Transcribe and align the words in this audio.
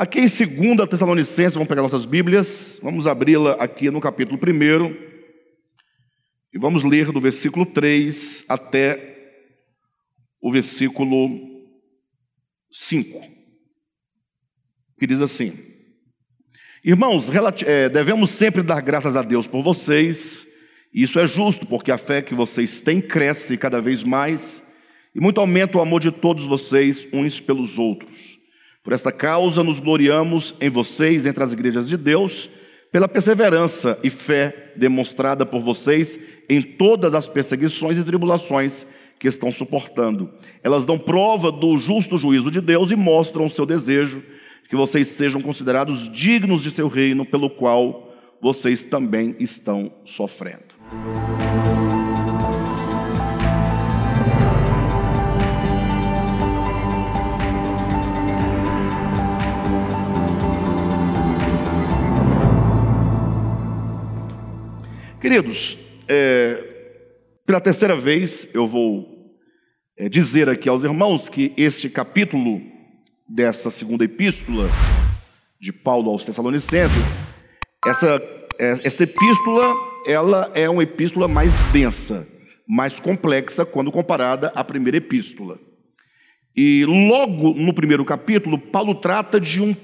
Aqui 0.00 0.20
em 0.20 0.74
2 0.74 0.88
Tessalonicenses, 0.88 1.52
vamos 1.52 1.68
pegar 1.68 1.82
nossas 1.82 2.06
Bíblias, 2.06 2.80
vamos 2.82 3.06
abri-la 3.06 3.52
aqui 3.62 3.90
no 3.90 4.00
capítulo 4.00 4.40
1 4.42 4.96
e 6.54 6.58
vamos 6.58 6.82
ler 6.82 7.12
do 7.12 7.20
versículo 7.20 7.66
3 7.66 8.46
até 8.48 9.44
o 10.40 10.50
versículo 10.50 11.28
5, 12.72 13.20
que 14.98 15.06
diz 15.06 15.20
assim: 15.20 15.52
Irmãos, 16.82 17.28
é, 17.66 17.90
devemos 17.90 18.30
sempre 18.30 18.62
dar 18.62 18.80
graças 18.80 19.14
a 19.16 19.20
Deus 19.20 19.46
por 19.46 19.62
vocês, 19.62 20.46
isso 20.94 21.20
é 21.20 21.26
justo, 21.26 21.66
porque 21.66 21.92
a 21.92 21.98
fé 21.98 22.22
que 22.22 22.34
vocês 22.34 22.80
têm 22.80 23.02
cresce 23.02 23.58
cada 23.58 23.82
vez 23.82 24.02
mais, 24.02 24.62
e 25.14 25.20
muito 25.20 25.42
aumenta 25.42 25.76
o 25.76 25.82
amor 25.82 26.00
de 26.00 26.10
todos 26.10 26.46
vocês 26.46 27.06
uns 27.12 27.38
pelos 27.38 27.78
outros. 27.78 28.29
Por 28.90 28.94
esta 28.96 29.12
causa 29.12 29.62
nos 29.62 29.78
gloriamos 29.78 30.52
em 30.60 30.68
vocês, 30.68 31.24
entre 31.24 31.44
as 31.44 31.52
igrejas 31.52 31.88
de 31.88 31.96
Deus, 31.96 32.50
pela 32.90 33.06
perseverança 33.06 33.96
e 34.02 34.10
fé 34.10 34.72
demonstrada 34.74 35.46
por 35.46 35.60
vocês 35.60 36.18
em 36.48 36.60
todas 36.60 37.14
as 37.14 37.28
perseguições 37.28 37.98
e 37.98 38.02
tribulações 38.02 38.84
que 39.16 39.28
estão 39.28 39.52
suportando. 39.52 40.28
Elas 40.60 40.86
dão 40.86 40.98
prova 40.98 41.52
do 41.52 41.78
justo 41.78 42.18
juízo 42.18 42.50
de 42.50 42.60
Deus 42.60 42.90
e 42.90 42.96
mostram 42.96 43.46
o 43.46 43.50
seu 43.50 43.64
desejo 43.64 44.24
que 44.68 44.74
vocês 44.74 45.06
sejam 45.06 45.40
considerados 45.40 46.10
dignos 46.12 46.60
de 46.60 46.72
seu 46.72 46.88
reino, 46.88 47.24
pelo 47.24 47.48
qual 47.48 48.12
vocês 48.42 48.82
também 48.82 49.36
estão 49.38 49.92
sofrendo. 50.04 50.74
Queridos, 65.20 65.76
é, 66.08 66.64
pela 67.44 67.60
terceira 67.60 67.94
vez 67.94 68.48
eu 68.54 68.66
vou 68.66 69.36
é, 69.94 70.08
dizer 70.08 70.48
aqui 70.48 70.66
aos 70.66 70.82
irmãos 70.82 71.28
que 71.28 71.52
este 71.58 71.90
capítulo 71.90 72.62
dessa 73.28 73.70
segunda 73.70 74.02
epístola 74.02 74.66
de 75.60 75.74
Paulo 75.74 76.08
aos 76.10 76.24
Tessalonicenses, 76.24 77.22
essa, 77.86 78.16
é, 78.58 78.70
essa 78.70 79.02
epístola, 79.02 79.74
ela 80.06 80.50
é 80.54 80.70
uma 80.70 80.82
epístola 80.82 81.28
mais 81.28 81.52
densa, 81.70 82.26
mais 82.66 82.98
complexa 82.98 83.66
quando 83.66 83.92
comparada 83.92 84.50
à 84.54 84.64
primeira 84.64 84.96
epístola. 84.96 85.58
E 86.56 86.86
logo 86.86 87.52
no 87.52 87.74
primeiro 87.74 88.06
capítulo, 88.06 88.58
Paulo 88.58 88.94
trata 88.94 89.38
de 89.38 89.60
um, 89.60 89.76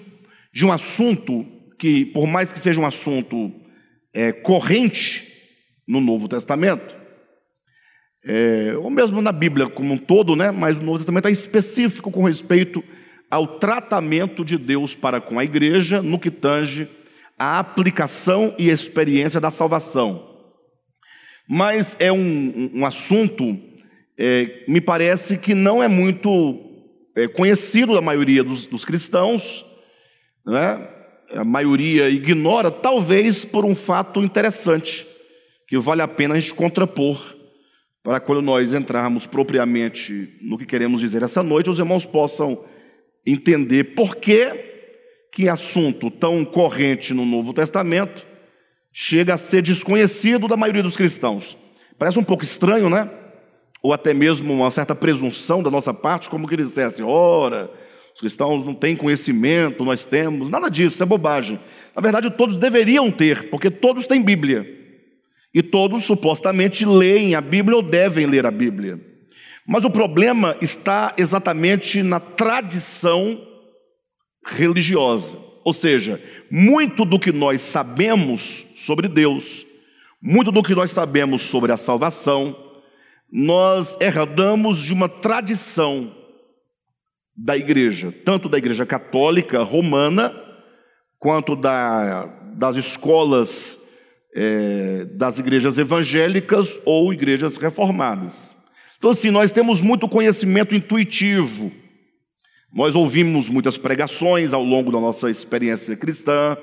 de 0.51 0.64
um 0.64 0.73
assunto 0.73 1.45
que, 1.79 2.07
por 2.07 2.27
mais 2.27 2.55
que 2.55 2.59
seja 2.59 2.81
um 2.81 2.87
assunto 2.87 3.66
é, 4.17 4.33
corrente 4.33 5.31
no 5.86 6.00
Novo 6.00 6.27
Testamento, 6.27 6.98
é, 8.25 8.75
ou 8.78 8.89
mesmo 8.89 9.20
na 9.20 9.31
Bíblia 9.31 9.69
como 9.69 9.92
um 9.92 9.98
todo, 9.98 10.34
né? 10.34 10.50
mas 10.50 10.78
o 10.78 10.83
Novo 10.83 10.98
Testamento 10.98 11.28
é 11.28 11.31
específico 11.31 12.11
com 12.11 12.25
respeito 12.25 12.83
ao 13.31 13.58
tratamento 13.58 14.42
de 14.42 14.56
Deus 14.56 14.95
para 14.95 15.20
com 15.20 15.39
a 15.39 15.45
igreja 15.45 16.00
no 16.00 16.19
que 16.19 16.31
tange 16.31 16.89
a 17.39 17.58
aplicação 17.58 18.55
e 18.58 18.70
experiência 18.70 19.39
da 19.39 19.50
salvação. 19.50 20.34
Mas 21.47 21.95
é 22.01 22.11
um, 22.11 22.70
um 22.73 22.86
assunto, 22.86 23.58
é, 24.19 24.64
me 24.67 24.80
parece 24.80 25.36
que 25.36 25.55
não 25.55 25.83
é 25.83 25.89
muito 25.89 26.58
é, 27.14 27.28
conhecido 27.28 27.95
da 27.95 28.01
maioria 28.01 28.42
dos, 28.42 28.67
dos 28.67 28.83
cristãos, 28.83 29.64
né? 30.45 30.95
A 31.34 31.44
maioria 31.44 32.08
ignora, 32.08 32.70
talvez 32.70 33.44
por 33.44 33.64
um 33.64 33.74
fato 33.74 34.22
interessante, 34.22 35.06
que 35.68 35.78
vale 35.78 36.02
a 36.02 36.08
pena 36.08 36.34
a 36.34 36.41
gente 36.41 36.55
contrapor, 36.55 37.36
para 38.02 38.20
quando 38.20 38.40
nós 38.40 38.73
entrarmos 38.73 39.27
propriamente 39.27 40.39
no 40.40 40.56
que 40.56 40.64
queremos 40.64 41.01
dizer 41.01 41.23
essa 41.23 41.42
noite, 41.42 41.68
os 41.68 41.78
irmãos 41.78 42.06
possam 42.06 42.64
entender 43.27 43.95
por 43.96 44.14
que, 44.14 44.52
que 45.33 45.48
assunto 45.48 46.08
tão 46.08 46.45
corrente 46.45 47.12
no 47.12 47.27
Novo 47.27 47.52
Testamento 47.52 48.24
chega 48.92 49.34
a 49.34 49.36
ser 49.36 49.61
desconhecido 49.61 50.46
da 50.46 50.56
maioria 50.56 50.84
dos 50.84 50.96
cristãos. 50.96 51.58
Parece 51.98 52.18
um 52.18 52.24
pouco 52.24 52.45
estranho, 52.45 52.89
né? 52.89 53.11
Ou 53.83 53.92
até 53.92 54.14
mesmo 54.14 54.52
uma 54.52 54.70
certa 54.70 54.95
presunção 54.95 55.62
da 55.62 55.70
nossa 55.70 55.92
parte, 55.92 56.30
como 56.30 56.46
que 56.46 56.55
eles 56.55 56.68
dissessem, 56.68 57.05
ora, 57.05 57.68
os 58.16 58.20
cristãos 58.20 58.64
não 58.64 58.72
têm 58.72 58.96
conhecimento, 58.96 59.84
nós 59.84 60.06
temos, 60.06 60.48
nada 60.48 60.70
disso, 60.70 60.94
isso 60.94 61.02
é 61.02 61.06
bobagem. 61.06 61.60
Na 61.94 62.00
verdade, 62.00 62.30
todos 62.30 62.56
deveriam 62.56 63.10
ter, 63.10 63.50
porque 63.50 63.70
todos 63.70 64.06
têm 64.06 64.22
Bíblia. 64.22 64.66
E 65.52 65.62
todos 65.62 66.06
supostamente 66.06 66.86
leem 66.86 67.34
a 67.34 67.42
Bíblia 67.42 67.77
ou 67.77 67.82
devem 67.82 68.24
ler 68.24 68.46
a 68.46 68.50
Bíblia. 68.50 68.98
Mas 69.66 69.84
o 69.84 69.90
problema 69.90 70.56
está 70.62 71.14
exatamente 71.18 72.02
na 72.02 72.18
tradição 72.18 73.38
religiosa. 74.46 75.36
Ou 75.62 75.74
seja, 75.74 76.18
muito 76.50 77.04
do 77.04 77.20
que 77.20 77.33
nós 77.33 77.60
sabemos 77.60 78.64
sobre 78.77 79.08
Deus, 79.08 79.66
muito 80.22 80.50
do 80.50 80.62
que 80.62 80.74
nós 80.74 80.90
sabemos 80.90 81.42
sobre 81.42 81.70
a 81.70 81.77
salvação, 81.77 82.56
nós 83.30 83.94
herdamos 84.00 84.78
de 84.78 84.94
uma 84.94 85.06
tradição 85.06 86.14
da 87.36 87.57
igreja, 87.57 88.13
tanto 88.24 88.48
da 88.48 88.57
igreja 88.57 88.86
católica 88.86 89.63
romana, 89.63 90.35
quanto 91.19 91.55
da, 91.55 92.27
das 92.55 92.77
escolas 92.77 93.79
é, 94.35 95.05
das 95.13 95.39
igrejas 95.39 95.77
evangélicas 95.77 96.79
ou 96.85 97.13
igrejas 97.13 97.57
reformadas. 97.57 98.55
Então, 98.98 99.11
assim, 99.11 99.30
nós 99.30 99.51
temos 99.51 99.80
muito 99.80 100.08
conhecimento 100.08 100.75
intuitivo, 100.75 101.70
nós 102.73 102.95
ouvimos 102.95 103.48
muitas 103.48 103.79
pregações 103.79 104.52
ao 104.52 104.63
longo 104.63 104.91
da 104.91 105.01
nossa 105.01 105.30
experiência 105.30 105.96
cristã, 105.96 106.57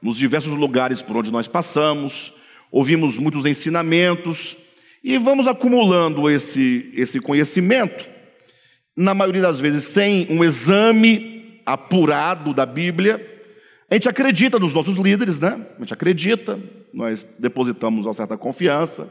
nos 0.00 0.16
diversos 0.16 0.54
lugares 0.54 1.02
por 1.02 1.16
onde 1.16 1.30
nós 1.30 1.48
passamos, 1.48 2.32
ouvimos 2.70 3.18
muitos 3.18 3.46
ensinamentos 3.46 4.56
e 5.02 5.18
vamos 5.18 5.46
acumulando 5.46 6.30
esse, 6.30 6.90
esse 6.94 7.20
conhecimento 7.20 8.17
na 8.98 9.14
maioria 9.14 9.42
das 9.42 9.60
vezes 9.60 9.84
sem 9.84 10.26
um 10.28 10.42
exame 10.42 11.60
apurado 11.64 12.52
da 12.52 12.66
Bíblia. 12.66 13.24
A 13.88 13.94
gente 13.94 14.08
acredita 14.08 14.58
nos 14.58 14.74
nossos 14.74 14.96
líderes, 14.96 15.38
né? 15.38 15.64
A 15.76 15.80
gente 15.80 15.94
acredita, 15.94 16.58
nós 16.92 17.26
depositamos 17.38 18.06
uma 18.06 18.12
certa 18.12 18.36
confiança. 18.36 19.08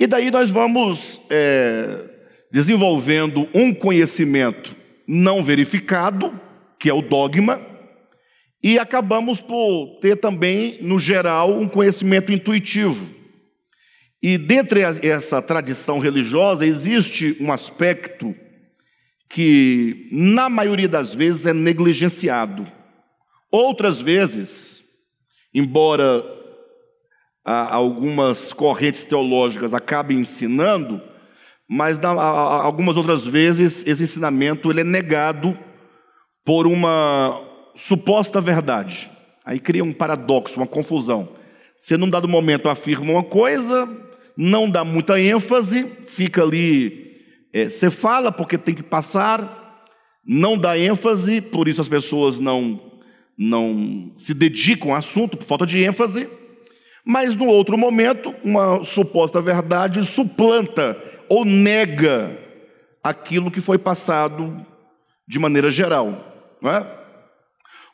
E 0.00 0.06
daí 0.06 0.30
nós 0.30 0.50
vamos 0.50 1.20
é, 1.28 2.06
desenvolvendo 2.50 3.46
um 3.52 3.74
conhecimento 3.74 4.74
não 5.06 5.42
verificado, 5.42 6.32
que 6.78 6.88
é 6.88 6.94
o 6.94 7.02
dogma, 7.02 7.60
e 8.62 8.78
acabamos 8.78 9.42
por 9.42 9.98
ter 10.00 10.16
também, 10.16 10.78
no 10.80 10.98
geral, 10.98 11.60
um 11.60 11.68
conhecimento 11.68 12.32
intuitivo. 12.32 13.10
E 14.22 14.38
dentre 14.38 14.80
essa 14.80 15.42
tradição 15.42 15.98
religiosa 15.98 16.64
existe 16.64 17.36
um 17.38 17.52
aspecto 17.52 18.34
que, 19.32 20.08
na 20.12 20.50
maioria 20.50 20.88
das 20.88 21.14
vezes, 21.14 21.46
é 21.46 21.54
negligenciado. 21.54 22.66
Outras 23.50 23.98
vezes, 24.00 24.84
embora 25.54 26.22
algumas 27.44 28.52
correntes 28.52 29.06
teológicas 29.06 29.72
acabem 29.72 30.20
ensinando, 30.20 31.00
mas 31.66 31.98
algumas 32.04 32.96
outras 32.96 33.26
vezes 33.26 33.82
esse 33.86 34.02
ensinamento 34.02 34.70
ele 34.70 34.82
é 34.82 34.84
negado 34.84 35.58
por 36.44 36.66
uma 36.66 37.40
suposta 37.74 38.38
verdade. 38.38 39.10
Aí 39.44 39.58
cria 39.58 39.82
um 39.82 39.94
paradoxo, 39.94 40.60
uma 40.60 40.66
confusão. 40.66 41.30
Você, 41.74 41.96
num 41.96 42.10
dado 42.10 42.28
momento, 42.28 42.68
afirma 42.68 43.12
uma 43.12 43.24
coisa, 43.24 43.88
não 44.36 44.68
dá 44.70 44.84
muita 44.84 45.18
ênfase, 45.18 45.84
fica 46.06 46.42
ali 46.42 47.11
é, 47.52 47.68
você 47.68 47.90
fala 47.90 48.32
porque 48.32 48.56
tem 48.56 48.74
que 48.74 48.82
passar, 48.82 49.84
não 50.24 50.56
dá 50.56 50.78
ênfase, 50.78 51.40
por 51.40 51.68
isso 51.68 51.80
as 51.80 51.88
pessoas 51.88 52.40
não, 52.40 52.80
não 53.36 54.12
se 54.16 54.32
dedicam 54.32 54.90
ao 54.90 54.96
assunto, 54.96 55.36
por 55.36 55.46
falta 55.46 55.66
de 55.66 55.84
ênfase. 55.84 56.28
Mas 57.04 57.34
no 57.34 57.46
outro 57.46 57.76
momento, 57.76 58.34
uma 58.44 58.84
suposta 58.84 59.40
verdade 59.40 60.04
suplanta 60.04 60.96
ou 61.28 61.44
nega 61.44 62.38
aquilo 63.02 63.50
que 63.50 63.60
foi 63.60 63.76
passado 63.76 64.64
de 65.26 65.38
maneira 65.38 65.70
geral. 65.70 66.56
Não 66.60 66.70
é? 66.70 66.98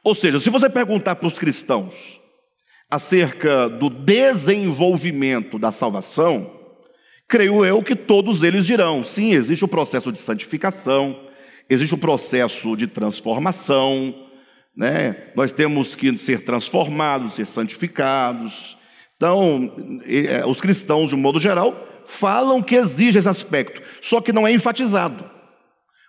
Ou 0.04 0.14
seja, 0.14 0.38
se 0.38 0.50
você 0.50 0.68
perguntar 0.68 1.16
para 1.16 1.26
os 1.26 1.38
cristãos 1.38 2.20
acerca 2.90 3.68
do 3.68 3.90
desenvolvimento 3.90 5.58
da 5.58 5.72
salvação, 5.72 6.57
creio 7.28 7.64
eu 7.64 7.82
que 7.82 7.94
todos 7.94 8.42
eles 8.42 8.66
dirão: 8.66 9.04
sim, 9.04 9.32
existe 9.32 9.64
o 9.64 9.68
processo 9.68 10.10
de 10.10 10.18
santificação, 10.18 11.20
existe 11.68 11.94
o 11.94 11.98
processo 11.98 12.74
de 12.74 12.86
transformação, 12.86 14.14
né? 14.74 15.28
Nós 15.36 15.52
temos 15.52 15.94
que 15.94 16.16
ser 16.18 16.42
transformados, 16.42 17.34
ser 17.34 17.44
santificados. 17.44 18.76
Então, 19.16 19.72
é, 20.06 20.46
os 20.46 20.60
cristãos, 20.60 21.10
de 21.10 21.14
um 21.14 21.18
modo 21.18 21.38
geral, 21.38 21.86
falam 22.06 22.62
que 22.62 22.76
exige 22.76 23.18
esse 23.18 23.28
aspecto, 23.28 23.82
só 24.00 24.20
que 24.20 24.32
não 24.32 24.46
é 24.46 24.52
enfatizado. 24.52 25.28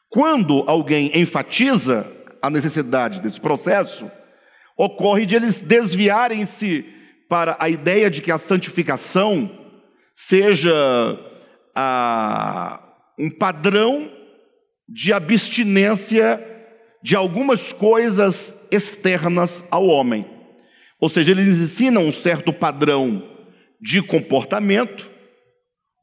Quando 0.08 0.64
alguém 0.66 1.12
enfatiza 1.20 2.08
a 2.42 2.50
necessidade 2.50 3.20
desse 3.20 3.40
processo, 3.40 4.10
ocorre 4.78 5.26
de 5.26 5.36
eles 5.36 5.60
desviarem-se 5.60 6.86
para 7.28 7.58
a 7.60 7.70
ideia 7.70 8.10
de 8.10 8.22
que 8.22 8.32
a 8.32 8.38
santificação 8.38 9.59
seja 10.22 11.18
um 13.18 13.30
padrão 13.30 14.12
de 14.88 15.14
abstinência 15.14 16.44
de 17.02 17.16
algumas 17.16 17.72
coisas 17.72 18.54
externas 18.70 19.64
ao 19.72 19.88
homem. 19.88 20.26
Ou 21.00 21.08
seja, 21.08 21.32
eles 21.32 21.48
ensinam 21.58 22.06
um 22.06 22.12
certo 22.12 22.52
padrão 22.52 23.24
de 23.80 24.02
comportamento 24.02 25.10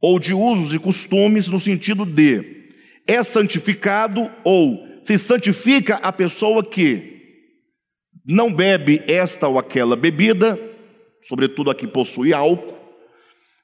ou 0.00 0.18
de 0.18 0.32
usos 0.32 0.72
e 0.72 0.78
costumes 0.78 1.46
no 1.46 1.60
sentido 1.60 2.06
de 2.06 2.70
é 3.06 3.22
santificado 3.22 4.30
ou 4.42 4.82
se 5.02 5.18
santifica 5.18 5.96
a 5.96 6.10
pessoa 6.10 6.64
que 6.64 7.20
não 8.24 8.50
bebe 8.50 9.02
esta 9.06 9.46
ou 9.46 9.58
aquela 9.58 9.94
bebida, 9.94 10.58
sobretudo 11.22 11.70
a 11.70 11.74
que 11.74 11.86
possui 11.86 12.32
álcool, 12.32 12.75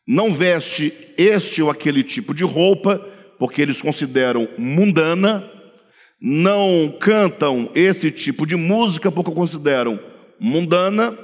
não 0.06 0.32
veste 0.32 0.92
este 1.16 1.62
ou 1.62 1.70
aquele 1.70 2.02
tipo 2.02 2.34
de 2.34 2.44
roupa, 2.44 2.98
porque 3.38 3.62
eles 3.62 3.80
consideram 3.80 4.48
mundana, 4.58 5.50
não 6.20 6.94
cantam 7.00 7.70
esse 7.74 8.10
tipo 8.10 8.46
de 8.46 8.56
música 8.56 9.10
porque 9.10 9.32
consideram 9.32 9.98
mundana, 10.38 11.16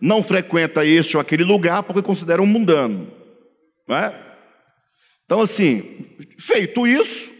não 0.00 0.22
frequenta 0.22 0.84
este 0.84 1.16
ou 1.16 1.20
aquele 1.20 1.44
lugar 1.44 1.82
porque 1.82 2.02
consideram 2.02 2.44
mundano. 2.46 3.10
Não 3.86 3.96
é? 3.96 4.14
Então, 5.24 5.40
assim, 5.40 6.06
feito 6.38 6.86
isso, 6.86 7.32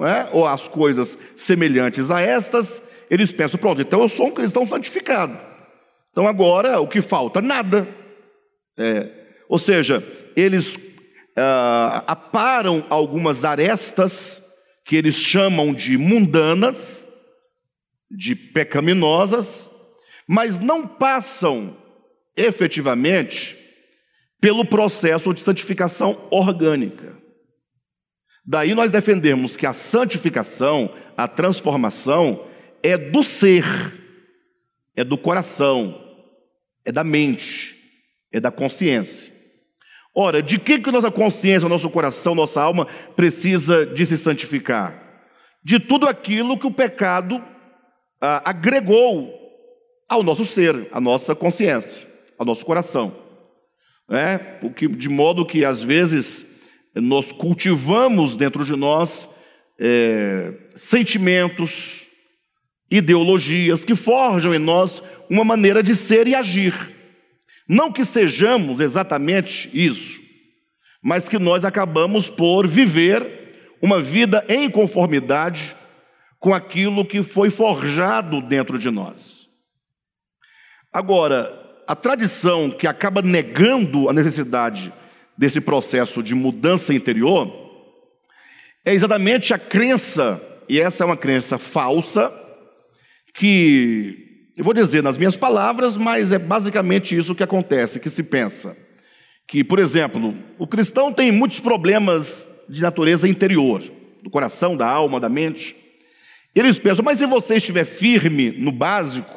é? 0.00 0.28
ou 0.32 0.46
as 0.46 0.66
coisas 0.66 1.18
semelhantes 1.36 2.10
a 2.10 2.20
estas, 2.20 2.82
eles 3.10 3.32
pensam: 3.32 3.60
pronto, 3.60 3.80
então 3.80 4.00
eu 4.00 4.08
sou 4.08 4.26
um 4.26 4.32
cristão 4.32 4.66
santificado. 4.66 5.38
Então 6.10 6.26
agora 6.26 6.80
o 6.80 6.88
que 6.88 7.02
falta? 7.02 7.40
Nada. 7.40 7.86
É, 8.78 9.19
ou 9.50 9.58
seja, 9.58 10.06
eles 10.36 10.78
ah, 11.36 12.04
aparam 12.06 12.86
algumas 12.88 13.44
arestas 13.44 14.40
que 14.84 14.94
eles 14.94 15.16
chamam 15.16 15.74
de 15.74 15.98
mundanas, 15.98 17.04
de 18.08 18.36
pecaminosas, 18.36 19.68
mas 20.24 20.60
não 20.60 20.86
passam 20.86 21.76
efetivamente 22.36 23.58
pelo 24.40 24.64
processo 24.64 25.34
de 25.34 25.40
santificação 25.40 26.28
orgânica. 26.30 27.18
Daí 28.46 28.72
nós 28.72 28.92
defendemos 28.92 29.56
que 29.56 29.66
a 29.66 29.72
santificação, 29.72 30.94
a 31.16 31.26
transformação, 31.26 32.46
é 32.84 32.96
do 32.96 33.24
ser, 33.24 33.64
é 34.94 35.02
do 35.02 35.18
coração, 35.18 36.00
é 36.84 36.92
da 36.92 37.02
mente, 37.02 37.76
é 38.30 38.38
da 38.38 38.52
consciência. 38.52 39.39
Ora, 40.14 40.42
de 40.42 40.58
que, 40.58 40.78
que 40.78 40.90
nossa 40.90 41.10
consciência, 41.10 41.68
nosso 41.68 41.88
coração, 41.88 42.34
nossa 42.34 42.60
alma 42.60 42.86
precisa 43.14 43.86
de 43.86 44.04
se 44.04 44.18
santificar? 44.18 45.00
De 45.62 45.78
tudo 45.78 46.08
aquilo 46.08 46.58
que 46.58 46.66
o 46.66 46.72
pecado 46.72 47.42
ah, 48.20 48.42
agregou 48.44 49.32
ao 50.08 50.22
nosso 50.22 50.44
ser, 50.44 50.88
à 50.90 51.00
nossa 51.00 51.34
consciência, 51.34 52.06
ao 52.36 52.44
nosso 52.44 52.64
coração. 52.66 53.14
É, 54.10 54.36
porque, 54.36 54.88
de 54.88 55.08
modo 55.08 55.46
que 55.46 55.64
às 55.64 55.82
vezes 55.82 56.44
nós 56.94 57.30
cultivamos 57.30 58.36
dentro 58.36 58.64
de 58.64 58.74
nós 58.74 59.28
é, 59.78 60.52
sentimentos, 60.74 62.06
ideologias 62.90 63.84
que 63.84 63.94
forjam 63.94 64.52
em 64.52 64.58
nós 64.58 65.00
uma 65.28 65.44
maneira 65.44 65.80
de 65.80 65.94
ser 65.94 66.26
e 66.26 66.34
agir. 66.34 66.99
Não 67.72 67.92
que 67.92 68.04
sejamos 68.04 68.80
exatamente 68.80 69.70
isso, 69.72 70.20
mas 71.00 71.28
que 71.28 71.38
nós 71.38 71.64
acabamos 71.64 72.28
por 72.28 72.66
viver 72.66 73.76
uma 73.80 74.00
vida 74.00 74.44
em 74.48 74.68
conformidade 74.68 75.76
com 76.40 76.52
aquilo 76.52 77.04
que 77.04 77.22
foi 77.22 77.48
forjado 77.48 78.42
dentro 78.42 78.76
de 78.76 78.90
nós. 78.90 79.48
Agora, 80.92 81.56
a 81.86 81.94
tradição 81.94 82.72
que 82.72 82.88
acaba 82.88 83.22
negando 83.22 84.08
a 84.08 84.12
necessidade 84.12 84.92
desse 85.38 85.60
processo 85.60 86.24
de 86.24 86.34
mudança 86.34 86.92
interior 86.92 87.48
é 88.84 88.92
exatamente 88.92 89.54
a 89.54 89.58
crença, 89.60 90.42
e 90.68 90.80
essa 90.80 91.04
é 91.04 91.06
uma 91.06 91.16
crença 91.16 91.56
falsa, 91.56 92.34
que 93.32 94.29
eu 94.60 94.64
vou 94.64 94.74
dizer 94.74 95.02
nas 95.02 95.16
minhas 95.16 95.38
palavras, 95.38 95.96
mas 95.96 96.32
é 96.32 96.38
basicamente 96.38 97.16
isso 97.16 97.34
que 97.34 97.42
acontece, 97.42 97.98
que 97.98 98.10
se 98.10 98.22
pensa. 98.22 98.76
Que, 99.48 99.64
por 99.64 99.78
exemplo, 99.78 100.36
o 100.58 100.66
cristão 100.66 101.10
tem 101.10 101.32
muitos 101.32 101.60
problemas 101.60 102.46
de 102.68 102.82
natureza 102.82 103.26
interior, 103.26 103.82
do 104.22 104.28
coração, 104.28 104.76
da 104.76 104.86
alma, 104.86 105.18
da 105.18 105.30
mente. 105.30 105.74
Eles 106.54 106.78
pensam, 106.78 107.02
mas 107.02 107.16
se 107.16 107.24
você 107.24 107.56
estiver 107.56 107.86
firme 107.86 108.50
no 108.50 108.70
básico, 108.70 109.34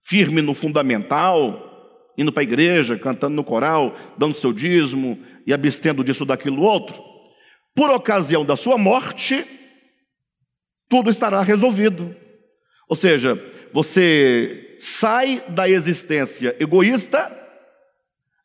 firme 0.00 0.40
no 0.40 0.54
fundamental, 0.54 2.08
indo 2.16 2.32
para 2.32 2.40
a 2.40 2.44
igreja, 2.44 2.98
cantando 2.98 3.36
no 3.36 3.44
coral, 3.44 3.94
dando 4.16 4.34
seu 4.34 4.54
dízimo 4.54 5.18
e 5.46 5.52
abstendo 5.52 6.02
disso, 6.02 6.24
daquilo, 6.24 6.62
outro, 6.62 6.98
por 7.74 7.90
ocasião 7.90 8.42
da 8.42 8.56
sua 8.56 8.78
morte, 8.78 9.44
tudo 10.88 11.10
estará 11.10 11.42
resolvido. 11.42 12.16
Ou 12.88 12.96
seja, 12.96 13.38
você 13.74 14.76
sai 14.78 15.42
da 15.48 15.68
existência 15.68 16.54
egoísta, 16.60 17.28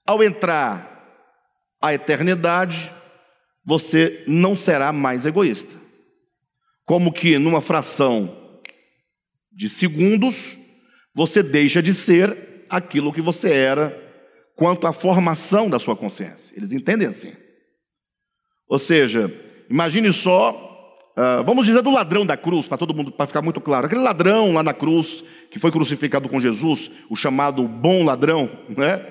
ao 0.03 0.23
entrar 0.23 0.89
a 1.79 1.93
eternidade, 1.93 2.91
você 3.63 4.23
não 4.25 4.55
será 4.55 4.91
mais 4.91 5.27
egoísta. 5.27 5.75
Como 6.83 7.13
que 7.13 7.37
numa 7.37 7.61
fração 7.61 8.59
de 9.51 9.69
segundos, 9.69 10.57
você 11.13 11.43
deixa 11.43 11.79
de 11.79 11.93
ser 11.93 12.65
aquilo 12.67 13.13
que 13.13 13.21
você 13.21 13.53
era 13.53 13.95
quanto 14.55 14.87
à 14.87 14.91
formação 14.91 15.69
da 15.69 15.77
sua 15.77 15.95
consciência. 15.95 16.57
Eles 16.57 16.71
entendem 16.71 17.07
assim. 17.07 17.33
Ou 18.67 18.79
seja, 18.79 19.31
imagine 19.69 20.11
só 20.11 20.68
Uh, 21.19 21.43
vamos 21.43 21.65
dizer 21.65 21.81
do 21.81 21.91
ladrão 21.91 22.25
da 22.25 22.37
cruz, 22.37 22.65
para 22.65 22.77
todo 22.77 22.93
mundo, 22.93 23.11
para 23.11 23.27
ficar 23.27 23.41
muito 23.41 23.59
claro. 23.59 23.87
Aquele 23.87 23.99
ladrão 23.99 24.53
lá 24.53 24.63
na 24.63 24.73
cruz, 24.73 25.21
que 25.51 25.59
foi 25.59 25.69
crucificado 25.69 26.29
com 26.29 26.39
Jesus, 26.39 26.89
o 27.09 27.15
chamado 27.15 27.67
bom 27.67 28.05
ladrão, 28.05 28.49
né? 28.69 29.05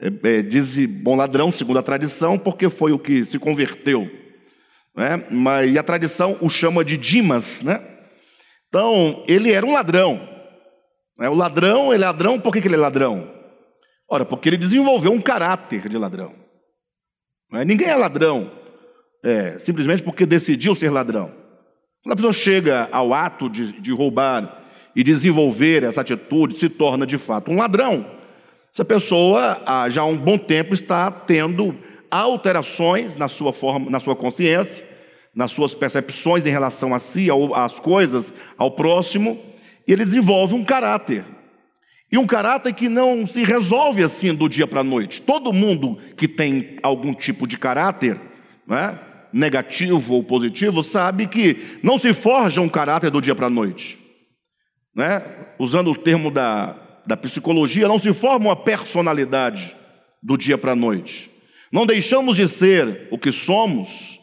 É, 0.00 0.38
é, 0.38 0.42
diz 0.42 0.84
bom 0.84 1.14
ladrão, 1.14 1.52
segundo 1.52 1.78
a 1.78 1.82
tradição, 1.82 2.36
porque 2.36 2.68
foi 2.68 2.90
o 2.90 2.98
que 2.98 3.24
se 3.24 3.38
converteu. 3.38 4.10
Né? 4.96 5.24
Mas, 5.30 5.70
e 5.70 5.78
a 5.78 5.82
tradição 5.84 6.36
o 6.40 6.48
chama 6.48 6.84
de 6.84 6.96
Dimas, 6.96 7.62
né? 7.62 7.80
Então, 8.68 9.22
ele 9.28 9.52
era 9.52 9.64
um 9.64 9.72
ladrão. 9.72 10.28
Né? 11.16 11.28
O 11.28 11.34
ladrão, 11.34 11.94
ele 11.94 12.02
é 12.02 12.06
ladrão, 12.06 12.40
por 12.40 12.52
que, 12.52 12.60
que 12.60 12.66
ele 12.66 12.74
é 12.74 12.78
ladrão? 12.78 13.32
Ora, 14.10 14.24
porque 14.24 14.48
ele 14.48 14.56
desenvolveu 14.56 15.12
um 15.12 15.20
caráter 15.20 15.88
de 15.88 15.96
ladrão. 15.96 16.34
É? 17.52 17.64
Ninguém 17.64 17.86
é 17.86 17.94
ladrão 17.94 18.61
é, 19.22 19.58
simplesmente 19.58 20.02
porque 20.02 20.26
decidiu 20.26 20.74
ser 20.74 20.90
ladrão. 20.90 21.30
Quando 22.02 22.12
a 22.14 22.16
pessoa 22.16 22.32
chega 22.32 22.88
ao 22.90 23.14
ato 23.14 23.48
de, 23.48 23.80
de 23.80 23.92
roubar 23.92 24.62
e 24.94 25.04
desenvolver 25.04 25.84
essa 25.84 26.00
atitude, 26.00 26.58
se 26.58 26.68
torna 26.68 27.06
de 27.06 27.16
fato 27.16 27.50
um 27.50 27.56
ladrão. 27.56 28.04
Essa 28.74 28.84
pessoa, 28.84 29.60
já 29.90 30.02
há 30.02 30.06
um 30.06 30.16
bom 30.16 30.36
tempo, 30.36 30.74
está 30.74 31.10
tendo 31.10 31.76
alterações 32.10 33.16
na 33.16 33.28
sua 33.28 33.52
forma, 33.52 33.90
na 33.90 34.00
sua 34.00 34.16
consciência, 34.16 34.84
nas 35.34 35.52
suas 35.52 35.74
percepções 35.74 36.44
em 36.44 36.50
relação 36.50 36.94
a 36.94 36.98
si, 36.98 37.28
às 37.54 37.78
coisas, 37.78 38.32
ao 38.58 38.70
próximo, 38.70 39.38
e 39.86 39.92
ele 39.92 40.04
desenvolve 40.04 40.54
um 40.54 40.64
caráter. 40.64 41.24
E 42.10 42.18
um 42.18 42.26
caráter 42.26 42.74
que 42.74 42.88
não 42.88 43.26
se 43.26 43.42
resolve 43.42 44.02
assim 44.02 44.34
do 44.34 44.48
dia 44.48 44.66
para 44.66 44.80
a 44.80 44.84
noite. 44.84 45.22
Todo 45.22 45.52
mundo 45.52 45.98
que 46.16 46.28
tem 46.28 46.76
algum 46.82 47.14
tipo 47.14 47.46
de 47.46 47.56
caráter, 47.56 48.20
não 48.66 48.76
é? 48.76 48.98
Negativo 49.32 50.14
ou 50.14 50.22
positivo, 50.22 50.82
sabe 50.82 51.26
que 51.26 51.78
não 51.82 51.98
se 51.98 52.12
forja 52.12 52.60
um 52.60 52.68
caráter 52.68 53.10
do 53.10 53.20
dia 53.20 53.34
para 53.34 53.46
a 53.46 53.50
noite. 53.50 53.98
Né? 54.94 55.22
Usando 55.58 55.90
o 55.90 55.96
termo 55.96 56.30
da, 56.30 56.76
da 57.06 57.16
psicologia, 57.16 57.88
não 57.88 57.98
se 57.98 58.12
forma 58.12 58.48
uma 58.48 58.56
personalidade 58.56 59.74
do 60.22 60.36
dia 60.36 60.58
para 60.58 60.72
a 60.72 60.76
noite. 60.76 61.30
Não 61.72 61.86
deixamos 61.86 62.36
de 62.36 62.46
ser 62.46 63.08
o 63.10 63.18
que 63.18 63.32
somos 63.32 64.20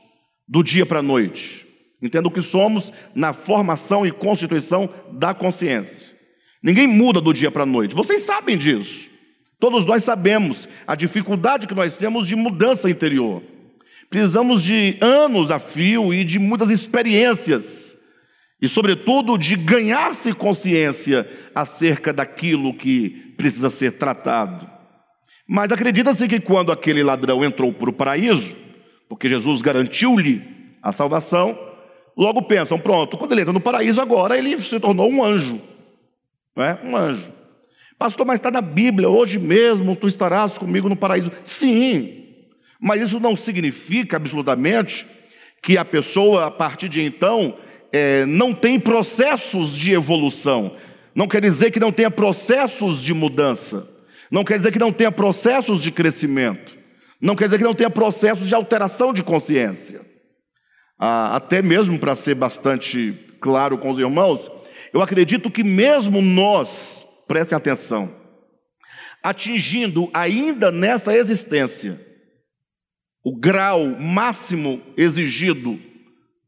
do 0.48 0.64
dia 0.64 0.86
para 0.86 1.00
a 1.00 1.04
noite. 1.04 1.66
Entenda 2.02 2.28
o 2.28 2.32
que 2.32 2.42
somos 2.42 2.94
na 3.14 3.34
formação 3.34 4.06
e 4.06 4.12
constituição 4.12 4.90
da 5.12 5.34
consciência. 5.34 6.16
Ninguém 6.64 6.88
muda 6.88 7.20
do 7.20 7.34
dia 7.34 7.52
para 7.52 7.64
a 7.64 7.66
noite. 7.66 7.96
Vocês 7.96 8.24
sabem 8.24 8.58
disso. 8.58 9.10
Todos 9.60 9.86
nós 9.86 10.04
sabemos 10.04 10.70
a 10.88 10.96
dificuldade 10.96 11.68
que 11.68 11.76
nós 11.76 11.98
temos 11.98 12.28
de 12.28 12.36
mudança 12.36 12.90
interior. 12.90 13.44
Precisamos 14.10 14.64
de 14.64 14.98
anos 15.02 15.52
a 15.52 15.60
fio 15.60 16.14
e 16.14 16.24
de 16.24 16.40
muitas 16.40 16.70
experiências. 16.72 17.98
E, 18.62 18.68
sobretudo, 18.68 19.38
de 19.38 19.56
ganhar-se 19.56 20.34
consciência 20.34 21.30
acerca 21.54 22.12
daquilo 22.12 22.74
que 22.74 23.34
precisa 23.38 23.70
ser 23.70 23.94
tratado. 23.94 24.70
Mas 25.48 25.72
acredita-se 25.72 26.28
que 26.28 26.40
quando 26.40 26.72
aquele 26.72 27.04
ladrão 27.04 27.44
entrou 27.44 27.72
para 27.72 27.90
o 27.90 27.94
paraíso, 27.94 28.56
porque 29.08 29.30
Jesus 29.30 29.62
garantiu-lhe 29.62 30.44
a 30.82 30.92
salvação, 30.92 31.58
logo 32.18 32.42
pensam: 32.42 32.78
pronto, 32.78 33.18
quando 33.18 33.32
ele 33.32 33.42
entra 33.42 33.54
no 33.54 33.62
paraíso, 33.62 34.02
agora 34.02 34.38
ele 34.38 34.58
se 34.60 34.80
tornou 34.80 35.10
um 35.10 35.24
anjo. 35.24 35.62
Não 36.56 36.66
é? 36.66 36.80
Um 36.84 36.98
anjo. 36.98 37.32
Pastor, 37.98 38.26
mas 38.26 38.38
está 38.38 38.52
na 38.52 38.62
Bíblia, 38.62 39.10
hoje 39.10 39.40
mesmo 39.40 39.96
tu 39.96 40.08
estarás 40.08 40.58
comigo 40.58 40.90
no 40.90 40.96
paraíso. 40.96 41.32
Sim, 41.44 42.19
mas 42.80 43.02
isso 43.02 43.20
não 43.20 43.36
significa 43.36 44.16
absolutamente 44.16 45.06
que 45.62 45.78
a 45.78 45.84
pessoa, 45.84 46.46
a 46.46 46.52
partir 46.52 46.88
de 46.88 47.02
então, 47.02 47.58
é, 47.92 48.26
não 48.26 48.54
tem 48.54 48.80
processos 48.80 49.76
de 49.76 49.92
evolução. 49.92 50.78
Não 51.14 51.28
quer 51.28 51.42
dizer 51.42 51.72
que 51.72 51.80
não 51.80 51.92
tenha 51.92 52.10
processos 52.10 53.02
de 53.02 53.14
mudança. 53.14 53.88
Não 54.32 54.46
quer 54.46 54.58
dizer 54.58 54.72
que 54.72 54.80
não 54.80 54.94
tenha 54.94 55.12
processos 55.12 55.82
de 55.82 55.92
crescimento. 55.92 56.78
Não 57.20 57.36
quer 57.36 57.46
dizer 57.46 57.58
que 57.58 57.64
não 57.64 57.76
tenha 57.76 57.90
processos 57.90 58.48
de 58.48 58.56
alteração 58.56 59.12
de 59.12 59.22
consciência. 59.22 60.00
Ah, 60.98 61.36
até 61.36 61.62
mesmo 61.62 62.00
para 62.00 62.16
ser 62.16 62.36
bastante 62.36 63.18
claro 63.42 63.78
com 63.78 63.90
os 63.90 64.00
irmãos, 64.00 64.50
eu 64.94 65.02
acredito 65.02 65.52
que 65.52 65.64
mesmo 65.64 66.22
nós, 66.22 67.06
prestem 67.28 67.58
atenção, 67.58 68.14
atingindo 69.22 70.10
ainda 70.14 70.72
nessa 70.72 71.14
existência 71.14 72.09
o 73.30 73.36
grau 73.36 73.86
máximo 73.86 74.82
exigido 74.98 75.80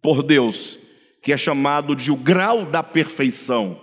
por 0.02 0.24
Deus, 0.24 0.80
que 1.22 1.32
é 1.32 1.38
chamado 1.38 1.96
de 1.96 2.12
o 2.12 2.16
grau 2.16 2.66
da 2.66 2.82
perfeição. 2.82 3.80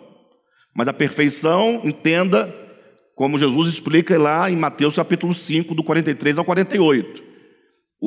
Mas 0.75 0.89
a 0.89 0.93
perfeição, 0.93 1.81
entenda, 1.85 2.53
como 3.15 3.39
Jesus 3.39 3.73
explica 3.73 4.19
lá 4.19 4.51
em 4.51 4.57
Mateus 4.57 4.97
capítulo 4.97 5.33
5, 5.33 5.77
do 5.77 5.85
43 5.85 6.39
ao 6.39 6.45
48. 6.45 7.23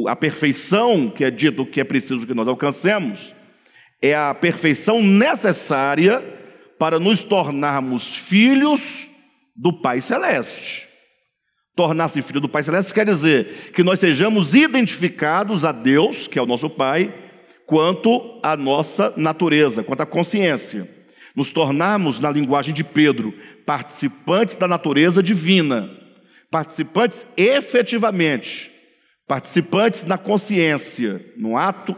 A 0.10 0.16
perfeição 0.18 1.08
que 1.08 1.24
é 1.24 1.32
dito 1.32 1.66
que 1.66 1.80
é 1.80 1.86
preciso 1.86 2.28
que 2.28 2.34
nós 2.34 2.50
alcancemos 2.50 3.34
é 4.02 4.14
a 4.14 4.34
perfeição 4.34 5.02
necessária 5.02 6.20
para 6.78 7.00
nos 7.00 7.24
tornarmos 7.24 8.14
filhos 8.14 9.10
do 9.56 9.72
Pai 9.72 10.02
Celeste. 10.02 10.91
Tornar-se 11.76 12.22
filho 12.22 12.42
do 12.42 12.50
Pai 12.50 12.64
Celeste 12.64 12.94
quer 12.94 13.06
dizer 13.06 13.72
que 13.74 13.84
nós 13.84 14.00
sejamos 14.00 14.54
identificados 14.54 15.64
a 15.64 15.72
Deus, 15.72 16.28
que 16.28 16.38
é 16.38 16.42
o 16.42 16.46
nosso 16.46 16.70
Pai, 16.70 17.14
quanto 17.66 18.40
à 18.44 18.58
nossa 18.58 19.14
natureza, 19.16 19.82
quanto 19.82 20.02
à 20.02 20.06
consciência. 20.06 20.90
Nos 21.34 21.54
tornarmos, 21.54 22.20
na 22.20 22.30
linguagem 22.30 22.74
de 22.74 22.84
Pedro, 22.84 23.34
participantes 23.66 24.58
da 24.58 24.68
natureza 24.68 25.24
divina, 25.24 25.90
participantes 26.50 27.26
efetivamente, 27.38 28.70
participantes 29.26 30.04
na 30.04 30.18
consciência, 30.18 31.26
no 31.38 31.56
ato 31.56 31.96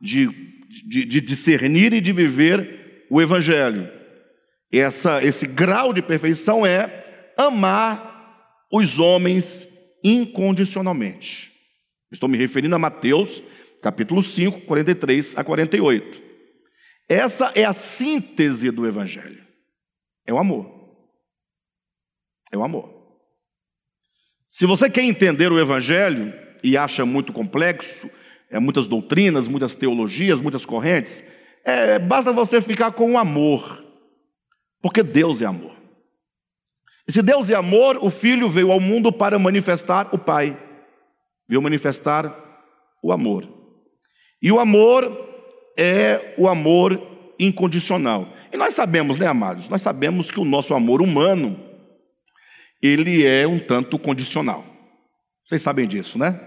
de, 0.00 0.30
de, 0.88 1.04
de 1.04 1.20
discernir 1.20 1.92
e 1.92 2.00
de 2.00 2.10
viver 2.10 3.04
o 3.10 3.20
Evangelho. 3.20 3.86
Essa, 4.72 5.22
esse 5.22 5.46
grau 5.46 5.92
de 5.92 6.00
perfeição 6.00 6.64
é 6.64 7.32
amar 7.36 8.09
os 8.70 8.98
homens 8.98 9.66
incondicionalmente. 10.02 11.52
Estou 12.10 12.28
me 12.28 12.38
referindo 12.38 12.74
a 12.74 12.78
Mateus, 12.78 13.42
capítulo 13.82 14.22
5, 14.22 14.62
43 14.62 15.36
a 15.36 15.44
48. 15.44 16.22
Essa 17.08 17.52
é 17.54 17.64
a 17.64 17.72
síntese 17.72 18.70
do 18.70 18.86
Evangelho. 18.86 19.44
É 20.26 20.32
o 20.32 20.38
amor. 20.38 20.70
É 22.52 22.56
o 22.56 22.62
amor. 22.62 23.00
Se 24.48 24.66
você 24.66 24.90
quer 24.90 25.02
entender 25.02 25.50
o 25.50 25.60
Evangelho 25.60 26.32
e 26.62 26.76
acha 26.76 27.04
muito 27.04 27.32
complexo, 27.32 28.10
é 28.50 28.58
muitas 28.58 28.88
doutrinas, 28.88 29.46
muitas 29.46 29.76
teologias, 29.76 30.40
muitas 30.40 30.64
correntes, 30.64 31.22
é, 31.64 31.98
basta 31.98 32.32
você 32.32 32.60
ficar 32.60 32.92
com 32.92 33.12
o 33.12 33.18
amor, 33.18 33.84
porque 34.82 35.02
Deus 35.02 35.40
é 35.40 35.46
amor. 35.46 35.79
E 37.10 37.12
se 37.12 37.22
Deus 37.22 37.50
é 37.50 37.56
amor, 37.56 37.98
o 38.00 38.08
Filho 38.08 38.48
veio 38.48 38.70
ao 38.70 38.78
mundo 38.78 39.10
para 39.10 39.36
manifestar 39.36 40.10
o 40.12 40.16
Pai, 40.16 40.56
veio 41.48 41.60
manifestar 41.60 42.32
o 43.02 43.10
amor. 43.10 43.48
E 44.40 44.52
o 44.52 44.60
amor 44.60 45.28
é 45.76 46.36
o 46.38 46.46
amor 46.46 47.04
incondicional. 47.36 48.28
E 48.52 48.56
nós 48.56 48.74
sabemos, 48.74 49.18
né, 49.18 49.26
amados? 49.26 49.68
Nós 49.68 49.82
sabemos 49.82 50.30
que 50.30 50.38
o 50.38 50.44
nosso 50.44 50.72
amor 50.72 51.02
humano, 51.02 51.58
ele 52.80 53.26
é 53.26 53.44
um 53.44 53.58
tanto 53.58 53.98
condicional. 53.98 54.64
Vocês 55.44 55.62
sabem 55.62 55.88
disso, 55.88 56.16
né? 56.16 56.38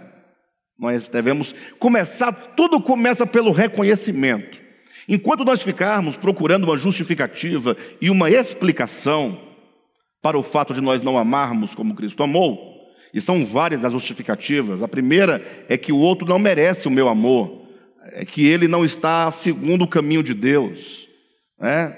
Nós 0.80 1.10
devemos 1.10 1.54
começar, 1.78 2.32
tudo 2.56 2.80
começa 2.80 3.28
pelo 3.28 3.52
reconhecimento. 3.52 4.58
Enquanto 5.10 5.44
nós 5.44 5.62
ficarmos 5.62 6.16
procurando 6.16 6.64
uma 6.64 6.78
justificativa 6.78 7.76
e 8.00 8.10
uma 8.10 8.32
explicação, 8.32 9.52
para 10.24 10.40
o 10.40 10.42
fato 10.42 10.74
de 10.74 10.80
nós 10.80 11.04
não 11.04 11.18
amarmos 11.18 11.76
como 11.76 11.94
Cristo 11.94 12.24
amou, 12.24 12.74
e 13.14 13.20
são 13.20 13.46
várias 13.46 13.84
as 13.84 13.92
justificativas. 13.92 14.82
A 14.82 14.88
primeira 14.88 15.46
é 15.68 15.78
que 15.78 15.92
o 15.92 15.98
outro 15.98 16.26
não 16.26 16.40
merece 16.40 16.88
o 16.88 16.92
meu 16.92 17.10
amor, 17.10 17.62
é 18.14 18.24
que 18.24 18.48
ele 18.48 18.68
não 18.68 18.86
está 18.86 19.30
segundo 19.32 19.84
o 19.84 19.88
caminho 19.88 20.24
de 20.24 20.34
Deus, 20.34 21.08
né? 21.60 21.98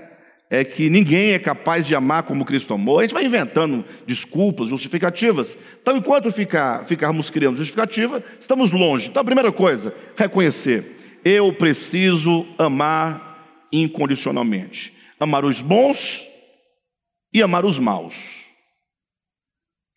é 0.50 0.63
que 0.63 0.89
ninguém 0.89 1.34
é 1.34 1.39
capaz 1.39 1.86
de 1.86 1.96
amar 1.96 2.24
como 2.24 2.46
Cristo 2.46 2.74
amou. 2.74 3.00
A 3.00 3.03
gente 3.03 3.13
vai 3.13 3.25
inventando 3.25 3.86
desculpas, 4.08 4.70
justificativas. 4.70 5.58
Então, 5.82 5.96
enquanto 5.96 6.32
ficar, 6.32 6.84
ficarmos 6.86 7.29
criando 7.29 7.58
justificativa, 7.58 8.24
estamos 8.39 8.72
longe. 8.72 9.08
Então, 9.08 9.22
a 9.22 9.25
primeira 9.25 9.51
coisa, 9.51 9.94
reconhecer: 10.15 11.20
eu 11.24 11.53
preciso 11.53 12.46
amar 12.58 13.67
incondicionalmente. 13.72 14.94
Amar 15.20 15.46
os 15.46 15.62
bons 15.62 16.24
e 17.36 17.44
amar 17.44 17.65
os 17.65 17.77
maus. 17.77 18.15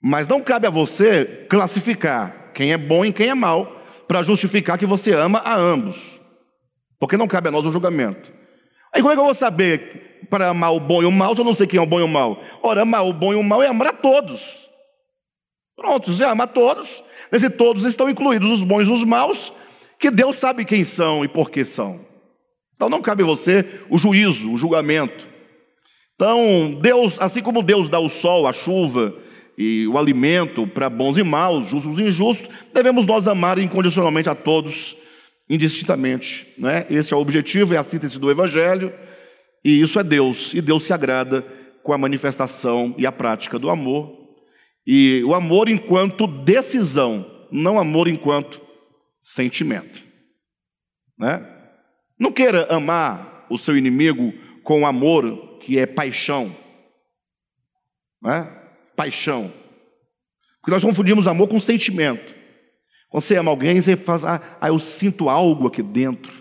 Mas 0.02 0.26
não 0.26 0.40
cabe 0.40 0.66
a 0.66 0.70
você 0.70 1.46
classificar 1.48 2.50
quem 2.52 2.72
é 2.72 2.76
bom 2.76 3.04
e 3.04 3.12
quem 3.12 3.28
é 3.28 3.34
mal, 3.34 3.80
para 4.08 4.24
justificar 4.24 4.76
que 4.76 4.84
você 4.84 5.12
ama 5.12 5.38
a 5.38 5.56
ambos. 5.56 5.96
Porque 6.98 7.16
não 7.16 7.28
cabe 7.28 7.48
a 7.48 7.52
nós 7.52 7.64
o 7.64 7.70
julgamento. 7.70 8.32
Aí 8.92 9.00
como 9.00 9.12
é 9.12 9.14
que 9.14 9.20
eu 9.20 9.26
vou 9.26 9.34
saber 9.34 10.26
para 10.28 10.48
amar 10.48 10.74
o 10.74 10.80
bom 10.80 11.00
e 11.00 11.06
o 11.06 11.12
mal 11.12 11.34
se 11.36 11.40
eu 11.40 11.44
não 11.44 11.54
sei 11.54 11.68
quem 11.68 11.78
é 11.78 11.82
o 11.82 11.86
bom 11.86 12.00
e 12.00 12.02
o 12.02 12.08
mal? 12.08 12.42
Ora, 12.60 12.82
amar 12.82 13.06
o 13.06 13.12
bom 13.12 13.32
e 13.32 13.36
o 13.36 13.42
mal 13.42 13.62
é 13.62 13.68
amar 13.68 13.88
a 13.88 13.92
todos. 13.92 14.68
Pronto, 15.76 16.12
você 16.12 16.24
ama 16.24 16.42
a 16.42 16.48
todos. 16.48 17.04
Nesse 17.30 17.48
todos 17.48 17.84
estão 17.84 18.10
incluídos 18.10 18.50
os 18.50 18.64
bons 18.64 18.88
e 18.88 18.90
os 18.90 19.04
maus, 19.04 19.52
que 19.96 20.10
Deus 20.10 20.38
sabe 20.38 20.64
quem 20.64 20.84
são 20.84 21.24
e 21.24 21.28
por 21.28 21.50
que 21.50 21.64
são. 21.64 22.04
Então 22.74 22.88
não 22.88 23.00
cabe 23.00 23.22
a 23.22 23.26
você 23.26 23.82
o 23.88 23.96
juízo, 23.96 24.52
o 24.52 24.56
julgamento. 24.56 25.27
Então, 26.18 26.76
Deus, 26.82 27.16
assim 27.20 27.40
como 27.40 27.62
Deus 27.62 27.88
dá 27.88 28.00
o 28.00 28.08
sol, 28.08 28.48
a 28.48 28.52
chuva 28.52 29.14
e 29.56 29.86
o 29.86 29.96
alimento 29.96 30.66
para 30.66 30.90
bons 30.90 31.16
e 31.16 31.22
maus, 31.22 31.68
justos 31.68 31.96
e 32.00 32.02
injustos, 32.02 32.48
devemos 32.74 33.06
nós 33.06 33.28
amar 33.28 33.56
incondicionalmente 33.60 34.28
a 34.28 34.34
todos, 34.34 34.96
indistintamente. 35.48 36.52
Né? 36.58 36.84
Esse 36.90 37.14
é 37.14 37.16
o 37.16 37.20
objetivo, 37.20 37.72
é 37.72 37.76
a 37.76 37.84
síntese 37.84 38.18
do 38.18 38.32
Evangelho, 38.32 38.92
e 39.64 39.80
isso 39.80 40.00
é 40.00 40.02
Deus, 40.02 40.52
e 40.54 40.60
Deus 40.60 40.82
se 40.82 40.92
agrada 40.92 41.42
com 41.84 41.92
a 41.92 41.98
manifestação 41.98 42.96
e 42.98 43.06
a 43.06 43.12
prática 43.12 43.56
do 43.56 43.70
amor, 43.70 44.12
e 44.84 45.22
o 45.24 45.32
amor 45.34 45.68
enquanto 45.68 46.26
decisão, 46.26 47.24
não 47.52 47.78
amor 47.78 48.08
enquanto 48.08 48.60
sentimento. 49.22 50.02
Né? 51.16 51.48
Não 52.18 52.32
queira 52.32 52.66
amar 52.74 53.46
o 53.48 53.56
seu 53.56 53.76
inimigo 53.76 54.32
com 54.64 54.84
amor 54.84 55.47
que 55.68 55.78
é 55.78 55.84
paixão. 55.84 56.56
Né? 58.22 58.50
Paixão. 58.96 59.52
Porque 60.62 60.70
nós 60.70 60.82
confundimos 60.82 61.26
amor 61.26 61.46
com 61.46 61.60
sentimento. 61.60 62.34
Quando 63.10 63.22
você 63.22 63.36
ama 63.36 63.50
alguém, 63.50 63.78
você 63.78 63.94
faz, 63.94 64.24
ah, 64.24 64.40
ah 64.62 64.68
eu 64.68 64.78
sinto 64.78 65.28
algo 65.28 65.68
aqui 65.68 65.82
dentro. 65.82 66.32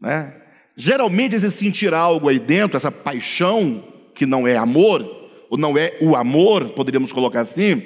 Né? 0.00 0.34
Geralmente, 0.74 1.34
esse 1.34 1.50
sentir 1.50 1.92
algo 1.92 2.26
aí 2.26 2.38
dentro, 2.38 2.78
essa 2.78 2.90
paixão, 2.90 3.84
que 4.14 4.24
não 4.24 4.48
é 4.48 4.56
amor, 4.56 5.02
ou 5.50 5.58
não 5.58 5.76
é 5.76 5.98
o 6.00 6.16
amor, 6.16 6.70
poderíamos 6.70 7.12
colocar 7.12 7.42
assim, 7.42 7.82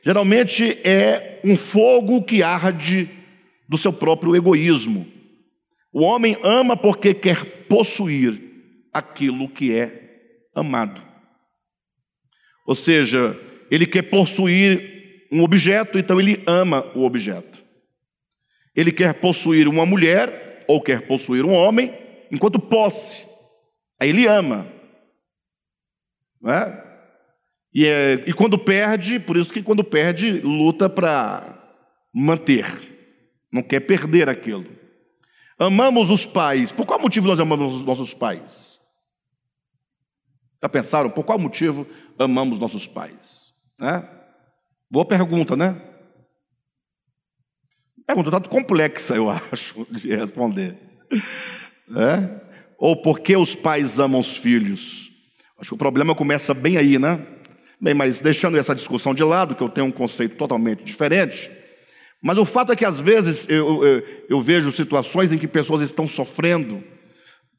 geralmente 0.00 0.78
é 0.84 1.40
um 1.42 1.56
fogo 1.56 2.22
que 2.22 2.40
arde 2.40 3.10
do 3.68 3.76
seu 3.76 3.92
próprio 3.92 4.36
egoísmo. 4.36 5.08
O 5.92 6.02
homem 6.02 6.36
ama 6.44 6.76
porque 6.76 7.12
quer 7.12 7.66
possuir 7.66 8.40
aquilo 8.92 9.48
que 9.48 9.74
é 9.74 10.03
amado. 10.54 11.02
Ou 12.66 12.74
seja, 12.74 13.38
ele 13.70 13.86
quer 13.86 14.02
possuir 14.02 15.26
um 15.30 15.42
objeto, 15.42 15.98
então 15.98 16.20
ele 16.20 16.42
ama 16.46 16.90
o 16.94 17.04
objeto. 17.04 17.62
Ele 18.74 18.90
quer 18.90 19.14
possuir 19.14 19.68
uma 19.68 19.84
mulher 19.84 20.64
ou 20.68 20.80
quer 20.80 21.06
possuir 21.06 21.44
um 21.44 21.52
homem, 21.52 21.92
enquanto 22.30 22.58
posse. 22.58 23.26
Aí 24.00 24.08
ele 24.08 24.26
ama. 24.26 24.66
Não 26.40 26.52
é? 26.52 26.84
E, 27.72 27.86
é, 27.86 28.24
e 28.26 28.32
quando 28.32 28.56
perde, 28.56 29.18
por 29.18 29.36
isso 29.36 29.52
que 29.52 29.62
quando 29.62 29.82
perde, 29.82 30.30
luta 30.40 30.88
para 30.88 31.58
manter. 32.14 32.64
Não 33.52 33.62
quer 33.62 33.80
perder 33.80 34.28
aquilo. 34.28 34.66
Amamos 35.58 36.10
os 36.10 36.24
pais. 36.24 36.70
Por 36.72 36.86
qual 36.86 37.00
motivo 37.00 37.26
nós 37.26 37.40
amamos 37.40 37.74
os 37.74 37.84
nossos 37.84 38.14
pais? 38.14 38.73
Já 40.64 40.68
pensaram 40.70 41.10
por 41.10 41.24
qual 41.24 41.38
motivo 41.38 41.86
amamos 42.18 42.58
nossos 42.58 42.86
pais? 42.86 43.52
Né? 43.78 44.02
Boa 44.90 45.04
pergunta, 45.04 45.54
né? 45.54 45.78
Pergunta 48.06 48.30
tanto 48.30 48.48
complexa, 48.48 49.14
eu 49.14 49.28
acho, 49.52 49.86
de 49.90 50.16
responder. 50.16 50.78
É? 51.94 52.40
Ou 52.78 52.96
por 52.96 53.20
que 53.20 53.36
os 53.36 53.54
pais 53.54 54.00
amam 54.00 54.22
os 54.22 54.38
filhos? 54.38 55.12
Acho 55.58 55.68
que 55.68 55.74
o 55.74 55.78
problema 55.78 56.14
começa 56.14 56.54
bem 56.54 56.78
aí, 56.78 56.98
né? 56.98 57.20
Bem, 57.78 57.92
mas 57.92 58.22
deixando 58.22 58.56
essa 58.56 58.74
discussão 58.74 59.14
de 59.14 59.22
lado, 59.22 59.54
que 59.54 59.62
eu 59.62 59.68
tenho 59.68 59.88
um 59.88 59.92
conceito 59.92 60.34
totalmente 60.34 60.82
diferente, 60.82 61.50
mas 62.22 62.38
o 62.38 62.46
fato 62.46 62.72
é 62.72 62.76
que 62.76 62.86
às 62.86 62.98
vezes 62.98 63.46
eu, 63.50 63.84
eu, 63.84 64.02
eu 64.30 64.40
vejo 64.40 64.72
situações 64.72 65.30
em 65.30 65.36
que 65.36 65.46
pessoas 65.46 65.82
estão 65.82 66.08
sofrendo. 66.08 66.82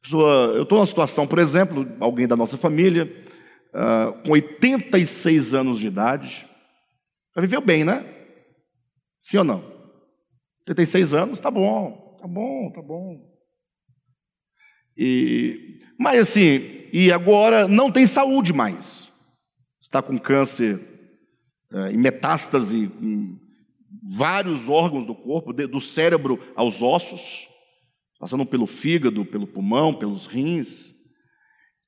Pessoa, 0.02 0.52
eu 0.54 0.62
estou 0.62 0.78
numa 0.78 0.86
situação, 0.86 1.26
por 1.26 1.38
exemplo, 1.38 1.86
alguém 2.00 2.26
da 2.26 2.36
nossa 2.36 2.56
família, 2.56 3.04
uh, 3.74 4.22
com 4.22 4.32
86 4.32 5.54
anos 5.54 5.78
de 5.78 5.86
idade, 5.86 6.46
já 7.34 7.40
viveu 7.40 7.60
bem, 7.60 7.84
né? 7.84 8.04
Sim 9.20 9.38
ou 9.38 9.44
não? 9.44 9.64
86 10.68 11.14
anos, 11.14 11.40
tá 11.40 11.50
bom, 11.50 12.16
tá 12.20 12.26
bom, 12.26 12.70
tá 12.72 12.82
bom. 12.82 13.36
E, 14.96 15.80
mas 15.98 16.20
assim, 16.20 16.88
e 16.92 17.12
agora 17.12 17.68
não 17.68 17.90
tem 17.90 18.06
saúde 18.06 18.52
mais. 18.52 19.12
Está 19.80 20.00
com 20.00 20.18
câncer 20.18 20.80
é, 21.72 21.92
em 21.92 21.98
metástase 21.98 22.90
em 23.00 23.38
vários 24.14 24.68
órgãos 24.68 25.06
do 25.06 25.14
corpo, 25.14 25.52
do 25.52 25.80
cérebro 25.80 26.40
aos 26.54 26.80
ossos, 26.80 27.48
passando 28.18 28.46
pelo 28.46 28.66
fígado, 28.66 29.24
pelo 29.24 29.46
pulmão, 29.46 29.94
pelos 29.94 30.26
rins. 30.26 30.94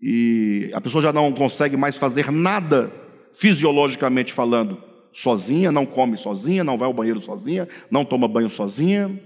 E 0.01 0.71
a 0.75 0.81
pessoa 0.81 1.03
já 1.03 1.13
não 1.13 1.33
consegue 1.33 1.77
mais 1.77 1.97
fazer 1.97 2.31
nada 2.31 2.93
fisiologicamente 3.35 4.33
falando 4.33 4.83
sozinha, 5.13 5.73
não 5.73 5.87
come 5.87 6.17
sozinha, 6.17 6.63
não 6.63 6.79
vai 6.79 6.87
ao 6.87 6.95
banheiro 6.95 7.21
sozinha, 7.21 7.69
não 7.91 8.05
toma 8.05 8.29
banho 8.29 8.49
sozinha. 8.49 9.21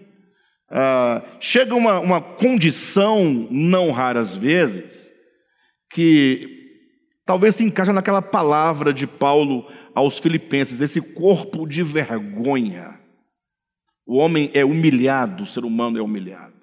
Ah, 0.71 1.23
chega 1.38 1.75
uma, 1.75 1.99
uma 1.99 2.21
condição, 2.21 3.47
não 3.50 3.90
raras 3.90 4.35
vezes, 4.35 5.12
que 5.92 6.49
talvez 7.26 7.56
se 7.56 7.64
encaixa 7.64 7.92
naquela 7.92 8.23
palavra 8.23 8.92
de 8.92 9.06
Paulo 9.06 9.66
aos 9.94 10.18
Filipenses, 10.18 10.80
esse 10.80 11.00
corpo 11.00 11.66
de 11.66 11.82
vergonha. 11.82 12.99
O 14.06 14.16
homem 14.16 14.50
é 14.54 14.64
humilhado, 14.64 15.42
o 15.42 15.47
ser 15.47 15.64
humano 15.64 15.99
é 15.99 16.02
humilhado. 16.02 16.62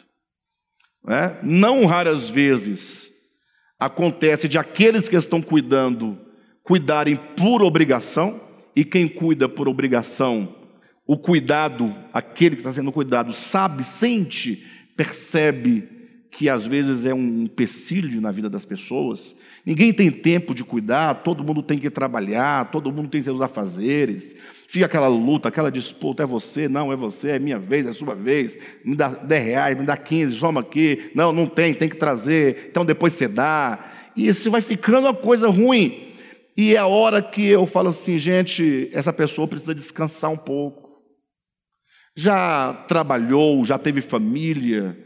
Não, 1.04 1.14
é? 1.14 1.40
não 1.44 1.86
raras 1.86 2.30
vezes 2.30 3.10
acontece 3.80 4.48
de 4.48 4.58
aqueles 4.58 5.08
que 5.08 5.16
estão 5.16 5.42
cuidando 5.42 6.18
cuidarem 6.64 7.16
por 7.36 7.64
obrigação, 7.64 8.42
e 8.76 8.86
quem 8.86 9.08
cuida 9.08 9.50
por 9.50 9.68
obrigação 9.68 10.56
o 11.10 11.18
cuidado, 11.18 11.92
aquele 12.14 12.56
que 12.56 12.62
está 12.62 12.72
sendo 12.72 12.92
cuidado, 12.92 13.34
sabe, 13.34 13.84
sente, 13.84 14.64
percebe 14.96 15.99
que 16.32 16.48
às 16.48 16.66
vezes 16.66 17.06
é 17.06 17.14
um 17.14 17.44
empecilho 17.44 18.22
na 18.22 18.32
vida 18.32 18.50
das 18.50 18.64
pessoas. 18.64 19.36
Ninguém 19.66 19.92
tem 19.92 20.12
tempo 20.12 20.54
de 20.54 20.64
cuidar, 20.64 21.24
todo 21.24 21.44
mundo 21.44 21.64
tem 21.64 21.78
que 21.78 21.90
trabalhar, 21.90 22.70
todo 22.72 22.92
mundo 22.92 23.10
tem 23.10 23.24
seus 23.24 23.42
afazeres. 23.42 24.36
Fica 24.68 24.86
aquela 24.86 25.08
luta, 25.08 25.50
aquela 25.50 25.72
disputa: 25.72 26.24
é 26.24 26.26
você, 26.26 26.68
não, 26.68 26.94
é 26.94 26.96
você, 26.96 27.32
é 27.32 27.40
minha 27.40 27.58
vez, 27.58 27.86
é 27.88 27.92
sua 27.92 28.14
vez. 28.14 28.58
Me 28.86 28.96
dá 28.96 29.10
10 29.10 29.46
reais, 29.46 29.78
me 29.78 29.86
dá 29.86 29.98
15, 29.98 30.36
soma 30.36 30.62
aqui. 30.62 31.12
Não, 31.16 31.32
não 31.32 31.48
tem, 31.48 31.74
tem 31.74 31.90
que 31.90 31.98
trazer. 31.98 32.68
Então 32.70 32.86
depois 32.86 33.14
você 33.14 33.28
dá. 33.28 33.80
E 34.16 34.28
isso 34.28 34.52
vai 34.52 34.62
ficando 34.62 35.08
uma 35.08 35.14
coisa 35.14 35.48
ruim. 35.48 36.10
E 36.56 36.76
é 36.76 36.78
a 36.78 36.86
hora 36.86 37.22
que 37.22 37.48
eu 37.48 37.66
falo 37.66 37.90
assim, 37.90 38.18
gente, 38.18 38.90
essa 38.94 39.14
pessoa 39.14 39.48
precisa 39.48 39.74
descansar 39.74 40.30
um 40.30 40.38
pouco 40.38 40.90
já 42.20 42.74
trabalhou, 42.90 43.64
já 43.64 43.78
teve 43.78 44.02
família, 44.02 44.98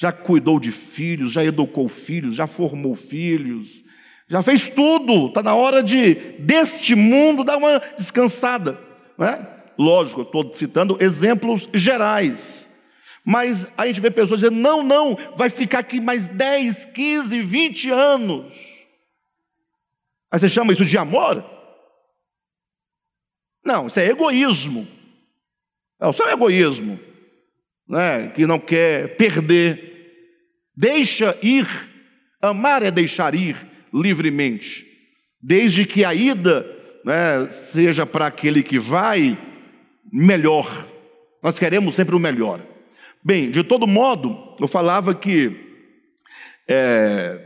já 0.00 0.10
cuidou 0.10 0.58
de 0.58 0.72
filhos, 0.72 1.30
já 1.30 1.44
educou 1.44 1.86
filhos, 1.86 2.34
já 2.34 2.46
formou 2.46 2.94
filhos, 2.94 3.84
já 4.26 4.40
fez 4.40 4.66
tudo. 4.66 5.26
Está 5.26 5.42
na 5.42 5.54
hora 5.54 5.82
de, 5.82 6.14
deste 6.38 6.94
mundo, 6.94 7.44
dar 7.44 7.58
uma 7.58 7.78
descansada. 7.98 8.80
Não 9.18 9.26
é? 9.26 9.46
Lógico, 9.78 10.22
estou 10.22 10.54
citando 10.54 10.96
exemplos 11.00 11.68
gerais. 11.74 12.66
Mas 13.22 13.70
a 13.76 13.86
gente 13.86 14.00
vê 14.00 14.10
pessoas 14.10 14.40
dizendo: 14.40 14.56
não, 14.56 14.82
não, 14.82 15.18
vai 15.36 15.50
ficar 15.50 15.80
aqui 15.80 16.00
mais 16.00 16.28
10, 16.28 16.86
15, 16.86 17.42
20 17.42 17.90
anos. 17.90 18.54
Aí 20.30 20.40
você 20.40 20.48
chama 20.48 20.72
isso 20.72 20.86
de 20.86 20.96
amor? 20.96 21.44
Não, 23.62 23.88
isso 23.88 24.00
é 24.00 24.06
egoísmo. 24.06 24.88
É 26.00 26.06
o 26.06 26.12
seu 26.14 26.26
egoísmo, 26.26 26.98
né, 27.86 28.28
que 28.28 28.46
não 28.46 28.58
quer 28.58 29.18
perder. 29.18 29.89
Deixa 30.80 31.36
ir. 31.42 31.68
Amar 32.40 32.82
é 32.82 32.90
deixar 32.90 33.34
ir 33.34 33.54
livremente, 33.92 34.86
desde 35.42 35.84
que 35.84 36.06
a 36.06 36.14
ida 36.14 36.66
né, 37.04 37.50
seja 37.50 38.06
para 38.06 38.26
aquele 38.26 38.62
que 38.62 38.78
vai 38.78 39.36
melhor. 40.10 40.86
Nós 41.42 41.58
queremos 41.58 41.94
sempre 41.94 42.16
o 42.16 42.18
melhor. 42.18 42.62
Bem, 43.22 43.50
de 43.50 43.62
todo 43.62 43.86
modo, 43.86 44.56
eu 44.58 44.66
falava 44.66 45.14
que 45.14 45.54
é, 46.66 47.38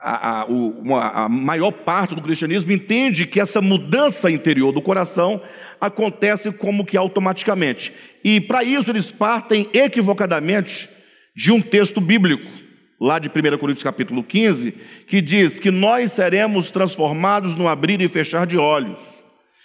a, 0.00 0.40
a, 0.40 0.44
uma, 0.46 1.10
a 1.10 1.28
maior 1.28 1.70
parte 1.70 2.16
do 2.16 2.22
cristianismo 2.22 2.72
entende 2.72 3.24
que 3.24 3.38
essa 3.38 3.60
mudança 3.60 4.28
interior 4.32 4.72
do 4.72 4.82
coração 4.82 5.40
acontece 5.80 6.50
como 6.50 6.84
que 6.84 6.96
automaticamente. 6.96 7.92
E 8.24 8.40
para 8.40 8.64
isso 8.64 8.90
eles 8.90 9.12
partem 9.12 9.68
equivocadamente 9.72 10.90
de 11.36 11.52
um 11.52 11.60
texto 11.60 12.00
bíblico, 12.00 12.63
lá 13.04 13.18
de 13.18 13.28
1 13.28 13.58
Coríntios 13.58 13.84
capítulo 13.84 14.22
15, 14.22 14.72
que 15.06 15.20
diz 15.20 15.58
que 15.58 15.70
nós 15.70 16.12
seremos 16.12 16.70
transformados 16.70 17.54
no 17.54 17.68
abrir 17.68 18.00
e 18.00 18.08
fechar 18.08 18.46
de 18.46 18.56
olhos. 18.56 18.98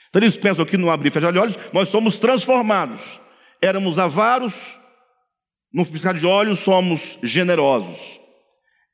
Então 0.09 0.21
eles 0.21 0.35
pensam 0.35 0.65
que 0.65 0.77
no 0.77 0.89
abrir 0.89 1.09
e 1.09 1.11
fechar 1.11 1.31
de 1.31 1.39
olhos 1.39 1.57
nós 1.71 1.89
somos 1.89 2.19
transformados. 2.19 3.01
Éramos 3.61 3.97
avaros, 3.97 4.53
no 5.73 5.85
piscar 5.85 6.13
de 6.13 6.25
olhos 6.25 6.59
somos 6.59 7.17
generosos 7.21 8.19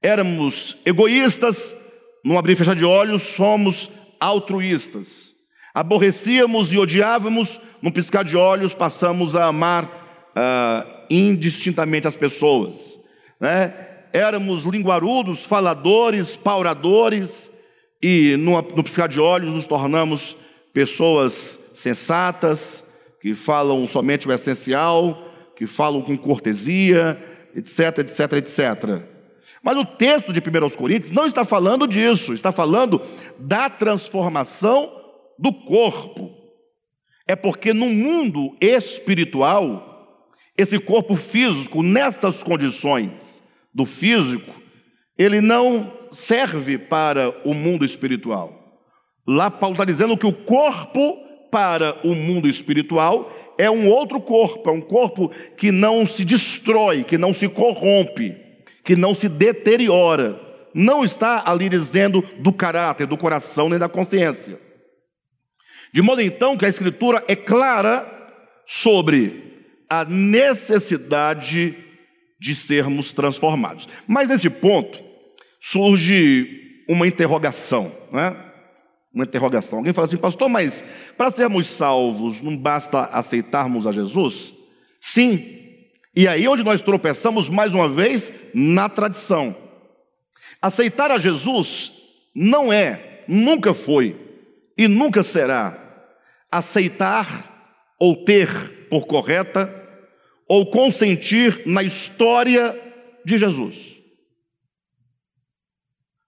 éramos 0.06 0.78
egoístas, 0.86 1.76
num 2.24 2.38
abrir 2.38 2.54
e 2.54 2.56
fechar 2.56 2.76
de 2.76 2.86
olhos, 2.86 3.24
somos 3.24 3.90
altruístas. 4.20 5.34
Aborrecíamos 5.74 6.72
e 6.72 6.78
odiávamos, 6.78 7.60
num 7.82 7.92
piscar 7.92 8.24
de 8.24 8.38
olhos, 8.38 8.74
passamos 8.74 9.36
a 9.36 9.46
amar 9.46 9.86
uh, 9.86 11.06
indistintamente 11.10 12.08
as 12.08 12.16
pessoas. 12.16 13.00
Né? 13.40 13.74
Éramos 14.16 14.64
linguarudos, 14.64 15.44
faladores, 15.44 16.38
pauradores, 16.38 17.52
e 18.02 18.38
no, 18.38 18.54
no 18.62 18.82
piscar 18.82 19.10
de 19.10 19.20
olhos 19.20 19.52
nos 19.52 19.68
tornamos 19.68 20.38
pessoas 20.72 21.60
sensatas, 21.74 22.88
que 23.20 23.36
falam 23.36 23.86
somente 23.90 24.26
o 24.26 24.32
essencial, 24.32 25.22
que 25.58 25.68
falam 25.68 26.02
com 26.02 26.18
cortesia, 26.18 27.22
etc, 27.54 27.98
etc, 27.98 28.34
etc. 28.38 29.04
Mas 29.62 29.76
o 29.76 29.84
texto 29.84 30.32
de 30.32 30.40
1 30.40 30.70
Coríntios 30.78 31.12
não 31.12 31.26
está 31.26 31.44
falando 31.44 31.86
disso, 31.86 32.34
está 32.34 32.54
falando 32.54 33.02
da 33.38 33.70
transformação 33.70 34.94
do 35.38 35.52
corpo. 35.52 36.32
É 37.28 37.36
porque 37.36 37.74
no 37.74 37.88
mundo 37.88 38.56
espiritual, 38.62 40.32
esse 40.58 40.80
corpo 40.80 41.18
físico, 41.18 41.84
nestas 41.84 42.42
condições 42.42 43.44
do 43.76 43.86
físico, 43.86 44.52
ele 45.18 45.42
não 45.42 45.94
serve 46.12 46.80
para 46.80 47.30
o 47.44 47.54
mundo 47.54 47.86
espiritual. 47.86 48.82
Lá 49.28 49.52
Paulo 49.52 49.76
está 49.76 49.86
dizendo 49.86 50.18
que 50.18 50.26
o 50.26 50.34
corpo 50.34 51.18
para 51.52 51.96
o 52.04 52.16
mundo 52.16 52.48
espiritual 52.48 53.32
é 53.58 53.70
um 53.70 53.88
outro 53.88 54.20
corpo, 54.20 54.70
é 54.70 54.74
um 54.74 54.82
corpo 54.82 55.30
que 55.58 55.72
não 55.72 56.08
se 56.08 56.26
destrói, 56.26 57.04
que 57.04 57.18
não 57.18 57.34
se 57.34 57.48
corrompe 57.48 58.46
que 58.86 58.96
não 58.96 59.14
se 59.14 59.28
deteriora. 59.28 60.40
Não 60.74 61.04
está 61.04 61.44
ali 61.46 61.68
dizendo 61.68 62.24
do 62.38 62.54
caráter, 62.54 63.08
do 63.08 63.18
coração 63.18 63.68
nem 63.68 63.80
da 63.80 63.90
consciência. 63.90 64.60
De 65.92 66.02
modo 66.02 66.22
então 66.22 66.56
que 66.56 66.66
a 66.66 66.70
Escritura 66.70 67.24
é 67.28 67.36
clara 67.36 68.06
sobre 68.66 69.66
a 69.90 70.06
necessidade 70.06 71.78
de 72.46 72.54
sermos 72.54 73.12
transformados. 73.12 73.88
Mas 74.08 74.30
nesse 74.30 74.52
ponto 74.52 75.04
surge 75.60 76.84
uma 76.88 77.08
interrogação, 77.08 77.92
né? 78.12 78.38
Uma 79.12 79.24
interrogação. 79.24 79.80
Alguém 79.80 79.92
fala 79.92 80.06
assim, 80.06 80.16
pastor, 80.16 80.48
mas 80.48 80.84
para 81.18 81.32
sermos 81.32 81.66
salvos 81.66 82.44
não 82.44 82.56
basta 82.56 83.06
aceitarmos 83.06 83.88
a 83.88 83.92
Jesus? 83.92 84.54
Sim. 85.02 85.64
E 86.16 86.28
aí 86.28 86.48
onde 86.48 86.64
nós 86.64 86.84
tropeçamos 86.84 87.50
mais 87.50 87.74
uma 87.74 87.90
vez 87.90 88.32
na 88.54 88.88
tradição. 88.90 89.56
Aceitar 90.62 91.10
a 91.10 91.18
Jesus 91.18 91.94
não 92.36 92.72
é, 92.72 93.24
nunca 93.28 93.74
foi 93.74 94.16
e 94.78 94.88
nunca 94.88 95.24
será 95.24 95.82
aceitar 96.52 97.96
ou 98.00 98.24
ter 98.24 98.88
por 98.88 99.08
correta 99.08 99.85
ou 100.48 100.66
consentir 100.70 101.64
na 101.66 101.84
história 101.84 102.80
de 103.26 103.38
Jesus. 103.38 103.96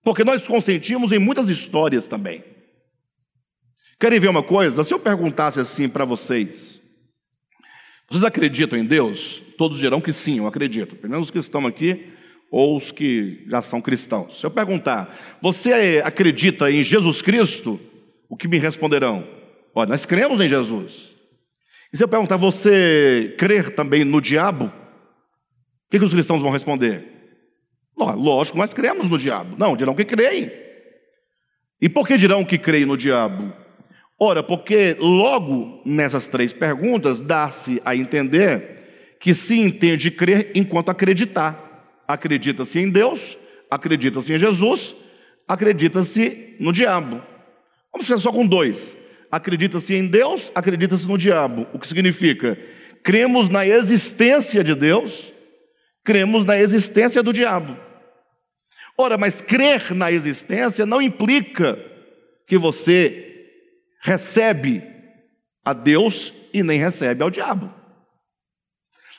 Porque 0.04 0.24
nós 0.24 0.48
consentimos 0.48 1.12
em 1.12 1.20
muitas 1.20 1.50
histórias 1.50 2.08
também. 2.08 2.44
Querem 4.00 4.20
ver 4.20 4.30
uma 4.30 4.44
coisa? 4.44 4.84
Se 4.84 4.94
eu 4.94 5.00
perguntasse 5.00 5.60
assim 5.60 5.90
para 5.90 6.06
vocês, 6.06 6.80
vocês 8.10 8.24
acreditam 8.24 8.80
em 8.80 8.86
Deus? 8.86 9.44
Todos 9.58 9.80
dirão 9.80 10.00
que 10.00 10.14
sim, 10.14 10.38
eu 10.38 10.48
acredito. 10.48 10.96
Pelo 10.96 11.12
menos 11.12 11.28
os 11.28 11.32
que 11.32 11.40
estão 11.40 11.68
aqui 11.68 12.14
ou 12.50 12.78
os 12.78 12.92
que 12.92 13.46
já 13.50 13.62
são 13.62 13.82
cristãos. 13.82 14.40
Se 14.40 14.46
eu 14.46 14.52
perguntar, 14.52 15.38
você 15.42 16.02
acredita 16.06 16.72
em 16.72 16.82
Jesus 16.82 17.22
Cristo? 17.22 17.80
O 18.30 18.38
que 18.38 18.48
me 18.48 18.58
responderão? 18.58 19.28
Olha, 19.76 19.90
nós 19.90 20.06
cremos 20.06 20.40
em 20.40 20.48
Jesus. 20.48 21.17
E 21.94 21.98
se 21.98 22.04
eu 22.04 22.08
perguntar, 22.08 22.38
você 22.38 23.36
crer 23.38 23.74
também 23.76 24.04
no 24.04 24.22
diabo? 24.22 24.66
O 24.66 25.90
que, 25.90 26.00
que 26.00 26.06
os 26.06 26.14
cristãos 26.14 26.42
vão 26.42 26.52
responder? 26.52 27.06
Lógico, 27.96 28.58
nós 28.58 28.74
cremos 28.74 29.10
no 29.10 29.18
diabo. 29.18 29.56
Não, 29.58 29.76
dirão 29.76 29.96
que 29.96 30.06
creem. 30.06 30.52
E 31.82 31.88
por 31.88 32.08
que 32.08 32.18
dirão 32.18 32.44
que 32.44 32.58
creem 32.58 32.86
no 32.86 32.98
diabo? 32.98 33.54
Ora, 34.20 34.44
porque 34.44 34.96
logo 35.00 35.82
nessas 35.86 36.28
três 36.28 36.52
perguntas 36.52 37.22
dá-se 37.22 37.82
a 37.86 37.96
entender 37.96 39.16
que 39.20 39.34
se 39.34 39.58
entende 39.58 40.12
crer 40.12 40.52
enquanto 40.56 40.90
acreditar. 40.90 42.02
Acredita-se 42.08 42.80
em 42.80 42.90
Deus, 42.90 43.38
acredita-se 43.70 44.34
em 44.34 44.40
Jesus, 44.40 44.96
acredita-se 45.48 46.56
no 46.60 46.74
diabo. 46.74 47.22
Vamos 47.92 48.08
ficar 48.08 48.20
só 48.20 48.32
com 48.32 48.46
dois. 48.46 48.98
Acredita-se 49.32 49.94
em 49.94 50.08
Deus, 50.08 50.52
acredita-se 50.56 51.08
no 51.08 51.18
diabo. 51.18 51.68
O 51.74 51.80
que 51.80 51.88
significa? 51.88 52.58
Cremos 53.04 53.50
na 53.50 53.66
existência 53.66 54.64
de 54.64 54.74
Deus, 54.74 55.32
cremos 56.04 56.46
na 56.46 56.58
existência 56.58 57.22
do 57.22 57.34
diabo. 57.34 57.78
Ora, 58.98 59.18
mas 59.18 59.42
crer 59.42 59.94
na 59.94 60.12
existência 60.12 60.86
não 60.86 61.02
implica 61.02 61.78
que 62.48 62.58
você 62.58 63.46
recebe 64.02 64.82
a 65.64 65.74
Deus 65.74 66.34
e 66.54 66.64
nem 66.64 66.80
recebe 66.80 67.22
ao 67.22 67.30
diabo. 67.30 67.74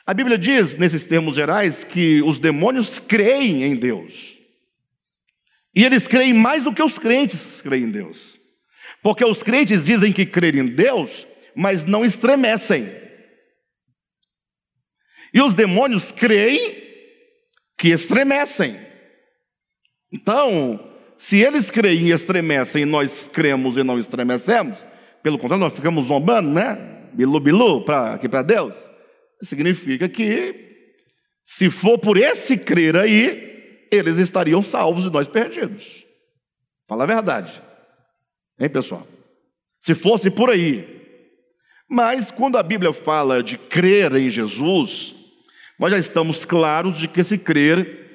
A 0.05 0.13
Bíblia 0.13 0.39
diz, 0.39 0.75
nesses 0.75 1.05
termos 1.05 1.35
gerais, 1.35 1.83
que 1.83 2.21
os 2.23 2.39
demônios 2.39 2.97
creem 2.97 3.63
em 3.63 3.75
Deus. 3.75 4.35
E 5.75 5.85
eles 5.85 6.07
creem 6.07 6.33
mais 6.33 6.63
do 6.63 6.73
que 6.73 6.81
os 6.81 6.97
crentes 6.97 7.61
creem 7.61 7.83
em 7.83 7.91
Deus. 7.91 8.38
Porque 9.01 9.23
os 9.23 9.41
crentes 9.41 9.85
dizem 9.85 10.11
que 10.11 10.25
creem 10.25 10.59
em 10.59 10.65
Deus, 10.67 11.27
mas 11.55 11.85
não 11.85 12.03
estremecem. 12.03 12.89
E 15.33 15.41
os 15.41 15.55
demônios 15.55 16.11
creem 16.11 16.75
que 17.77 17.89
estremecem. 17.89 18.79
Então, 20.11 20.93
se 21.17 21.37
eles 21.37 21.69
creem 21.69 22.07
e 22.07 22.11
estremecem 22.11 22.81
e 22.81 22.85
nós 22.85 23.27
cremos 23.27 23.77
e 23.77 23.83
não 23.83 23.99
estremecemos, 23.99 24.79
pelo 25.21 25.37
contrário, 25.37 25.63
nós 25.63 25.75
ficamos 25.75 26.07
zombando, 26.07 26.49
né? 26.49 27.09
Bilu, 27.13 27.39
bilu, 27.39 27.85
pra, 27.85 28.13
aqui 28.13 28.27
para 28.27 28.41
Deus. 28.41 28.75
Significa 29.41 30.09
que, 30.09 30.95
se 31.45 31.69
for 31.69 31.97
por 31.97 32.17
esse 32.17 32.57
crer 32.57 32.95
aí, 32.95 33.87
eles 33.91 34.17
estariam 34.17 34.61
salvos 34.63 35.05
e 35.05 35.09
nós 35.09 35.27
perdidos. 35.27 36.05
Fala 36.87 37.03
a 37.03 37.07
verdade. 37.07 37.61
Hein, 38.59 38.69
pessoal? 38.69 39.07
Se 39.79 39.95
fosse 39.95 40.29
por 40.29 40.49
aí. 40.49 40.99
Mas 41.89 42.29
quando 42.29 42.57
a 42.57 42.63
Bíblia 42.63 42.91
fala 42.91 43.41
de 43.41 43.57
crer 43.57 44.13
em 44.15 44.29
Jesus, 44.29 45.15
nós 45.79 45.91
já 45.91 45.97
estamos 45.97 46.45
claros 46.45 46.97
de 46.97 47.07
que 47.07 47.21
esse 47.21 47.37
crer 47.37 48.09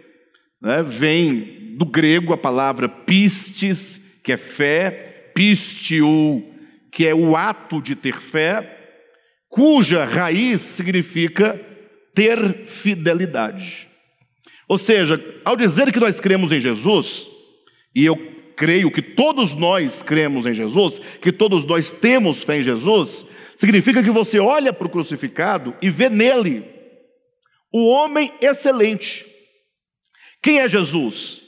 né, 0.60 0.82
vem 0.82 1.74
do 1.76 1.86
grego 1.86 2.32
a 2.32 2.36
palavra 2.36 2.88
pistes, 2.88 4.00
que 4.22 4.32
é 4.32 4.36
fé, 4.36 5.32
pistio, 5.34 6.44
que 6.92 7.06
é 7.06 7.14
o 7.14 7.36
ato 7.36 7.82
de 7.82 7.96
ter 7.96 8.16
fé, 8.16 8.78
cuja 9.48 10.04
raiz 10.04 10.60
significa 10.60 11.60
ter 12.14 12.66
fidelidade. 12.66 13.88
Ou 14.68 14.78
seja, 14.78 15.22
ao 15.44 15.56
dizer 15.56 15.92
que 15.92 15.98
nós 15.98 16.20
cremos 16.20 16.52
em 16.52 16.60
Jesus, 16.60 17.26
e 17.94 18.04
eu 18.04 18.33
creio 18.56 18.90
que 18.90 19.02
todos 19.02 19.54
nós 19.54 20.02
cremos 20.02 20.46
em 20.46 20.54
Jesus, 20.54 21.00
que 21.20 21.32
todos 21.32 21.64
nós 21.64 21.90
temos 21.90 22.42
fé 22.42 22.58
em 22.58 22.62
Jesus, 22.62 23.26
significa 23.54 24.02
que 24.02 24.10
você 24.10 24.38
olha 24.38 24.72
para 24.72 24.86
o 24.86 24.90
crucificado 24.90 25.74
e 25.80 25.90
vê 25.90 26.08
nele 26.08 26.64
o 27.72 27.88
homem 27.88 28.32
excelente. 28.40 29.26
Quem 30.40 30.60
é 30.60 30.68
Jesus? 30.68 31.42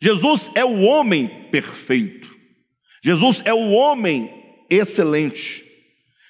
Jesus 0.00 0.50
é 0.54 0.64
o 0.64 0.82
homem 0.82 1.28
perfeito. 1.50 2.30
Jesus 3.02 3.42
é 3.44 3.52
o 3.52 3.70
homem 3.70 4.30
excelente. 4.70 5.64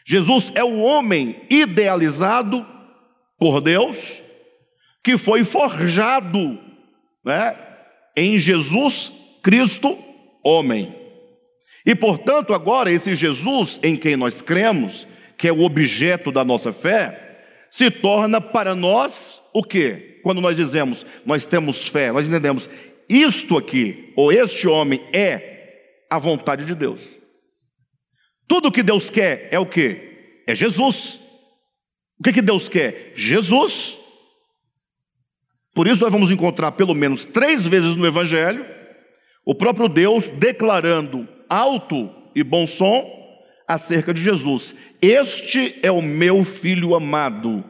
Jesus 0.06 0.50
é 0.54 0.64
o 0.64 0.80
homem 0.80 1.42
idealizado 1.50 2.66
por 3.38 3.60
Deus, 3.60 4.22
que 5.02 5.18
foi 5.18 5.44
forjado 5.44 6.58
né, 7.24 7.56
em 8.16 8.38
Jesus 8.38 9.12
Cristo 9.42 9.98
homem. 10.42 10.94
E 11.84 11.94
portanto, 11.94 12.54
agora, 12.54 12.90
esse 12.90 13.14
Jesus 13.14 13.80
em 13.82 13.96
quem 13.96 14.16
nós 14.16 14.40
cremos, 14.40 15.06
que 15.36 15.48
é 15.48 15.52
o 15.52 15.62
objeto 15.62 16.30
da 16.30 16.44
nossa 16.44 16.72
fé, 16.72 17.66
se 17.70 17.90
torna 17.90 18.40
para 18.40 18.74
nós 18.74 19.40
o 19.52 19.62
que? 19.62 20.20
Quando 20.22 20.40
nós 20.40 20.56
dizemos 20.56 21.04
nós 21.26 21.44
temos 21.44 21.88
fé, 21.88 22.12
nós 22.12 22.28
entendemos 22.28 22.68
isto 23.08 23.58
aqui, 23.58 24.12
ou 24.16 24.32
este 24.32 24.68
homem 24.68 25.00
é 25.12 26.06
a 26.08 26.18
vontade 26.18 26.64
de 26.64 26.74
Deus. 26.74 27.00
Tudo 28.46 28.70
que 28.70 28.82
Deus 28.82 29.10
quer 29.10 29.48
é 29.50 29.58
o 29.58 29.66
que? 29.66 30.42
É 30.46 30.54
Jesus. 30.54 31.20
O 32.18 32.22
que, 32.22 32.32
que 32.32 32.42
Deus 32.42 32.68
quer? 32.68 33.12
Jesus. 33.16 33.98
Por 35.74 35.88
isso 35.88 36.02
nós 36.02 36.12
vamos 36.12 36.30
encontrar 36.30 36.72
pelo 36.72 36.94
menos 36.94 37.24
três 37.24 37.66
vezes 37.66 37.96
no 37.96 38.06
Evangelho 38.06 38.64
o 39.44 39.54
próprio 39.54 39.88
Deus 39.88 40.28
declarando 40.28 41.28
alto 41.48 42.10
e 42.34 42.42
bom 42.42 42.66
som 42.66 43.04
acerca 43.66 44.12
de 44.14 44.20
Jesus: 44.20 44.74
Este 45.00 45.78
é 45.82 45.90
o 45.90 46.02
meu 46.02 46.44
filho 46.44 46.94
amado, 46.94 47.64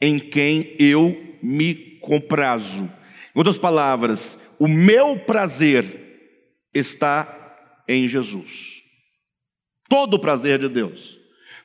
em 0.00 0.18
quem 0.18 0.74
eu 0.78 1.36
me 1.42 1.74
comprazo. 2.00 2.84
Em 2.84 3.38
outras 3.38 3.58
palavras, 3.58 4.38
o 4.58 4.68
meu 4.68 5.18
prazer 5.18 6.06
está 6.72 7.82
em 7.88 8.08
Jesus. 8.08 8.82
Todo 9.88 10.14
o 10.14 10.18
prazer 10.18 10.58
de 10.58 10.68
Deus. 10.68 11.18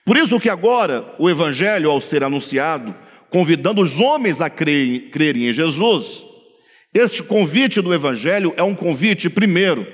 Por 0.06 0.17
isso 0.17 0.39
que 0.39 0.50
agora 0.50 1.15
o 1.19 1.30
Evangelho, 1.30 1.89
ao 1.89 2.02
ser 2.02 2.24
anunciado, 2.24 2.93
convidando 3.30 3.82
os 3.82 4.00
homens 4.00 4.41
a 4.41 4.50
crerem, 4.50 5.10
crerem 5.10 5.47
em 5.47 5.54
Jesus, 5.54 6.26
este 6.94 7.24
convite 7.24 7.82
do 7.82 7.94
Evangelho 7.94 8.54
é 8.58 8.64
um 8.64 8.76
convite, 8.76 9.30
primeiro, 9.30 9.88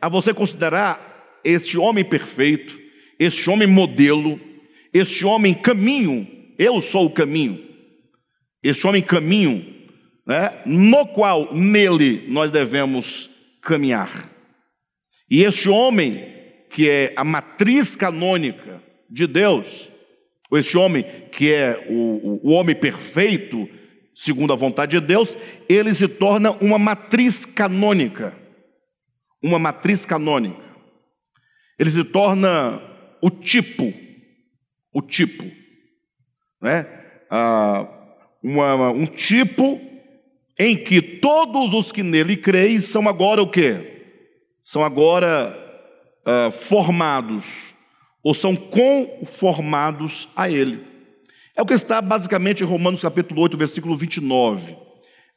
a 0.00 0.08
você 0.08 0.32
considerar 0.32 1.38
este 1.44 1.76
homem 1.76 2.04
perfeito, 2.04 2.78
este 3.18 3.50
homem 3.50 3.66
modelo, 3.66 4.40
este 4.92 5.24
homem 5.24 5.54
caminho, 5.54 6.26
eu 6.58 6.80
sou 6.80 7.06
o 7.06 7.10
caminho, 7.10 7.62
este 8.62 8.86
homem 8.86 9.02
caminho, 9.02 9.64
né, 10.26 10.62
no 10.64 11.06
qual 11.06 11.54
nele 11.54 12.24
nós 12.28 12.50
devemos 12.50 13.30
caminhar. 13.62 14.30
E 15.30 15.42
este 15.42 15.68
homem, 15.68 16.26
que 16.70 16.88
é 16.88 17.12
a 17.16 17.24
matriz 17.24 17.96
canônica 17.96 18.82
de 19.08 19.26
Deus, 19.26 19.90
ou 20.50 20.58
este 20.58 20.76
homem 20.76 21.04
que 21.30 21.52
é 21.52 21.86
o, 21.88 22.40
o, 22.42 22.50
homem 22.50 22.74
perfeito, 22.74 23.68
segundo 24.22 24.52
a 24.52 24.56
vontade 24.56 25.00
de 25.00 25.06
Deus, 25.06 25.36
ele 25.66 25.94
se 25.94 26.06
torna 26.06 26.50
uma 26.60 26.78
matriz 26.78 27.46
canônica. 27.46 28.34
Uma 29.42 29.58
matriz 29.58 30.04
canônica. 30.04 30.62
Ele 31.78 31.90
se 31.90 32.04
torna 32.04 32.82
o 33.22 33.30
tipo, 33.30 33.94
o 34.92 35.00
tipo, 35.00 35.44
né? 36.60 36.86
Ah, 37.30 37.88
uma, 38.42 38.90
um 38.90 39.06
tipo 39.06 39.80
em 40.58 40.76
que 40.76 41.00
todos 41.00 41.72
os 41.72 41.90
que 41.90 42.02
nele 42.02 42.36
creem 42.36 42.78
são 42.78 43.08
agora 43.08 43.42
o 43.42 43.50
quê? 43.50 44.02
São 44.62 44.84
agora 44.84 45.56
ah, 46.26 46.50
formados, 46.50 47.74
ou 48.22 48.34
são 48.34 48.54
conformados 48.54 50.28
a 50.36 50.50
ele. 50.50 50.89
É 51.60 51.62
o 51.62 51.66
que 51.66 51.74
está 51.74 52.00
basicamente 52.00 52.62
em 52.62 52.66
Romanos 52.66 53.02
capítulo 53.02 53.42
8, 53.42 53.54
versículo 53.58 53.94
29. 53.94 54.78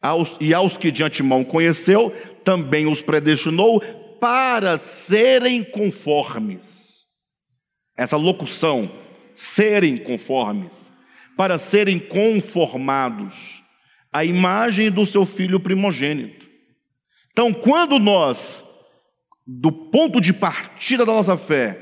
Aos, 0.02 0.38
e 0.40 0.54
aos 0.54 0.78
que 0.78 0.90
de 0.90 1.04
antemão 1.04 1.44
conheceu, 1.44 2.12
também 2.46 2.88
os 2.88 3.02
predestinou 3.02 3.82
para 4.22 4.78
serem 4.78 5.66
conformes. 5.66 7.04
Essa 7.98 8.16
locução, 8.16 8.90
serem 9.34 9.98
conformes, 9.98 10.94
para 11.36 11.58
serem 11.58 12.00
conformados 12.00 13.62
à 14.10 14.24
imagem 14.24 14.90
do 14.90 15.06
seu 15.06 15.26
filho 15.26 15.60
primogênito. 15.60 16.48
Então, 17.34 17.54
quando 17.54 18.00
nós, 18.00 18.64
do 19.46 19.74
ponto 19.74 20.22
de 20.22 20.32
partida 20.32 21.06
da 21.06 21.12
nossa 21.12 21.36
fé, 21.36 21.78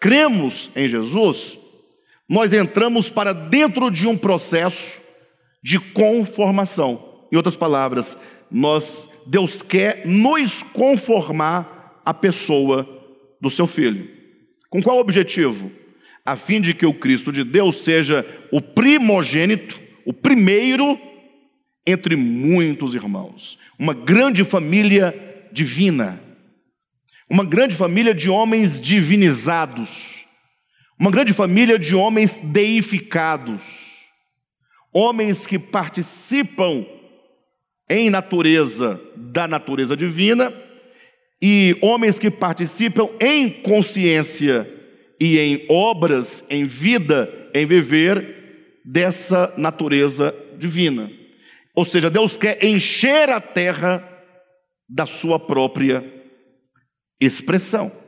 cremos 0.00 0.70
em 0.74 0.88
Jesus, 0.88 1.58
nós 2.28 2.52
entramos 2.52 3.10
para 3.10 3.32
dentro 3.32 3.90
de 3.90 4.06
um 4.06 4.16
processo 4.16 5.00
de 5.62 5.78
conformação. 5.78 7.26
Em 7.32 7.36
outras 7.36 7.56
palavras, 7.56 8.16
nós 8.50 9.08
Deus 9.26 9.62
quer 9.62 10.06
nos 10.06 10.62
conformar 10.62 12.00
à 12.04 12.12
pessoa 12.12 12.86
do 13.40 13.50
seu 13.50 13.66
filho. 13.66 14.08
Com 14.68 14.82
qual 14.82 14.98
objetivo? 14.98 15.70
A 16.24 16.36
fim 16.36 16.60
de 16.60 16.74
que 16.74 16.86
o 16.86 16.94
Cristo 16.94 17.30
de 17.32 17.44
Deus 17.44 17.82
seja 17.82 18.26
o 18.50 18.60
primogênito, 18.60 19.80
o 20.04 20.12
primeiro 20.12 20.98
entre 21.86 22.16
muitos 22.16 22.94
irmãos. 22.94 23.58
Uma 23.78 23.94
grande 23.94 24.42
família 24.44 25.14
divina. 25.52 26.20
Uma 27.28 27.44
grande 27.44 27.74
família 27.74 28.14
de 28.14 28.28
homens 28.30 28.80
divinizados. 28.80 30.23
Uma 30.98 31.10
grande 31.10 31.32
família 31.32 31.78
de 31.78 31.94
homens 31.94 32.38
deificados. 32.38 33.62
Homens 34.92 35.46
que 35.46 35.58
participam 35.58 36.86
em 37.88 38.08
natureza 38.08 39.00
da 39.16 39.46
natureza 39.46 39.96
divina 39.96 40.52
e 41.42 41.76
homens 41.82 42.18
que 42.18 42.30
participam 42.30 43.08
em 43.20 43.50
consciência 43.50 44.70
e 45.20 45.38
em 45.38 45.66
obras, 45.68 46.44
em 46.48 46.64
vida, 46.64 47.50
em 47.52 47.66
viver 47.66 48.80
dessa 48.84 49.52
natureza 49.56 50.34
divina. 50.56 51.10
Ou 51.74 51.84
seja, 51.84 52.08
Deus 52.08 52.36
quer 52.36 52.64
encher 52.64 53.28
a 53.30 53.40
terra 53.40 54.02
da 54.88 55.06
sua 55.06 55.38
própria 55.38 56.04
expressão. 57.20 58.03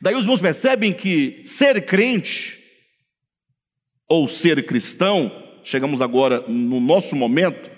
Daí 0.00 0.14
os 0.14 0.22
irmãos 0.22 0.40
percebem 0.40 0.92
que 0.92 1.42
ser 1.44 1.84
crente 1.84 2.58
ou 4.08 4.28
ser 4.28 4.64
cristão, 4.64 5.30
chegamos 5.62 6.00
agora 6.00 6.40
no 6.48 6.80
nosso 6.80 7.14
momento, 7.14 7.70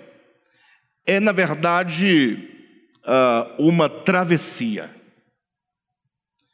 é, 1.04 1.18
na 1.18 1.32
verdade, 1.32 2.48
ah, 3.04 3.54
uma 3.58 3.88
travessia. 3.88 4.88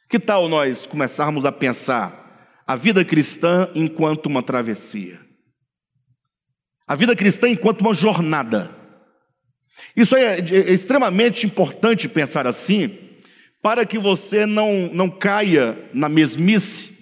Que 0.09 0.19
tal 0.19 0.49
nós 0.49 0.87
começarmos 0.87 1.45
a 1.45 1.51
pensar 1.51 2.63
a 2.65 2.75
vida 2.75 3.05
cristã 3.05 3.69
enquanto 3.75 4.25
uma 4.25 4.41
travessia? 4.41 5.19
A 6.87 6.95
vida 6.95 7.15
cristã 7.15 7.47
enquanto 7.47 7.81
uma 7.81 7.93
jornada. 7.93 8.75
Isso 9.95 10.15
é, 10.15 10.39
é 10.39 10.73
extremamente 10.73 11.45
importante 11.45 12.09
pensar 12.09 12.47
assim, 12.47 13.08
para 13.61 13.85
que 13.85 13.97
você 13.97 14.45
não, 14.45 14.89
não 14.93 15.09
caia 15.09 15.77
na 15.93 16.07
mesmice, 16.07 16.97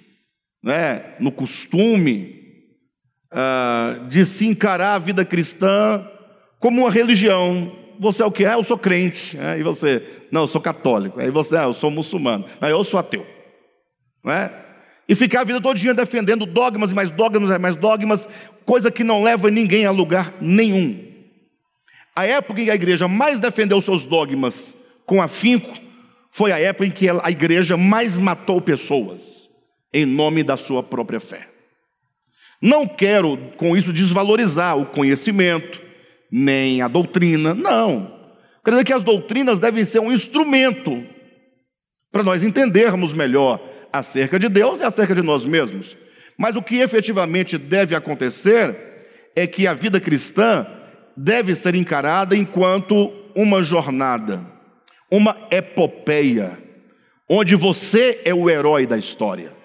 né, 0.63 1.15
no 1.19 1.31
costume, 1.31 2.35
uh, 3.31 4.07
de 4.07 4.25
se 4.25 4.45
encarar 4.47 4.95
a 4.95 4.99
vida 4.99 5.23
cristã 5.23 6.05
como 6.59 6.81
uma 6.81 6.91
religião. 6.91 7.71
Você 7.99 8.21
é 8.21 8.25
o 8.25 8.31
que? 8.31 8.45
Ah, 8.45 8.53
eu 8.53 8.63
sou 8.63 8.77
crente. 8.77 9.37
É, 9.37 9.59
e 9.59 9.63
você? 9.63 10.03
Não, 10.31 10.41
eu 10.41 10.47
sou 10.47 10.61
católico. 10.61 11.19
Aí 11.19 11.29
você, 11.29 11.57
ah, 11.57 11.63
eu 11.63 11.73
sou 11.73 11.89
muçulmano. 11.89 12.45
Não, 12.59 12.69
eu 12.69 12.83
sou 12.83 12.99
ateu. 12.99 13.25
Não 14.23 14.33
é? 14.33 14.51
E 15.07 15.15
ficar 15.15 15.41
a 15.41 15.43
vida 15.43 15.61
todo 15.61 15.77
dia 15.77 15.93
defendendo 15.93 16.45
dogmas 16.45 16.91
e 16.91 16.95
mais 16.95 17.09
dogmas 17.11 17.49
e 17.49 17.57
mais 17.57 17.75
dogmas, 17.75 18.27
coisa 18.65 18.91
que 18.91 19.03
não 19.03 19.23
leva 19.23 19.49
ninguém 19.49 19.85
a 19.85 19.91
lugar 19.91 20.33
nenhum. 20.41 21.05
A 22.15 22.25
época 22.25 22.61
em 22.61 22.65
que 22.65 22.71
a 22.71 22.75
igreja 22.75 23.07
mais 23.07 23.39
defendeu 23.39 23.79
seus 23.79 24.05
dogmas 24.05 24.75
com 25.05 25.21
afinco 25.21 25.86
foi 26.37 26.51
a 26.51 26.59
época 26.59 26.85
em 26.85 26.91
que 26.91 27.09
a 27.09 27.31
igreja 27.31 27.75
mais 27.75 28.15
matou 28.15 28.61
pessoas 28.61 29.49
em 29.91 30.05
nome 30.05 30.43
da 30.43 30.55
sua 30.55 30.83
própria 30.83 31.19
fé. 31.19 31.49
Não 32.61 32.87
quero 32.87 33.35
com 33.57 33.75
isso 33.75 33.91
desvalorizar 33.91 34.77
o 34.77 34.85
conhecimento, 34.85 35.81
nem 36.31 36.79
a 36.83 36.87
doutrina, 36.87 37.55
não. 37.55 38.15
Quer 38.63 38.69
dizer 38.69 38.83
que 38.83 38.93
as 38.93 39.03
doutrinas 39.03 39.59
devem 39.59 39.83
ser 39.83 39.97
um 39.97 40.11
instrumento 40.11 41.03
para 42.11 42.21
nós 42.21 42.43
entendermos 42.43 43.13
melhor 43.13 43.59
acerca 43.91 44.37
de 44.37 44.47
Deus 44.47 44.79
e 44.79 44.83
acerca 44.83 45.15
de 45.15 45.23
nós 45.23 45.43
mesmos. 45.43 45.97
Mas 46.37 46.55
o 46.55 46.61
que 46.61 46.75
efetivamente 46.75 47.57
deve 47.57 47.95
acontecer 47.95 48.75
é 49.35 49.47
que 49.47 49.65
a 49.65 49.73
vida 49.73 49.99
cristã 49.99 50.67
deve 51.17 51.55
ser 51.55 51.73
encarada 51.73 52.35
enquanto 52.35 53.11
uma 53.35 53.63
jornada, 53.63 54.55
uma 55.11 55.47
epopeia, 55.51 56.57
onde 57.29 57.55
você 57.55 58.21
é 58.25 58.33
o 58.33 58.49
herói 58.49 58.85
da 58.85 58.97
história. 58.97 59.55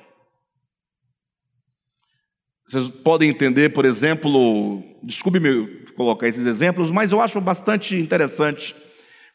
Vocês 2.66 2.88
podem 2.88 3.28
entender, 3.28 3.70
por 3.70 3.84
exemplo, 3.84 4.82
desculpe-me 5.02 5.82
colocar 5.94 6.26
esses 6.26 6.46
exemplos, 6.46 6.90
mas 6.90 7.12
eu 7.12 7.20
acho 7.20 7.40
bastante 7.40 7.96
interessante 7.96 8.74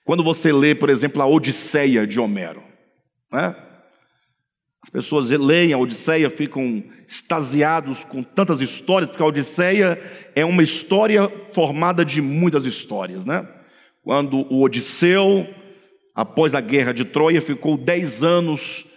quando 0.04 0.24
você 0.24 0.52
lê, 0.52 0.74
por 0.74 0.90
exemplo, 0.90 1.22
a 1.22 1.26
Odisseia 1.26 2.08
de 2.08 2.20
Homero. 2.20 2.64
Né? 3.32 3.56
As 4.82 4.90
pessoas 4.90 5.30
leem 5.30 5.74
a 5.74 5.78
Odisseia, 5.78 6.30
ficam 6.30 6.84
extasiados 7.08 8.06
com 8.06 8.24
tantas 8.24 8.62
histórias, 8.62 9.10
porque 9.10 9.22
a 9.22 9.28
Odisseia 9.28 10.02
é 10.34 10.46
uma 10.46 10.64
história 10.64 11.30
formada 11.54 12.06
de 12.06 12.22
muitas 12.22 12.66
histórias. 12.66 13.26
Né? 13.26 13.46
Quando 14.02 14.52
o 14.52 14.62
Odisseu, 14.62 15.46
após 16.18 16.56
a 16.56 16.62
guerra 16.62 16.96
de 16.96 17.06
Troia, 17.06 17.40
ficou 17.40 17.78
dez 17.78 18.24
anos 18.24 18.88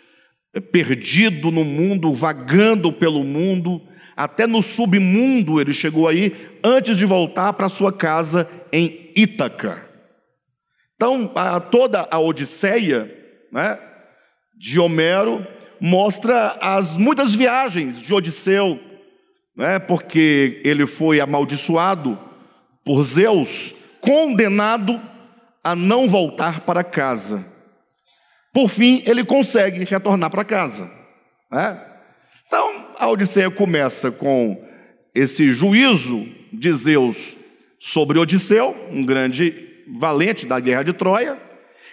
eh, 0.54 0.58
perdido 0.58 1.50
no 1.50 1.66
mundo, 1.66 2.14
vagando 2.14 2.90
pelo 2.90 3.22
mundo, 3.22 3.82
até 4.16 4.46
no 4.46 4.62
submundo 4.62 5.60
ele 5.60 5.74
chegou 5.74 6.08
aí, 6.08 6.34
antes 6.64 6.96
de 6.96 7.04
voltar 7.04 7.52
para 7.52 7.68
sua 7.68 7.92
casa 7.92 8.48
em 8.72 9.12
Ítaca. 9.14 9.86
Então, 10.96 11.30
a, 11.34 11.60
toda 11.60 12.08
a 12.10 12.18
Odisseia 12.18 13.14
né, 13.52 13.78
de 14.58 14.80
Homero 14.80 15.46
mostra 15.78 16.56
as 16.58 16.96
muitas 16.96 17.34
viagens 17.34 18.00
de 18.00 18.14
Odisseu, 18.14 18.80
né, 19.54 19.78
porque 19.78 20.62
ele 20.64 20.86
foi 20.86 21.20
amaldiçoado 21.20 22.18
por 22.82 23.02
Zeus, 23.02 23.74
condenado 24.00 24.98
a 25.62 25.74
não 25.74 26.08
voltar 26.08 26.60
para 26.60 26.82
casa. 26.82 27.44
Por 28.52 28.68
fim, 28.68 29.02
ele 29.06 29.24
consegue 29.24 29.84
retornar 29.84 30.30
para 30.30 30.44
casa. 30.44 30.90
Né? 31.50 31.80
Então, 32.46 32.88
a 32.98 33.08
Odisseia 33.08 33.50
começa 33.50 34.10
com 34.10 34.62
esse 35.14 35.52
juízo 35.52 36.26
de 36.52 36.72
Zeus 36.72 37.36
sobre 37.78 38.18
Odisseu, 38.18 38.76
um 38.90 39.04
grande 39.04 39.68
valente 39.98 40.46
da 40.46 40.58
guerra 40.60 40.82
de 40.82 40.92
Troia, 40.92 41.38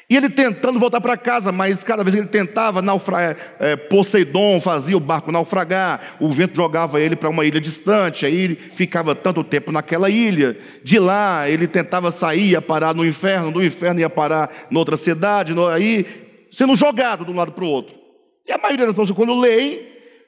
e 0.10 0.16
ele 0.16 0.30
tentando 0.30 0.80
voltar 0.80 1.02
para 1.02 1.18
casa, 1.18 1.52
mas 1.52 1.84
cada 1.84 2.02
vez 2.02 2.16
que 2.16 2.22
ele 2.22 2.30
tentava, 2.30 2.82
naufra... 2.82 3.36
É, 3.60 3.76
Poseidon 3.76 4.62
fazia 4.62 4.96
o 4.96 5.02
barco 5.02 5.34
naufragar, 5.34 6.16
o 6.20 6.30
vento 6.30 6.56
jogava 6.56 7.02
ele 7.02 7.16
para 7.16 7.28
uma 7.28 7.44
ilha 7.44 7.60
distante, 7.60 8.26
aí 8.26 8.36
ele 8.36 8.56
ficava 8.56 9.14
tanto 9.14 9.44
tempo 9.44 9.70
naquela 9.70 10.10
ilha. 10.10 10.58
De 10.82 10.98
lá 10.98 11.50
ele 11.50 11.68
tentava 11.68 12.10
sair, 12.10 12.52
ia 12.52 12.62
parar 12.62 12.96
no 12.96 13.06
inferno, 13.06 13.52
do 13.52 13.64
inferno 13.64 14.00
ia 14.00 14.10
parar 14.10 14.50
noutra 14.72 14.96
cidade, 14.96 15.54
aí 15.74 16.06
sendo 16.52 16.74
jogado 16.74 17.26
de 17.26 17.32
um 17.32 17.36
lado 17.36 17.52
para 17.52 17.66
o 17.66 17.70
outro. 17.70 17.96
E 18.48 18.52
a 18.54 18.58
maioria 18.58 18.86
das 18.86 18.96
pessoas, 18.96 19.12
quando 19.12 19.38
leem, 19.38 19.82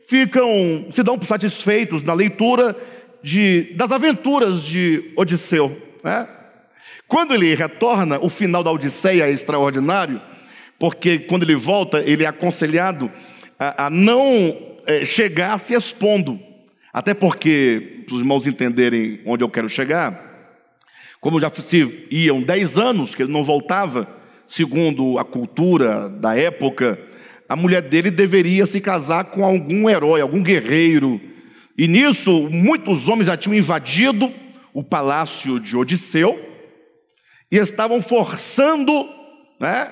ficam, 0.05 0.87
se 0.91 1.01
dão 1.01 1.17
satisfeitos 1.21 2.03
na 2.03 2.13
leitura 2.13 2.75
de, 3.23 3.73
das 3.77 3.93
aventuras 3.93 4.61
de 4.61 5.13
Odisseu. 5.15 5.81
Né? 6.03 6.27
Quando 7.09 7.33
ele 7.33 7.55
retorna, 7.55 8.19
o 8.19 8.29
final 8.29 8.63
da 8.63 8.71
Odisseia 8.71 9.23
é 9.23 9.31
extraordinário, 9.31 10.21
porque 10.77 11.17
quando 11.17 11.41
ele 11.41 11.55
volta, 11.55 12.03
ele 12.05 12.23
é 12.23 12.27
aconselhado 12.27 13.11
a, 13.57 13.87
a 13.87 13.89
não 13.89 14.55
é, 14.85 15.03
chegar 15.05 15.59
se 15.59 15.73
expondo. 15.73 16.39
Até 16.93 17.15
porque, 17.15 18.03
para 18.05 18.13
os 18.13 18.21
irmãos 18.21 18.45
entenderem 18.45 19.21
onde 19.25 19.43
eu 19.43 19.49
quero 19.49 19.67
chegar, 19.67 20.23
como 21.19 21.39
já 21.39 21.51
se 21.51 22.05
iam 22.11 22.43
dez 22.43 22.77
anos 22.77 23.15
que 23.15 23.23
ele 23.23 23.33
não 23.33 23.43
voltava, 23.43 24.07
segundo 24.45 25.17
a 25.17 25.25
cultura 25.25 26.09
da 26.09 26.37
época, 26.37 26.99
a 27.49 27.55
mulher 27.55 27.81
dele 27.81 28.11
deveria 28.11 28.67
se 28.67 28.79
casar 28.79 29.25
com 29.25 29.43
algum 29.43 29.89
herói, 29.89 30.21
algum 30.21 30.43
guerreiro. 30.43 31.19
E 31.75 31.87
nisso, 31.87 32.47
muitos 32.51 33.09
homens 33.09 33.25
já 33.25 33.35
tinham 33.35 33.57
invadido 33.57 34.31
o 34.71 34.83
palácio 34.83 35.59
de 35.59 35.75
Odisseu 35.75 36.48
e 37.51 37.57
estavam 37.57 38.01
forçando 38.01 39.09
né, 39.59 39.91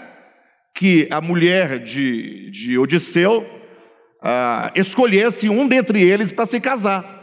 que 0.73 1.07
a 1.09 1.19
mulher 1.19 1.79
de, 1.79 2.51
de 2.51 2.77
Odisseu 2.77 3.45
ah, 4.21 4.71
escolhesse 4.75 5.49
um 5.49 5.67
dentre 5.67 6.01
eles 6.01 6.31
para 6.31 6.45
se 6.45 6.59
casar. 6.59 7.17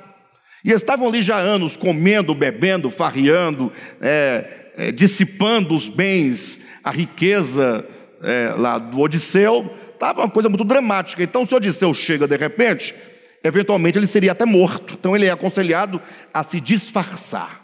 E 0.64 0.72
estavam 0.72 1.08
ali 1.08 1.20
já 1.22 1.36
anos 1.36 1.76
comendo, 1.76 2.34
bebendo, 2.34 2.90
farreando, 2.90 3.72
é, 4.00 4.72
é, 4.76 4.92
dissipando 4.92 5.74
os 5.74 5.88
bens, 5.88 6.60
a 6.82 6.90
riqueza 6.90 7.86
é, 8.22 8.54
lá 8.56 8.78
do 8.78 8.98
Odisseu. 9.00 9.72
Estava 9.92 10.22
uma 10.22 10.30
coisa 10.30 10.48
muito 10.48 10.64
dramática. 10.64 11.22
Então, 11.22 11.46
se 11.46 11.54
Odisseu 11.54 11.92
chega 11.92 12.26
de 12.26 12.36
repente, 12.36 12.94
eventualmente 13.42 13.98
ele 13.98 14.06
seria 14.06 14.32
até 14.32 14.44
morto. 14.44 14.94
Então, 14.98 15.14
ele 15.14 15.26
é 15.26 15.30
aconselhado 15.30 16.00
a 16.32 16.42
se 16.42 16.60
disfarçar. 16.60 17.63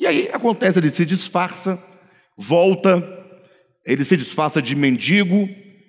E 0.00 0.06
aí 0.06 0.30
acontece, 0.32 0.78
ele 0.78 0.90
se 0.90 1.04
disfarça, 1.04 1.78
volta, 2.34 3.06
ele 3.86 4.02
se 4.02 4.16
disfarça 4.16 4.62
de 4.62 4.74
mendigo, 4.74 5.46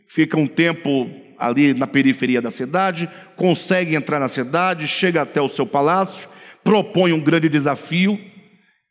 fica 0.10 0.38
um 0.38 0.46
tempo 0.46 1.10
ali 1.40 1.74
na 1.74 1.88
periferia 1.88 2.42
da 2.42 2.52
cidade, 2.52 3.10
consegue 3.38 3.96
entrar 3.96 4.20
na 4.20 4.28
cidade, 4.28 4.86
chega 4.86 5.22
até 5.22 5.42
o 5.42 5.48
seu 5.48 5.66
palácio, 5.66 6.28
propõe 6.62 7.14
um 7.14 7.22
grande 7.22 7.48
desafio, 7.48 8.20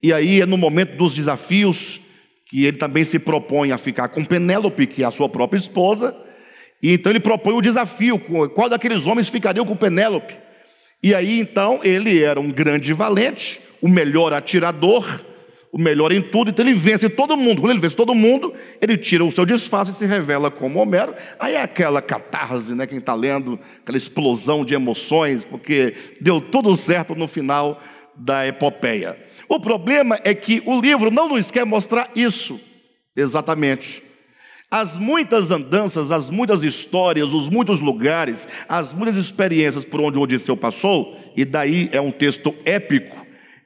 e 0.02 0.10
aí 0.10 0.40
é 0.40 0.46
no 0.46 0.56
momento 0.56 0.96
dos 0.96 1.14
desafios 1.14 2.00
que 2.48 2.64
ele 2.64 2.78
também 2.78 3.04
se 3.04 3.18
propõe 3.18 3.72
a 3.72 3.78
ficar 3.78 4.08
com 4.08 4.24
Penélope, 4.24 4.86
que 4.86 5.02
é 5.02 5.06
a 5.06 5.10
sua 5.10 5.28
própria 5.28 5.58
esposa, 5.58 6.16
e 6.82 6.94
então 6.94 7.12
ele 7.12 7.20
propõe 7.20 7.52
o 7.52 7.60
desafio: 7.60 8.18
qual 8.54 8.70
daqueles 8.70 9.06
homens 9.06 9.28
ficariam 9.28 9.66
com 9.66 9.76
Penélope? 9.76 10.34
E 11.02 11.14
aí 11.14 11.38
então 11.38 11.80
ele 11.84 12.24
era 12.24 12.40
um 12.40 12.50
grande 12.50 12.92
valente, 12.94 13.60
o 13.80 13.88
melhor 13.88 14.32
atirador, 14.32 15.06
o 15.72 15.78
melhor 15.78 16.12
em 16.12 16.20
tudo, 16.20 16.50
então 16.50 16.64
ele 16.64 16.74
vence 16.74 17.08
todo 17.08 17.36
mundo. 17.36 17.60
Quando 17.60 17.70
ele 17.70 17.80
vence 17.80 17.94
todo 17.94 18.14
mundo, 18.14 18.52
ele 18.80 18.96
tira 18.96 19.24
o 19.24 19.30
seu 19.30 19.46
disfarce 19.46 19.92
e 19.92 19.94
se 19.94 20.04
revela 20.04 20.50
como 20.50 20.80
Homero. 20.80 21.14
Aí 21.38 21.54
é 21.54 21.62
aquela 21.62 22.02
catarse, 22.02 22.74
né? 22.74 22.86
Quem 22.86 22.98
está 22.98 23.14
lendo, 23.14 23.58
aquela 23.80 23.96
explosão 23.96 24.64
de 24.64 24.74
emoções, 24.74 25.44
porque 25.44 25.94
deu 26.20 26.40
tudo 26.40 26.76
certo 26.76 27.14
no 27.14 27.28
final 27.28 27.80
da 28.16 28.46
epopeia. 28.46 29.16
O 29.48 29.60
problema 29.60 30.18
é 30.24 30.34
que 30.34 30.62
o 30.66 30.80
livro 30.80 31.10
não 31.10 31.28
nos 31.28 31.50
quer 31.50 31.64
mostrar 31.64 32.10
isso 32.14 32.60
exatamente. 33.16 34.02
As 34.70 34.96
muitas 34.96 35.50
andanças, 35.50 36.12
as 36.12 36.30
muitas 36.30 36.62
histórias, 36.62 37.32
os 37.34 37.48
muitos 37.48 37.80
lugares, 37.80 38.46
as 38.68 38.92
muitas 38.92 39.16
experiências 39.16 39.84
por 39.84 40.00
onde 40.00 40.18
o 40.18 40.22
Odisseu 40.22 40.56
passou, 40.56 41.16
e 41.36 41.44
daí 41.44 41.88
é 41.90 42.00
um 42.00 42.12
texto 42.12 42.54
épico, 42.64 43.19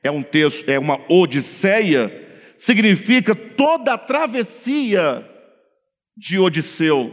é 0.04 0.10
um 0.10 0.22
texto, 0.22 0.68
é 0.68 0.78
uma 0.78 1.00
odisseia, 1.10 2.12
significa 2.58 3.34
toda 3.34 3.94
a 3.94 3.98
travessia 3.98 5.28
de 6.14 6.38
Odisseu 6.38 7.12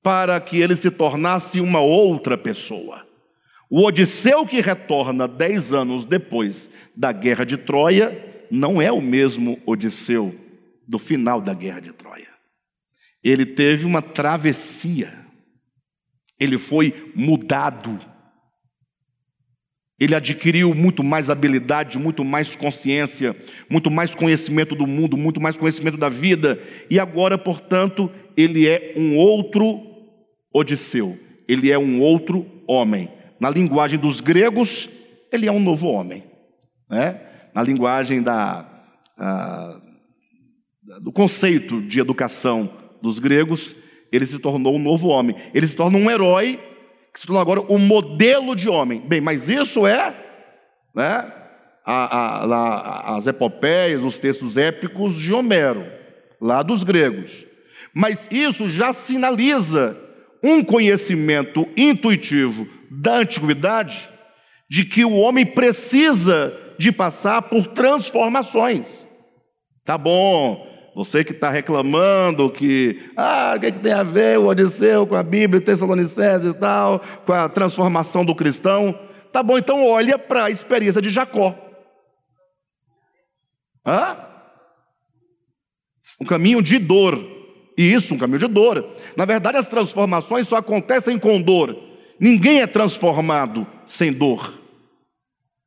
para 0.00 0.40
que 0.40 0.60
ele 0.60 0.76
se 0.76 0.90
tornasse 0.90 1.60
uma 1.60 1.80
outra 1.80 2.38
pessoa. 2.38 3.06
O 3.68 3.84
Odisseu 3.84 4.46
que 4.46 4.60
retorna 4.60 5.26
dez 5.26 5.74
anos 5.74 6.06
depois 6.06 6.70
da 6.96 7.10
guerra 7.10 7.44
de 7.44 7.56
Troia 7.56 8.46
não 8.48 8.80
é 8.80 8.92
o 8.92 9.00
mesmo 9.00 9.60
Odisseu 9.66 10.34
do 10.86 10.98
final 10.98 11.40
da 11.40 11.52
guerra 11.52 11.80
de 11.80 11.92
Troia. 11.92 12.28
Ele 13.24 13.44
teve 13.44 13.84
uma 13.84 14.02
travessia, 14.02 15.12
ele 16.38 16.58
foi 16.58 17.12
mudado 17.14 17.98
ele 20.02 20.16
adquiriu 20.16 20.74
muito 20.74 21.04
mais 21.04 21.30
habilidade, 21.30 21.96
muito 21.96 22.24
mais 22.24 22.56
consciência, 22.56 23.36
muito 23.70 23.88
mais 23.88 24.16
conhecimento 24.16 24.74
do 24.74 24.84
mundo, 24.84 25.16
muito 25.16 25.40
mais 25.40 25.56
conhecimento 25.56 25.96
da 25.96 26.08
vida, 26.08 26.60
e 26.90 26.98
agora, 26.98 27.38
portanto, 27.38 28.10
ele 28.36 28.66
é 28.66 28.94
um 28.96 29.16
outro 29.16 29.80
Odisseu, 30.52 31.16
ele 31.46 31.70
é 31.70 31.78
um 31.78 32.00
outro 32.00 32.44
homem. 32.66 33.10
Na 33.38 33.48
linguagem 33.48 33.96
dos 33.96 34.20
gregos, 34.20 34.90
ele 35.30 35.46
é 35.46 35.52
um 35.52 35.60
novo 35.60 35.86
homem. 35.86 36.24
Né? 36.90 37.20
Na 37.54 37.62
linguagem 37.62 38.22
da, 38.22 38.66
a, 39.16 39.80
do 41.00 41.12
conceito 41.12 41.80
de 41.80 42.00
educação 42.00 42.68
dos 43.00 43.20
gregos, 43.20 43.76
ele 44.10 44.26
se 44.26 44.40
tornou 44.40 44.74
um 44.74 44.82
novo 44.82 45.06
homem. 45.06 45.36
Ele 45.54 45.66
se 45.68 45.76
torna 45.76 45.96
um 45.96 46.10
herói 46.10 46.58
que 47.12 47.20
se 47.20 47.26
tornou 47.26 47.42
agora 47.42 47.60
o 47.60 47.78
modelo 47.78 48.56
de 48.56 48.68
homem. 48.68 49.00
Bem, 49.00 49.20
mas 49.20 49.48
isso 49.48 49.86
é 49.86 50.14
né, 50.94 51.32
a, 51.84 52.16
a, 52.16 52.44
a, 52.44 53.16
as 53.16 53.26
epopeias, 53.26 54.02
os 54.02 54.18
textos 54.18 54.56
épicos 54.56 55.16
de 55.16 55.32
Homero, 55.32 55.86
lá 56.40 56.62
dos 56.62 56.82
gregos. 56.84 57.44
Mas 57.94 58.28
isso 58.30 58.70
já 58.70 58.92
sinaliza 58.92 59.98
um 60.42 60.64
conhecimento 60.64 61.68
intuitivo 61.76 62.66
da 62.90 63.18
antiguidade 63.18 64.08
de 64.68 64.84
que 64.84 65.04
o 65.04 65.12
homem 65.12 65.44
precisa 65.44 66.58
de 66.78 66.90
passar 66.90 67.42
por 67.42 67.66
transformações. 67.68 69.06
Tá 69.84 69.98
bom, 69.98 70.71
você 70.94 71.24
que 71.24 71.32
está 71.32 71.50
reclamando 71.50 72.50
que, 72.50 73.10
ah, 73.16 73.54
o 73.56 73.60
que, 73.60 73.66
é 73.66 73.70
que, 73.70 73.78
tem 73.78 73.92
a 73.92 74.02
ver 74.02 74.38
o 74.38 74.46
Odisseu 74.46 75.06
com 75.06 75.16
a 75.16 75.22
Bíblia, 75.22 75.60
Tessalonicenses 75.60 76.54
e 76.54 76.58
tal, 76.58 77.00
com 77.24 77.32
a 77.32 77.48
transformação 77.48 78.24
do 78.24 78.34
cristão. 78.34 78.98
Tá 79.32 79.42
bom, 79.42 79.56
então 79.56 79.86
olha 79.86 80.18
para 80.18 80.44
a 80.44 80.50
experiência 80.50 81.00
de 81.00 81.08
Jacó. 81.08 81.56
Hã? 83.86 84.18
Um 86.20 86.26
caminho 86.26 86.62
de 86.62 86.78
dor. 86.78 87.18
Isso, 87.76 88.14
um 88.14 88.18
caminho 88.18 88.40
de 88.40 88.48
dor. 88.48 88.94
Na 89.16 89.24
verdade, 89.24 89.56
as 89.56 89.66
transformações 89.66 90.46
só 90.46 90.56
acontecem 90.56 91.18
com 91.18 91.40
dor. 91.40 91.74
Ninguém 92.20 92.60
é 92.60 92.66
transformado 92.66 93.66
sem 93.86 94.12
dor. 94.12 94.60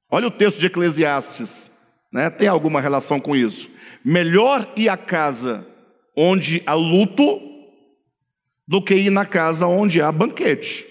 Olha 0.10 0.28
o 0.28 0.32
texto 0.32 0.60
de 0.60 0.68
Eclesiastes, 0.68 1.72
né? 2.12 2.30
tem 2.30 2.48
alguma 2.48 2.82
relação 2.82 3.20
com 3.20 3.36
isso. 3.36 3.70
Melhor 4.04 4.72
ir 4.76 4.90
à 4.90 4.98
casa 4.98 5.66
onde 6.16 6.62
há 6.66 6.74
luto 6.74 7.42
do 8.68 8.82
que 8.82 8.96
ir 8.96 9.10
na 9.10 9.26
casa 9.26 9.68
onde 9.68 10.02
há 10.02 10.12
banquete. 10.12 10.86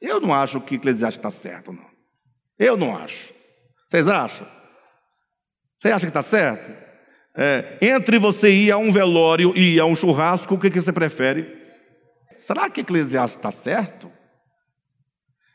Eu 0.00 0.20
não 0.20 0.32
acho 0.32 0.60
que 0.60 0.74
Eclesiastes 0.74 1.18
está 1.18 1.30
certo, 1.30 1.72
não. 1.72 1.86
Eu 2.58 2.76
não 2.76 2.96
acho. 2.96 3.32
Vocês 3.88 4.06
acham? 4.08 4.46
Você 5.80 5.90
acha 5.90 6.06
que 6.06 6.10
está 6.10 6.22
certo? 6.22 6.72
É, 7.36 7.78
entre 7.80 8.18
você 8.18 8.50
ir 8.50 8.70
a 8.70 8.76
um 8.76 8.92
velório 8.92 9.52
e 9.56 9.74
ir 9.74 9.80
a 9.80 9.84
um 9.84 9.96
churrasco, 9.96 10.54
o 10.54 10.58
que, 10.58 10.70
que 10.70 10.80
você 10.80 10.92
prefere? 10.92 11.62
Será 12.36 12.70
que 12.70 12.80
Eclesiastes 12.80 13.36
está 13.36 13.50
certo? 13.50 14.10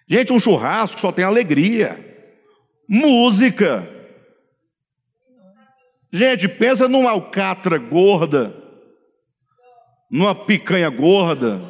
Gente, 0.08 0.34
um 0.34 0.40
churrasco 0.40 1.00
só 1.00 1.12
tem 1.12 1.24
alegria, 1.24 1.98
música, 2.88 3.88
Gente, 6.12 6.48
pensa 6.48 6.88
numa 6.88 7.12
alcatra 7.12 7.78
gorda, 7.78 8.56
numa 10.10 10.34
picanha 10.34 10.90
gorda, 10.90 11.62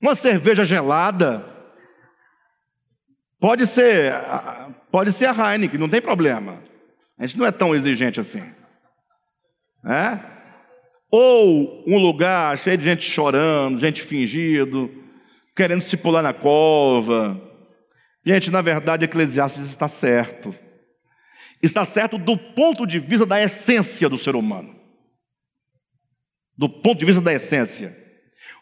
uma 0.00 0.14
cerveja 0.14 0.64
gelada. 0.64 1.44
Pode 3.40 3.66
ser, 3.66 4.12
pode 4.90 5.12
ser 5.12 5.26
a 5.26 5.54
Heineken, 5.54 5.80
não 5.80 5.88
tem 5.88 6.02
problema. 6.02 6.62
A 7.18 7.26
gente 7.26 7.38
não 7.38 7.46
é 7.46 7.52
tão 7.52 7.74
exigente 7.74 8.20
assim. 8.20 8.42
É? 9.86 10.18
Ou 11.10 11.82
um 11.86 11.96
lugar 11.96 12.58
cheio 12.58 12.76
de 12.76 12.84
gente 12.84 13.08
chorando, 13.08 13.80
gente 13.80 14.02
fingido, 14.02 14.90
querendo 15.54 15.80
se 15.80 15.96
pular 15.96 16.20
na 16.20 16.34
cova. 16.34 17.40
Gente, 18.22 18.50
na 18.50 18.60
verdade, 18.60 19.06
Eclesiastes 19.06 19.64
está 19.64 19.88
certo 19.88 20.54
está 21.62 21.84
certo 21.84 22.18
do 22.18 22.36
ponto 22.36 22.86
de 22.86 22.98
vista 22.98 23.26
da 23.26 23.42
essência 23.42 24.08
do 24.08 24.18
ser 24.18 24.36
humano. 24.36 24.74
Do 26.56 26.68
ponto 26.68 26.98
de 26.98 27.04
vista 27.04 27.20
da 27.20 27.32
essência. 27.32 27.96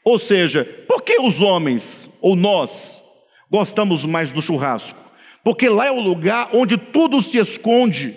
Ou 0.05 0.19
seja, 0.19 0.65
por 0.87 1.03
que 1.03 1.21
os 1.21 1.41
homens, 1.41 2.09
ou 2.21 2.37
nós, 2.37 3.03
gostamos 3.51 4.05
mais 4.05 4.33
do 4.33 4.43
churrasco? 4.43 4.99
Porque 5.43 5.69
lá 5.69 5.87
é 5.87 5.91
o 5.91 6.01
lugar 6.01 6.51
onde 6.53 6.77
tudo 6.77 7.21
se 7.21 7.39
esconde, 7.39 8.15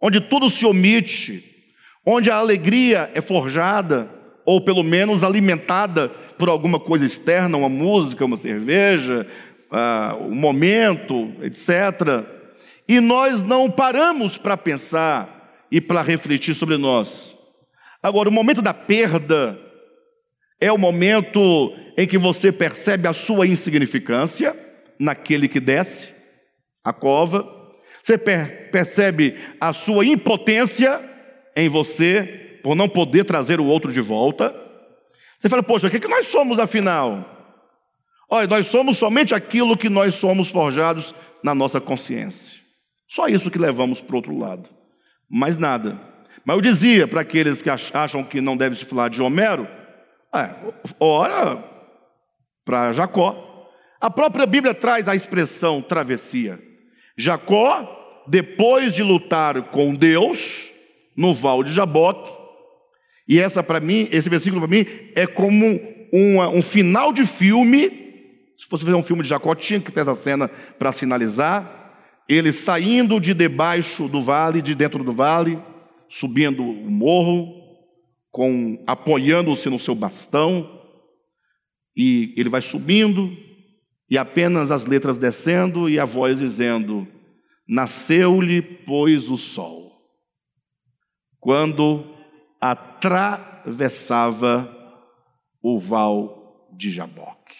onde 0.00 0.20
tudo 0.20 0.48
se 0.48 0.64
omite, 0.64 1.44
onde 2.04 2.30
a 2.30 2.36
alegria 2.36 3.10
é 3.14 3.20
forjada, 3.20 4.10
ou 4.44 4.60
pelo 4.60 4.82
menos 4.82 5.22
alimentada 5.22 6.08
por 6.38 6.48
alguma 6.48 6.80
coisa 6.80 7.04
externa, 7.04 7.56
uma 7.56 7.68
música, 7.68 8.24
uma 8.24 8.36
cerveja, 8.36 9.26
uh, 9.70 10.24
um 10.24 10.34
momento, 10.34 11.32
etc. 11.42 12.39
E 12.90 12.98
nós 12.98 13.40
não 13.40 13.70
paramos 13.70 14.36
para 14.36 14.56
pensar 14.56 15.64
e 15.70 15.80
para 15.80 16.02
refletir 16.02 16.56
sobre 16.56 16.76
nós. 16.76 17.36
Agora, 18.02 18.28
o 18.28 18.32
momento 18.32 18.60
da 18.60 18.74
perda 18.74 19.56
é 20.60 20.72
o 20.72 20.76
momento 20.76 21.72
em 21.96 22.04
que 22.04 22.18
você 22.18 22.50
percebe 22.50 23.06
a 23.06 23.12
sua 23.12 23.46
insignificância 23.46 24.56
naquele 24.98 25.46
que 25.46 25.60
desce 25.60 26.12
a 26.82 26.92
cova, 26.92 27.48
você 28.02 28.18
per 28.18 28.72
percebe 28.72 29.36
a 29.60 29.72
sua 29.72 30.04
impotência 30.04 31.00
em 31.54 31.68
você 31.68 32.58
por 32.60 32.74
não 32.74 32.88
poder 32.88 33.22
trazer 33.22 33.60
o 33.60 33.66
outro 33.66 33.92
de 33.92 34.00
volta. 34.00 34.52
Você 35.38 35.48
fala, 35.48 35.62
poxa, 35.62 35.86
o 35.86 35.90
que, 35.90 35.98
é 35.98 36.00
que 36.00 36.08
nós 36.08 36.26
somos 36.26 36.58
afinal? 36.58 37.24
Olha, 38.28 38.48
nós 38.48 38.66
somos 38.66 38.98
somente 38.98 39.32
aquilo 39.32 39.76
que 39.76 39.88
nós 39.88 40.16
somos 40.16 40.50
forjados 40.50 41.14
na 41.40 41.54
nossa 41.54 41.80
consciência. 41.80 42.59
Só 43.10 43.26
isso 43.26 43.50
que 43.50 43.58
levamos 43.58 44.00
para 44.00 44.14
o 44.14 44.16
outro 44.16 44.38
lado. 44.38 44.68
Mais 45.28 45.58
nada. 45.58 46.00
Mas 46.44 46.56
eu 46.56 46.62
dizia 46.62 47.08
para 47.08 47.22
aqueles 47.22 47.60
que 47.60 47.68
acham 47.68 48.22
que 48.22 48.40
não 48.40 48.56
deve 48.56 48.76
se 48.76 48.84
falar 48.84 49.10
de 49.10 49.20
Homero, 49.20 49.68
é, 50.32 50.48
ora 51.00 51.62
para 52.64 52.92
Jacó. 52.92 53.68
A 54.00 54.08
própria 54.08 54.46
Bíblia 54.46 54.72
traz 54.72 55.08
a 55.08 55.14
expressão 55.14 55.82
travessia. 55.82 56.60
Jacó, 57.16 58.24
depois 58.28 58.94
de 58.94 59.02
lutar 59.02 59.60
com 59.64 59.92
Deus 59.92 60.70
no 61.16 61.34
Val 61.34 61.64
de 61.64 61.72
Jaboque, 61.72 62.30
e 63.28 63.40
essa 63.40 63.62
para 63.62 63.80
mim, 63.80 64.08
esse 64.12 64.28
versículo 64.28 64.66
para 64.66 64.70
mim 64.70 64.86
é 65.16 65.26
como 65.26 65.80
uma, 66.12 66.48
um 66.48 66.62
final 66.62 67.12
de 67.12 67.26
filme. 67.26 67.90
Se 68.56 68.66
fosse 68.66 68.84
fazer 68.84 68.96
um 68.96 69.02
filme 69.02 69.22
de 69.22 69.28
Jacó, 69.28 69.54
tinha 69.54 69.80
que 69.80 69.90
ter 69.90 70.00
essa 70.00 70.14
cena 70.14 70.48
para 70.78 70.92
sinalizar. 70.92 71.79
Ele 72.30 72.52
saindo 72.52 73.18
de 73.18 73.34
debaixo 73.34 74.06
do 74.06 74.22
vale, 74.22 74.62
de 74.62 74.72
dentro 74.72 75.02
do 75.02 75.12
vale, 75.12 75.60
subindo 76.08 76.62
o 76.62 76.88
morro, 76.88 77.60
com 78.30 78.80
apoiando-se 78.86 79.68
no 79.68 79.80
seu 79.80 79.96
bastão, 79.96 80.80
e 81.96 82.32
ele 82.36 82.48
vai 82.48 82.62
subindo, 82.62 83.36
e 84.08 84.16
apenas 84.16 84.70
as 84.70 84.86
letras 84.86 85.18
descendo 85.18 85.90
e 85.90 85.98
a 85.98 86.04
voz 86.04 86.38
dizendo: 86.38 87.04
Nasceu-lhe, 87.66 88.62
pois, 88.62 89.28
o 89.28 89.36
sol, 89.36 89.90
quando 91.40 92.14
atravessava 92.60 94.72
o 95.60 95.80
val 95.80 96.68
de 96.76 96.92
Jaboque. 96.92 97.56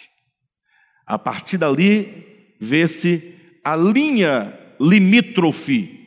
A 1.05 1.19
partir 1.19 1.57
dali, 1.57 2.55
vê-se 2.57 3.35
a 3.65 3.75
linha 3.75 4.60
limítrofe 4.81 5.99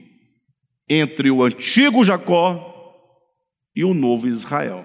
entre 0.88 1.30
o 1.30 1.44
antigo 1.44 2.04
Jacó 2.04 2.72
e 3.74 3.84
o 3.84 3.94
novo 3.94 4.26
Israel. 4.26 4.84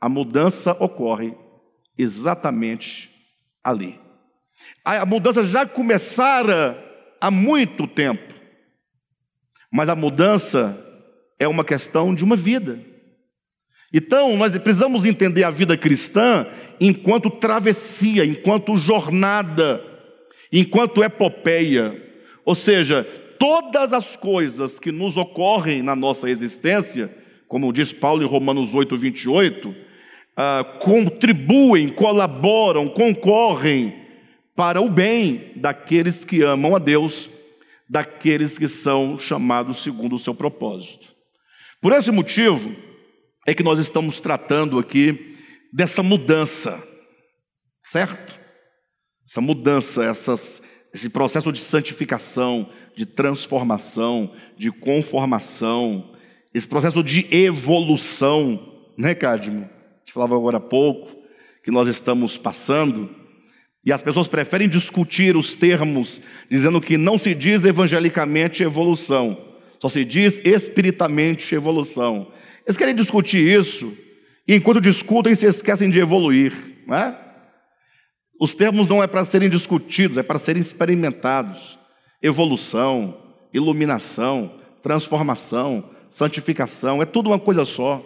A 0.00 0.08
mudança 0.08 0.72
ocorre 0.82 1.34
exatamente 1.98 3.10
ali. 3.62 4.00
A 4.84 5.04
mudança 5.04 5.42
já 5.42 5.66
começara 5.66 6.82
há 7.20 7.30
muito 7.30 7.86
tempo, 7.86 8.34
mas 9.70 9.88
a 9.88 9.96
mudança 9.96 10.82
é 11.38 11.46
uma 11.46 11.64
questão 11.64 12.14
de 12.14 12.24
uma 12.24 12.36
vida. 12.36 12.80
Então, 13.92 14.36
nós 14.36 14.56
precisamos 14.58 15.04
entender 15.04 15.44
a 15.44 15.50
vida 15.50 15.76
cristã 15.76 16.46
enquanto 16.80 17.30
travessia, 17.30 18.24
enquanto 18.24 18.76
jornada, 18.76 19.82
enquanto 20.52 21.04
epopeia. 21.04 22.05
Ou 22.46 22.54
seja, 22.54 23.04
todas 23.38 23.92
as 23.92 24.16
coisas 24.16 24.78
que 24.78 24.92
nos 24.92 25.16
ocorrem 25.16 25.82
na 25.82 25.96
nossa 25.96 26.30
existência, 26.30 27.14
como 27.48 27.72
diz 27.72 27.92
Paulo 27.92 28.22
em 28.22 28.26
Romanos 28.26 28.74
8, 28.74 28.96
28, 28.96 29.74
ah, 30.36 30.64
contribuem, 30.80 31.88
colaboram, 31.88 32.88
concorrem 32.88 34.06
para 34.54 34.80
o 34.80 34.88
bem 34.88 35.52
daqueles 35.56 36.24
que 36.24 36.42
amam 36.42 36.76
a 36.76 36.78
Deus, 36.78 37.28
daqueles 37.90 38.56
que 38.56 38.68
são 38.68 39.18
chamados 39.18 39.82
segundo 39.82 40.14
o 40.14 40.18
seu 40.18 40.34
propósito. 40.34 41.14
Por 41.80 41.92
esse 41.92 42.10
motivo 42.10 42.74
é 43.46 43.54
que 43.54 43.62
nós 43.62 43.78
estamos 43.78 44.20
tratando 44.20 44.78
aqui 44.78 45.36
dessa 45.72 46.02
mudança, 46.02 46.82
certo? 47.82 48.40
Essa 49.28 49.40
mudança, 49.40 50.04
essas, 50.04 50.62
esse 50.96 51.10
processo 51.10 51.52
de 51.52 51.60
santificação, 51.60 52.70
de 52.94 53.04
transformação, 53.04 54.32
de 54.56 54.70
conformação, 54.70 56.10
esse 56.54 56.66
processo 56.66 57.02
de 57.02 57.26
evolução, 57.30 58.72
né, 58.96 59.14
Cadmo? 59.14 59.60
A 59.60 59.98
gente 59.98 60.14
falava 60.14 60.34
agora 60.34 60.56
há 60.56 60.60
pouco 60.60 61.14
que 61.62 61.70
nós 61.70 61.86
estamos 61.86 62.38
passando, 62.38 63.10
e 63.84 63.92
as 63.92 64.00
pessoas 64.00 64.26
preferem 64.26 64.70
discutir 64.70 65.36
os 65.36 65.54
termos, 65.54 66.18
dizendo 66.50 66.80
que 66.80 66.96
não 66.96 67.18
se 67.18 67.34
diz 67.34 67.66
evangelicamente 67.66 68.62
evolução, 68.62 69.38
só 69.78 69.90
se 69.90 70.02
diz 70.02 70.40
espiritamente 70.46 71.54
evolução. 71.54 72.32
Eles 72.66 72.78
querem 72.78 72.94
discutir 72.94 73.60
isso, 73.60 73.92
e 74.48 74.54
enquanto 74.54 74.80
discutem, 74.80 75.34
se 75.34 75.44
esquecem 75.44 75.90
de 75.90 75.98
evoluir. 75.98 76.54
Né? 76.86 77.14
Os 78.40 78.54
termos 78.54 78.88
não 78.88 79.02
é 79.02 79.06
para 79.06 79.24
serem 79.24 79.48
discutidos, 79.48 80.18
é 80.18 80.22
para 80.22 80.38
serem 80.38 80.60
experimentados 80.60 81.78
evolução, 82.22 83.16
iluminação, 83.52 84.52
transformação, 84.82 85.90
santificação, 86.08 87.02
é 87.02 87.06
tudo 87.06 87.30
uma 87.30 87.38
coisa 87.38 87.64
só. 87.64 88.04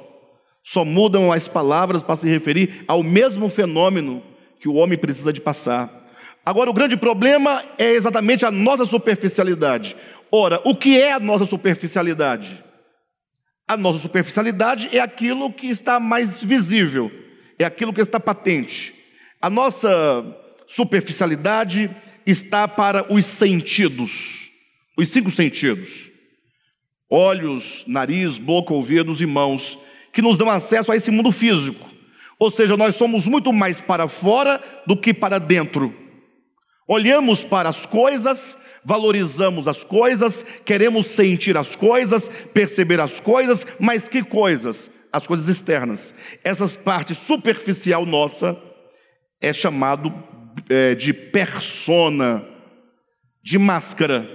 Só 0.63 0.85
mudam 0.85 1.33
as 1.33 1.49
palavras 1.49 2.03
para 2.03 2.17
se 2.17 2.29
referir 2.29 2.85
ao 2.87 3.03
mesmo 3.03 3.49
fenômeno 3.49 4.23
que 4.61 4.69
o 4.69 4.75
homem 4.75 4.99
precisa 4.99 5.33
de 5.33 5.41
passar. 5.41 5.91
Agora, 6.45 6.71
o 6.71 6.75
grande 6.75 6.97
problema 6.97 7.63
é 7.79 7.93
exatamente 7.93 8.45
a 8.45 8.51
nossa 8.51 8.85
superficialidade. 8.85 9.97
Ora, 10.31 10.61
o 10.65 10.75
que 10.75 11.01
é 11.01 11.13
a 11.13 11.21
nossa 11.21 11.45
superficialidade? 11.45 12.63
A 13.67 13.77
nossa 13.77 13.99
superficialidade 13.99 14.89
é 14.93 15.01
aquilo 15.01 15.53
que 15.53 15.69
está 15.69 15.99
mais 15.99 16.43
visível, 16.43 17.11
é 17.59 17.65
aquilo 17.65 17.93
que 17.93 18.01
está 18.01 18.19
patente. 18.19 18.95
A 19.43 19.49
nossa 19.49 20.37
superficialidade 20.67 21.91
está 22.27 22.69
para 22.69 23.11
os 23.11 23.25
sentidos, 23.25 24.51
os 24.99 25.09
cinco 25.09 25.31
sentidos: 25.31 26.11
olhos, 27.09 27.83
nariz, 27.87 28.37
boca, 28.37 28.75
ouvidos 28.75 29.23
e 29.23 29.27
mãos, 29.27 29.79
que 30.13 30.21
nos 30.21 30.37
dão 30.37 30.51
acesso 30.51 30.93
a 30.93 30.97
esse 30.97 31.11
mundo 31.11 31.33
físico. 31.33 31.89
Ou 32.39 32.51
seja, 32.51 32.77
nós 32.77 32.97
somos 32.97 33.27
muito 33.27 33.51
mais 33.51 33.81
para 33.81 34.09
fora 34.09 34.63
do 34.87 34.95
que 34.95 35.15
para 35.15 35.39
dentro. 35.39 35.95
Olhamos 36.87 37.43
para 37.43 37.71
as 37.71 37.87
coisas, 37.87 38.59
valorizamos 38.85 39.67
as 39.67 39.83
coisas, 39.83 40.45
queremos 40.67 41.07
sentir 41.07 41.57
as 41.57 41.75
coisas, 41.75 42.29
perceber 42.53 43.01
as 43.01 43.21
coisas, 43.21 43.67
mas 43.79 44.07
que 44.07 44.23
coisas? 44.23 44.91
As 45.11 45.27
coisas 45.27 45.49
externas. 45.49 46.13
Essa 46.45 46.69
parte 46.69 47.15
superficial 47.15 48.05
nossa 48.05 48.70
é 49.41 49.53
chamado 49.53 50.13
é, 50.69 50.95
de 50.95 51.13
persona, 51.13 52.47
de 53.43 53.59
máscara, 53.59 54.29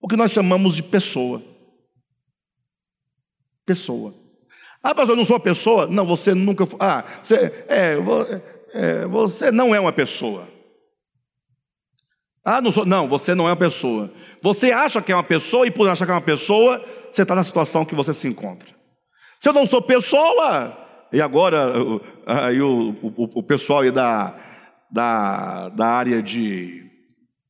o 0.00 0.08
que 0.08 0.16
nós 0.16 0.32
chamamos 0.32 0.74
de 0.74 0.82
pessoa. 0.82 1.42
Pessoa. 3.66 4.14
Ah, 4.82 4.94
pastor, 4.94 5.10
eu 5.10 5.16
não 5.16 5.24
sou 5.24 5.36
uma 5.36 5.42
pessoa? 5.42 5.86
Não, 5.86 6.06
você 6.06 6.34
nunca 6.34 6.64
foi. 6.64 6.78
Ah, 6.80 7.04
você, 7.22 7.64
é, 7.68 7.96
é, 8.72 9.06
você 9.06 9.52
não 9.52 9.74
é 9.74 9.80
uma 9.80 9.92
pessoa. 9.92 10.48
Ah, 12.42 12.60
não, 12.60 12.72
sou, 12.72 12.86
não, 12.86 13.06
você 13.06 13.34
não 13.34 13.46
é 13.46 13.50
uma 13.50 13.56
pessoa. 13.56 14.10
Você 14.42 14.72
acha 14.72 15.02
que 15.02 15.12
é 15.12 15.14
uma 15.14 15.22
pessoa 15.22 15.66
e 15.66 15.70
por 15.70 15.88
achar 15.88 16.06
que 16.06 16.12
é 16.12 16.14
uma 16.14 16.20
pessoa, 16.20 16.82
você 17.12 17.22
está 17.22 17.34
na 17.34 17.44
situação 17.44 17.84
que 17.84 17.94
você 17.94 18.14
se 18.14 18.26
encontra. 18.26 18.68
Se 19.38 19.48
eu 19.48 19.52
não 19.52 19.66
sou 19.66 19.82
pessoa, 19.82 20.76
e 21.12 21.20
agora 21.20 21.72
aí 22.26 22.60
o, 22.60 22.96
o, 23.02 23.38
o 23.38 23.42
pessoal 23.42 23.80
aí 23.80 23.90
da, 23.90 24.36
da, 24.90 25.68
da 25.70 25.86
área 25.86 26.22
de 26.22 26.90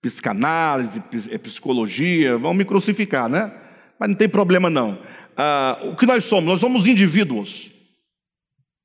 psicanálise, 0.01 1.03
é, 1.31 1.39
psicologia, 1.39 2.39
vão 2.39 2.55
me 2.55 2.65
crucificar, 2.65 3.29
né? 3.29 3.53
Mas 3.99 4.09
não 4.09 4.17
tem 4.17 4.29
problema 4.29 4.71
não. 4.71 4.99
Ah, 5.37 5.79
o 5.83 5.97
que 5.97 6.07
nós 6.07 6.25
somos? 6.25 6.47
Nós 6.47 6.61
somos 6.61 6.87
indivíduos. 6.87 7.71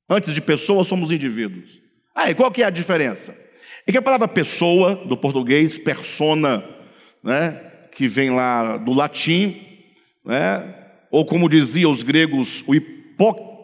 Antes 0.08 0.34
de 0.34 0.40
pessoas, 0.40 0.86
somos 0.86 1.10
indivíduos. 1.10 1.80
Ah, 2.14 2.30
e 2.30 2.34
qual 2.34 2.50
que 2.50 2.62
é 2.62 2.66
a 2.66 2.70
diferença? 2.70 3.36
É 3.86 3.92
que 3.92 3.98
a 3.98 4.02
palavra 4.02 4.28
pessoa, 4.28 4.94
do 4.94 5.16
português, 5.16 5.78
persona, 5.78 6.62
né, 7.22 7.60
que 7.92 8.06
vem 8.06 8.30
lá 8.30 8.76
do 8.76 8.92
latim, 8.92 9.62
né, 10.24 10.74
ou 11.10 11.24
como 11.24 11.48
diziam 11.48 11.90
os 11.90 12.02
gregos, 12.02 12.62
o 12.66 12.74
hipó, 12.74 13.55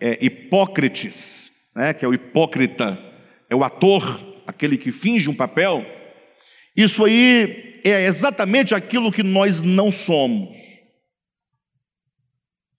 é, 0.00 0.24
Hipócrates, 0.24 1.52
né, 1.74 1.92
que 1.92 2.04
é 2.04 2.08
o 2.08 2.14
hipócrita, 2.14 2.98
é 3.48 3.54
o 3.54 3.62
ator, 3.62 4.20
aquele 4.46 4.78
que 4.78 4.90
finge 4.90 5.28
um 5.28 5.34
papel, 5.34 5.84
isso 6.76 7.04
aí 7.04 7.80
é 7.84 8.04
exatamente 8.04 8.74
aquilo 8.74 9.12
que 9.12 9.22
nós 9.22 9.62
não 9.62 9.90
somos. 9.90 10.56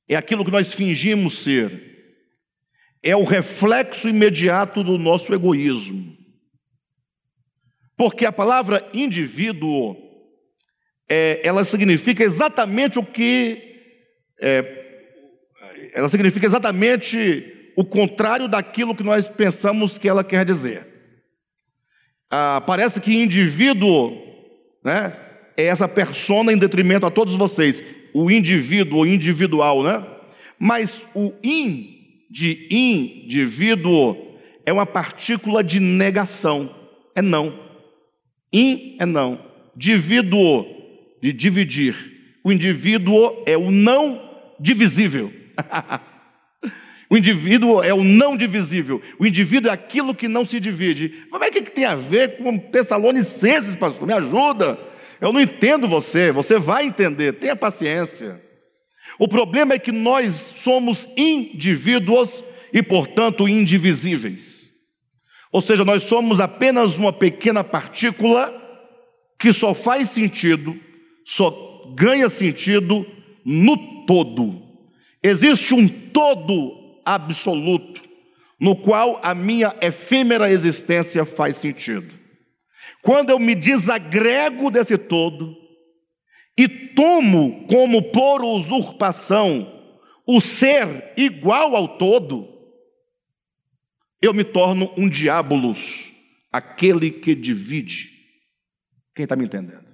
É 0.08 0.16
aquilo 0.16 0.46
que 0.46 0.52
nós 0.52 0.74
fingimos 0.74 1.44
ser. 1.44 1.96
É 3.04 3.16
o 3.16 3.24
reflexo 3.24 4.08
imediato 4.08 4.84
do 4.84 4.98
nosso 4.98 5.34
egoísmo. 5.34 6.16
Porque 7.96 8.26
a 8.26 8.32
palavra 8.32 8.88
indivíduo, 8.94 9.96
é, 11.10 11.42
ela 11.44 11.66
significa 11.66 12.24
exatamente 12.24 13.00
o 13.00 13.04
que. 13.04 13.64
É, 14.40 14.87
ela 15.94 16.10
significa 16.10 16.46
exatamente 16.46 17.72
o 17.76 17.86
contrário 17.86 18.48
daquilo 18.48 18.96
que 18.96 19.04
nós 19.04 19.30
pensamos 19.30 19.98
que 19.98 20.08
ela 20.08 20.24
quer 20.24 20.46
dizer. 20.46 20.88
Ah, 22.30 22.62
parece 22.66 23.00
que 23.00 23.16
indivíduo 23.16 24.18
né, 24.84 25.14
é 25.56 25.66
essa 25.66 25.88
persona 25.88 26.52
em 26.52 26.58
detrimento 26.58 27.06
a 27.06 27.12
todos 27.12 27.36
vocês, 27.36 27.84
o 28.14 28.32
indivíduo, 28.32 29.02
o 29.02 29.06
individual, 29.06 29.84
né? 29.84 30.04
Mas 30.60 31.08
o 31.14 31.34
in 31.44 31.98
de 32.30 32.68
indivíduo 32.70 34.18
é 34.66 34.74
uma 34.74 34.86
partícula 34.86 35.64
de 35.64 35.80
negação, 35.80 36.74
é 37.16 37.22
não. 37.22 37.58
In 38.52 38.98
é 39.00 39.06
não. 39.06 39.40
Divíduo, 39.76 40.66
de 41.22 41.32
dividir. 41.32 41.96
O 42.44 42.52
indivíduo 42.52 43.44
é 43.46 43.58
o 43.58 43.70
não 43.70 44.22
divisível. 44.60 45.32
o 47.10 47.18
indivíduo 47.18 47.84
é 47.84 47.94
o 47.94 48.04
não 48.04 48.36
divisível. 48.38 49.02
O 49.20 49.26
indivíduo 49.26 49.70
é 49.70 49.74
aquilo 49.74 50.16
que 50.16 50.28
não 50.28 50.46
se 50.46 50.60
divide. 50.60 51.26
Mas 51.32 51.50
o 51.50 51.52
que, 51.52 51.62
que 51.62 51.72
tem 51.72 51.86
a 51.86 51.96
ver 51.96 52.38
com 52.38 52.58
Tessalonicenses, 52.58 53.76
pastor? 53.76 54.08
Me 54.08 54.14
ajuda. 54.14 54.78
Eu 55.20 55.34
não 55.34 55.42
entendo 55.42 55.88
você. 55.88 56.32
Você 56.32 56.60
vai 56.60 56.86
entender. 56.86 57.34
Tenha 57.34 57.56
paciência. 57.56 58.42
O 59.20 59.28
problema 59.28 59.74
é 59.74 59.80
que 59.80 59.92
nós 59.92 60.36
somos 60.36 61.08
indivíduos 61.18 62.44
e, 62.72 62.84
portanto, 62.84 63.48
indivisíveis. 63.48 64.68
Ou 65.52 65.62
seja, 65.62 65.84
nós 65.84 66.04
somos 66.04 66.40
apenas 66.40 66.98
uma 66.98 67.12
pequena 67.14 67.64
partícula 67.64 68.54
que 69.40 69.54
só 69.54 69.74
faz 69.74 70.10
sentido, 70.10 70.78
só 71.26 71.94
ganha 71.96 72.30
sentido 72.30 73.06
no 73.46 74.06
todo. 74.06 74.67
Existe 75.28 75.74
um 75.74 75.90
todo 75.90 77.02
absoluto, 77.06 78.02
no 78.58 78.78
qual 78.78 79.20
a 79.22 79.36
minha 79.36 79.76
efêmera 79.82 80.50
existência 80.50 81.26
faz 81.26 81.58
sentido. 81.58 82.14
Quando 83.02 83.30
eu 83.30 83.38
me 83.38 83.54
desagrego 83.54 84.72
desse 84.72 84.98
todo 84.98 85.54
e 86.58 86.68
tomo 86.68 87.68
como 87.68 88.12
por 88.12 88.42
usurpação 88.42 89.74
o 90.26 90.40
ser 90.40 91.14
igual 91.18 91.76
ao 91.76 91.98
todo, 91.98 92.48
eu 94.22 94.34
me 94.34 94.46
torno 94.46 94.94
um 94.98 95.10
diabolos, 95.10 96.12
aquele 96.52 97.12
que 97.12 97.36
divide. 97.36 98.12
Quem 99.14 99.24
está 99.24 99.36
me 99.36 99.44
entendendo? 99.44 99.88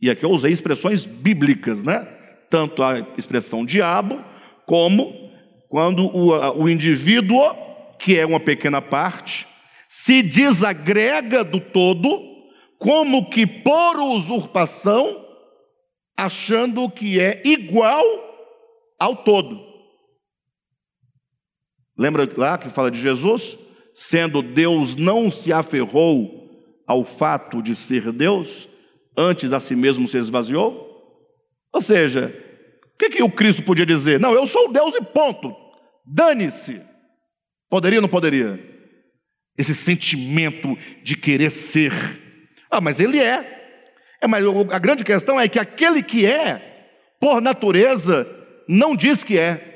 E 0.00 0.08
aqui 0.08 0.24
eu 0.24 0.30
usei 0.30 0.50
expressões 0.50 1.04
bíblicas, 1.04 1.82
né? 1.82 2.15
Tanto 2.48 2.82
a 2.82 2.98
expressão 3.16 3.64
diabo, 3.64 4.22
como 4.66 5.30
quando 5.68 6.06
o, 6.06 6.62
o 6.62 6.68
indivíduo, 6.68 7.54
que 7.98 8.18
é 8.18 8.24
uma 8.24 8.40
pequena 8.40 8.80
parte, 8.80 9.46
se 9.88 10.22
desagrega 10.22 11.42
do 11.42 11.60
todo, 11.60 12.20
como 12.78 13.28
que 13.30 13.46
por 13.46 13.98
usurpação, 13.98 15.24
achando 16.16 16.88
que 16.90 17.20
é 17.20 17.42
igual 17.44 18.04
ao 18.98 19.16
todo. 19.16 19.60
Lembra 21.98 22.28
lá 22.36 22.58
que 22.58 22.68
fala 22.68 22.90
de 22.90 23.00
Jesus? 23.00 23.58
Sendo 23.94 24.42
Deus, 24.42 24.96
não 24.96 25.30
se 25.30 25.52
aferrou 25.52 26.46
ao 26.86 27.04
fato 27.04 27.62
de 27.62 27.74
ser 27.74 28.12
Deus, 28.12 28.68
antes 29.16 29.52
a 29.52 29.58
si 29.58 29.74
mesmo 29.74 30.06
se 30.06 30.18
esvaziou? 30.18 30.85
Ou 31.76 31.82
seja, 31.82 32.34
o 32.94 32.98
que, 32.98 33.10
que 33.10 33.22
o 33.22 33.30
Cristo 33.30 33.62
podia 33.62 33.84
dizer? 33.84 34.18
Não, 34.18 34.32
eu 34.32 34.46
sou 34.46 34.72
Deus 34.72 34.94
e 34.94 35.02
ponto. 35.02 35.54
Dane-se. 36.06 36.80
Poderia 37.68 37.98
ou 37.98 38.02
não 38.02 38.08
poderia? 38.08 38.58
Esse 39.58 39.74
sentimento 39.74 40.74
de 41.02 41.14
querer 41.18 41.50
ser. 41.50 41.92
Ah, 42.70 42.80
mas 42.80 42.98
ele 42.98 43.20
é. 43.20 43.84
é. 44.22 44.26
Mas 44.26 44.42
a 44.72 44.78
grande 44.78 45.04
questão 45.04 45.38
é 45.38 45.46
que 45.48 45.58
aquele 45.58 46.02
que 46.02 46.24
é, 46.24 46.96
por 47.20 47.42
natureza, 47.42 48.26
não 48.66 48.96
diz 48.96 49.22
que 49.22 49.38
é. 49.38 49.74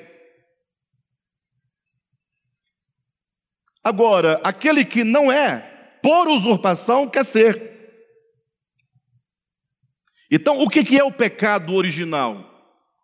Agora, 3.85 4.41
aquele 4.43 4.87
que 4.87 5.05
não 5.05 5.31
é, 5.31 5.59
por 6.03 6.29
usurpação, 6.29 7.07
quer 7.07 7.27
ser. 7.27 7.70
Então, 10.31 10.61
o 10.61 10.69
que 10.69 10.97
é 10.97 11.03
o 11.03 11.11
pecado 11.11 11.75
original? 11.75 12.47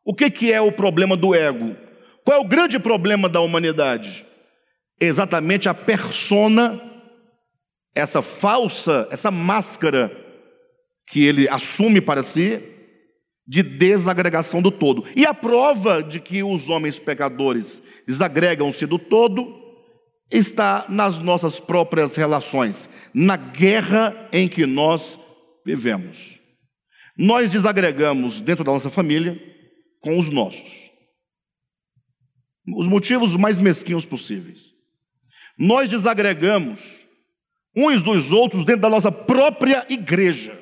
O 0.04 0.14
que 0.14 0.52
é 0.52 0.60
o 0.60 0.70
problema 0.70 1.16
do 1.16 1.34
ego? 1.34 1.74
Qual 2.24 2.38
é 2.38 2.40
o 2.40 2.48
grande 2.48 2.78
problema 2.78 3.28
da 3.28 3.40
humanidade? 3.40 4.24
Exatamente 5.00 5.68
a 5.68 5.74
persona, 5.74 6.80
essa 7.94 8.22
falsa, 8.22 9.08
essa 9.10 9.30
máscara 9.30 10.10
que 11.08 11.24
ele 11.24 11.48
assume 11.48 12.00
para 12.00 12.22
si, 12.22 12.62
de 13.46 13.62
desagregação 13.62 14.60
do 14.60 14.70
todo. 14.70 15.04
E 15.14 15.24
a 15.26 15.34
prova 15.34 16.02
de 16.02 16.20
que 16.20 16.42
os 16.42 16.68
homens 16.68 16.98
pecadores 16.98 17.82
desagregam-se 18.06 18.86
do 18.86 18.98
todo 18.98 19.64
está 20.30 20.86
nas 20.88 21.18
nossas 21.18 21.60
próprias 21.60 22.16
relações, 22.16 22.88
na 23.14 23.36
guerra 23.36 24.28
em 24.32 24.48
que 24.48 24.66
nós 24.66 25.18
vivemos. 25.64 26.36
Nós 27.16 27.50
desagregamos 27.50 28.40
dentro 28.40 28.64
da 28.64 28.72
nossa 28.72 28.90
família 28.90 29.40
com 30.00 30.18
os 30.18 30.30
nossos. 30.30 30.90
Os 32.76 32.86
motivos 32.86 33.36
mais 33.36 33.58
mesquinhos 33.58 34.04
possíveis. 34.04 34.74
Nós 35.58 35.88
desagregamos 35.88 37.06
uns 37.74 38.02
dos 38.02 38.32
outros 38.32 38.64
dentro 38.64 38.82
da 38.82 38.90
nossa 38.90 39.12
própria 39.12 39.86
igreja, 39.88 40.58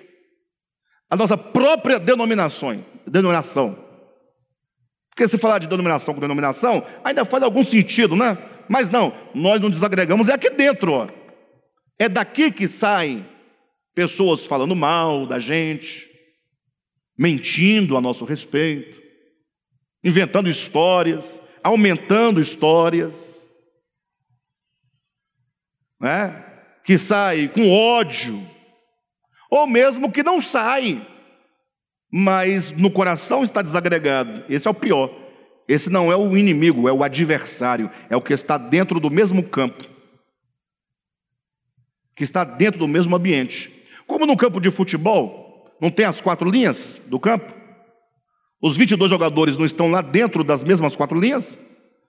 a 1.09 1.17
nossa 1.17 1.37
própria 1.37 1.99
denominação. 1.99 2.85
denominação. 3.07 3.85
Porque 5.11 5.29
se 5.29 5.39
falar 5.39 5.61
de 5.61 5.69
denominação 5.69 6.13
com 6.13 6.21
denominação, 6.21 6.85
ainda 7.05 7.25
faz 7.25 7.43
algum 7.43 7.63
sentido, 7.63 8.17
né? 8.17 8.37
Mas 8.69 8.91
não, 8.91 9.15
nós 9.33 9.61
não 9.61 9.71
desagregamos, 9.71 10.29
é 10.29 10.35
aqui 10.35 10.51
dentro, 10.51 10.93
ó. 10.93 11.09
É 11.99 12.09
daqui 12.09 12.51
que 12.51 12.67
saem 12.67 13.25
pessoas 13.95 14.45
falando 14.45 14.75
mal 14.75 15.25
da 15.27 15.39
gente, 15.39 16.09
mentindo 17.17 17.97
a 17.97 18.01
nosso 18.01 18.25
respeito, 18.25 19.01
inventando 20.03 20.49
histórias, 20.49 21.41
aumentando 21.63 22.41
histórias, 22.41 23.49
né? 26.01 26.45
que 26.85 26.99
sai 26.99 27.49
com 27.49 27.71
ódio, 27.71 28.47
ou 29.51 29.67
mesmo 29.67 30.13
que 30.13 30.23
não 30.23 30.41
sai, 30.41 31.01
mas 32.13 32.71
no 32.71 32.91
coração 32.91 33.43
está 33.43 33.63
desagregado. 33.63 34.45
Esse 34.49 34.69
é 34.69 34.71
o 34.71 34.75
pior. 34.75 35.25
Esse 35.67 35.89
não 35.89 36.13
é 36.13 36.17
o 36.17 36.37
inimigo, 36.37 36.89
é 36.89 36.93
o 36.93 37.03
adversário, 37.03 37.91
é 38.11 38.17
o 38.17 38.21
que 38.21 38.35
está 38.35 38.59
dentro 38.59 39.01
do 39.01 39.11
mesmo 39.11 39.43
campo, 39.43 39.83
que 42.15 42.23
está 42.23 42.45
dentro 42.45 42.79
do 42.79 42.87
mesmo 42.87 43.17
ambiente. 43.17 43.73
Como 44.07 44.27
no 44.27 44.37
campo 44.37 44.61
de 44.61 44.71
futebol, 44.71 45.44
não 45.81 45.91
tem 45.91 46.07
as 46.07 46.21
quatro 46.21 46.49
linhas 46.49 47.01
do 47.07 47.19
campo? 47.19 47.53
Os 48.61 48.77
22 48.77 49.11
jogadores 49.11 49.59
não 49.59 49.67
estão 49.67 49.91
lá 49.91 50.01
dentro 50.01 50.43
das 50.43 50.65
mesmas 50.65 50.97
quatro 50.97 51.19
linhas, 51.19 51.59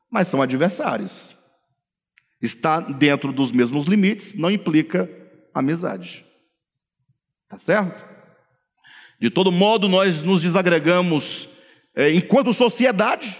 mas 0.09 0.27
são 0.27 0.41
adversários. 0.41 1.37
Está 2.41 2.79
dentro 2.79 3.33
dos 3.33 3.51
mesmos 3.51 3.87
limites 3.87 4.35
não 4.35 4.51
implica 4.51 5.09
amizade. 5.53 6.25
Tá 7.49 7.57
certo? 7.57 8.03
De 9.19 9.29
todo 9.29 9.51
modo, 9.51 9.87
nós 9.87 10.23
nos 10.23 10.41
desagregamos 10.41 11.49
é, 11.95 12.11
enquanto 12.11 12.53
sociedade, 12.53 13.37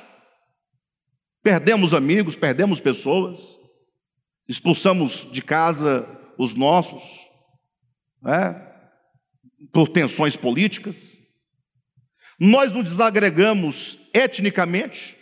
perdemos 1.44 1.94
amigos, 1.94 2.36
perdemos 2.36 2.80
pessoas, 2.80 3.60
expulsamos 4.48 5.28
de 5.32 5.42
casa 5.42 6.08
os 6.38 6.56
nossos, 6.56 7.04
né? 8.22 8.75
Por 9.72 9.88
tensões 9.88 10.36
políticas. 10.36 11.20
Nós 12.39 12.72
nos 12.72 12.84
desagregamos 12.84 13.97
etnicamente, 14.13 15.18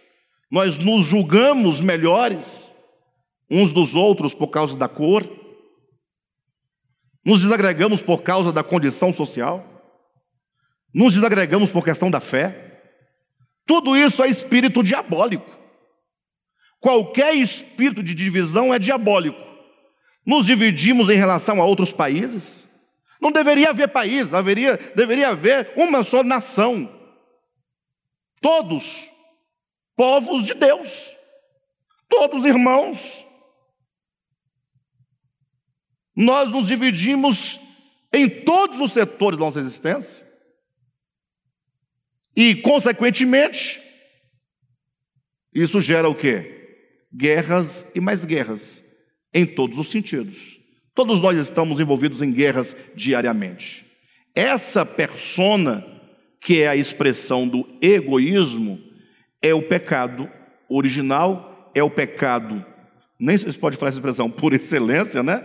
nós 0.49 0.77
nos 0.77 1.05
julgamos 1.07 1.81
melhores 1.81 2.69
uns 3.49 3.71
dos 3.73 3.93
outros 3.93 4.33
por 4.33 4.47
causa 4.47 4.75
da 4.75 4.87
cor, 4.87 5.27
nos 7.23 7.41
desagregamos 7.41 8.01
por 8.01 8.23
causa 8.23 8.51
da 8.51 8.63
condição 8.63 9.13
social, 9.13 9.63
nos 10.93 11.13
desagregamos 11.13 11.69
por 11.69 11.83
questão 11.83 12.09
da 12.09 12.19
fé. 12.19 12.81
Tudo 13.65 13.95
isso 13.95 14.21
é 14.23 14.27
espírito 14.27 14.83
diabólico. 14.83 15.49
Qualquer 16.79 17.35
espírito 17.35 18.03
de 18.03 18.13
divisão 18.13 18.73
é 18.73 18.77
diabólico. 18.77 19.39
Nos 20.25 20.45
dividimos 20.45 21.09
em 21.09 21.15
relação 21.15 21.61
a 21.61 21.65
outros 21.65 21.93
países. 21.93 22.67
Não 23.23 23.31
deveria 23.31 23.69
haver 23.69 23.87
país, 23.87 24.33
haveria, 24.33 24.75
deveria 24.97 25.29
haver 25.29 25.71
uma 25.77 26.03
só 26.03 26.25
nação. 26.25 26.93
Todos 28.41 29.09
povos 29.95 30.45
de 30.45 30.53
Deus, 30.53 31.09
todos 32.09 32.43
irmãos. 32.43 32.99
Nós 36.13 36.51
nos 36.51 36.67
dividimos 36.67 37.57
em 38.11 38.29
todos 38.29 38.77
os 38.81 38.91
setores 38.91 39.39
da 39.39 39.45
nossa 39.45 39.61
existência. 39.61 40.21
E, 42.35 42.55
consequentemente, 42.55 43.81
isso 45.53 45.79
gera 45.79 46.09
o 46.09 46.15
quê? 46.15 47.07
Guerras 47.15 47.87
e 47.95 48.01
mais 48.01 48.25
guerras, 48.25 48.83
em 49.33 49.45
todos 49.45 49.77
os 49.77 49.89
sentidos. 49.89 50.52
Todos 50.95 51.19
nós 51.19 51.37
estamos 51.37 51.79
envolvidos 51.79 52.21
em 52.21 52.31
guerras 52.31 52.75
diariamente. 52.95 53.85
Essa 54.35 54.85
persona, 54.85 55.85
que 56.39 56.61
é 56.61 56.67
a 56.67 56.75
expressão 56.75 57.47
do 57.47 57.67
egoísmo, 57.81 58.79
é 59.41 59.53
o 59.53 59.61
pecado 59.61 60.29
original, 60.69 61.71
é 61.73 61.81
o 61.81 61.89
pecado, 61.89 62.63
nem 63.19 63.37
se 63.37 63.51
pode 63.53 63.77
falar 63.77 63.89
essa 63.89 63.97
expressão 63.97 64.29
por 64.29 64.53
excelência, 64.53 65.23
né? 65.23 65.43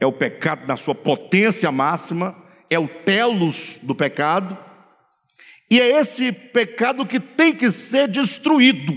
É 0.00 0.06
o 0.06 0.12
pecado 0.12 0.66
na 0.66 0.76
sua 0.76 0.94
potência 0.94 1.70
máxima, 1.70 2.36
é 2.70 2.78
o 2.78 2.88
telos 2.88 3.78
do 3.82 3.94
pecado, 3.94 4.56
e 5.70 5.80
é 5.80 6.00
esse 6.00 6.32
pecado 6.32 7.04
que 7.04 7.20
tem 7.20 7.54
que 7.54 7.70
ser 7.70 8.08
destruído, 8.08 8.94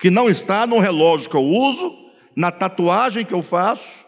que 0.00 0.10
não 0.10 0.28
está 0.28 0.66
no 0.66 0.78
relógio 0.78 1.30
que 1.30 1.36
eu 1.36 1.44
uso, 1.44 1.92
na 2.36 2.50
tatuagem 2.50 3.24
que 3.24 3.34
eu 3.34 3.42
faço, 3.42 4.07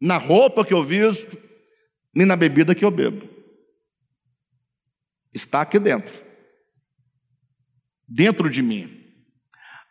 na 0.00 0.16
roupa 0.16 0.64
que 0.64 0.74
eu 0.74 0.84
visto, 0.84 1.36
nem 2.14 2.26
na 2.26 2.36
bebida 2.36 2.74
que 2.74 2.84
eu 2.84 2.90
bebo. 2.90 3.28
Está 5.32 5.62
aqui 5.62 5.78
dentro 5.78 6.28
dentro 8.08 8.48
de 8.48 8.62
mim. 8.62 9.04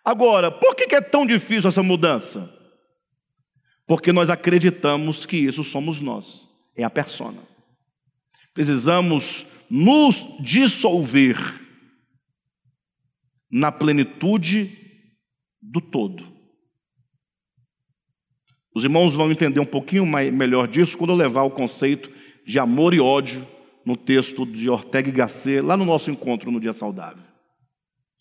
Agora, 0.04 0.50
por 0.50 0.76
que 0.76 0.96
é 0.96 1.02
tão 1.02 1.26
difícil 1.26 1.70
essa 1.70 1.84
mudança? 1.84 2.54
Porque 3.86 4.12
nós 4.12 4.30
acreditamos 4.30 5.26
que 5.26 5.38
isso 5.38 5.64
somos 5.64 6.02
nós, 6.02 6.50
é 6.76 6.84
a 6.84 6.90
persona. 6.90 7.42
Precisamos 8.54 9.46
nos 9.70 10.26
dissolver 10.40 11.38
na 13.52 13.72
plenitude 13.72 14.76
do 15.62 15.80
todo. 15.80 16.37
Os 18.78 18.84
irmãos 18.84 19.16
vão 19.16 19.32
entender 19.32 19.60
um 19.60 19.66
pouquinho 19.66 20.06
mais, 20.06 20.32
melhor 20.32 20.68
disso 20.68 21.00
quando 21.00 21.10
eu 21.10 21.16
levar 21.16 21.42
o 21.42 21.50
conceito 21.50 22.12
de 22.46 22.60
amor 22.60 22.94
e 22.94 23.00
ódio 23.00 23.44
no 23.84 23.98
texto 23.98 24.46
de 24.46 24.70
Ortega 24.70 25.10
y 25.10 25.12
Gasset, 25.12 25.62
lá 25.62 25.76
no 25.76 25.84
nosso 25.84 26.12
encontro 26.12 26.52
no 26.52 26.60
Dia 26.60 26.74
Saudável. 26.74 27.24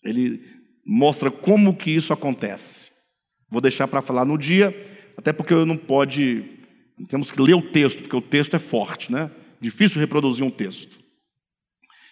Ele 0.03 0.41
mostra 0.83 1.29
como 1.29 1.77
que 1.77 1.91
isso 1.91 2.11
acontece. 2.11 2.89
Vou 3.51 3.61
deixar 3.61 3.87
para 3.87 4.01
falar 4.01 4.25
no 4.25 4.35
dia, 4.35 4.75
até 5.15 5.31
porque 5.31 5.53
eu 5.53 5.63
não 5.63 5.77
pode, 5.77 6.43
temos 7.07 7.29
que 7.29 7.39
ler 7.39 7.53
o 7.53 7.61
texto, 7.61 8.01
porque 8.01 8.15
o 8.15 8.21
texto 8.21 8.55
é 8.55 8.59
forte, 8.59 9.11
né? 9.11 9.29
Difícil 9.61 10.01
reproduzir 10.01 10.43
um 10.43 10.49
texto. 10.49 10.97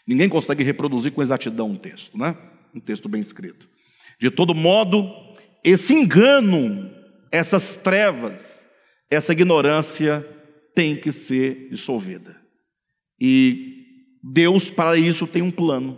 Ninguém 0.06 0.30
consegue 0.30 0.64
reproduzir 0.64 1.12
com 1.12 1.24
exatidão 1.24 1.72
um 1.72 1.76
texto, 1.76 2.16
né? 2.16 2.38
Um 2.76 2.80
texto 2.80 3.10
bem 3.10 3.22
escrito. 3.22 3.68
De 4.20 4.30
todo 4.30 4.54
modo, 4.54 5.12
esse 5.64 5.96
engano, 5.96 6.94
essas 7.32 7.76
trevas, 7.76 8.66
essa 9.10 9.34
ignorância 9.34 10.22
tem 10.74 10.96
que 10.96 11.12
ser 11.12 11.70
dissolvida. 11.70 12.42
E 13.20 14.12
Deus, 14.24 14.70
para 14.70 14.98
isso, 14.98 15.28
tem 15.28 15.42
um 15.42 15.52
plano. 15.52 15.98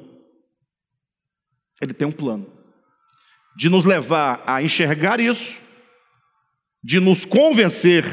Ele 1.81 1.93
tem 1.93 2.07
um 2.07 2.11
plano 2.11 2.57
de 3.55 3.69
nos 3.69 3.85
levar 3.85 4.43
a 4.45 4.61
enxergar 4.61 5.19
isso, 5.19 5.59
de 6.83 6.99
nos 6.99 7.25
convencer 7.25 8.05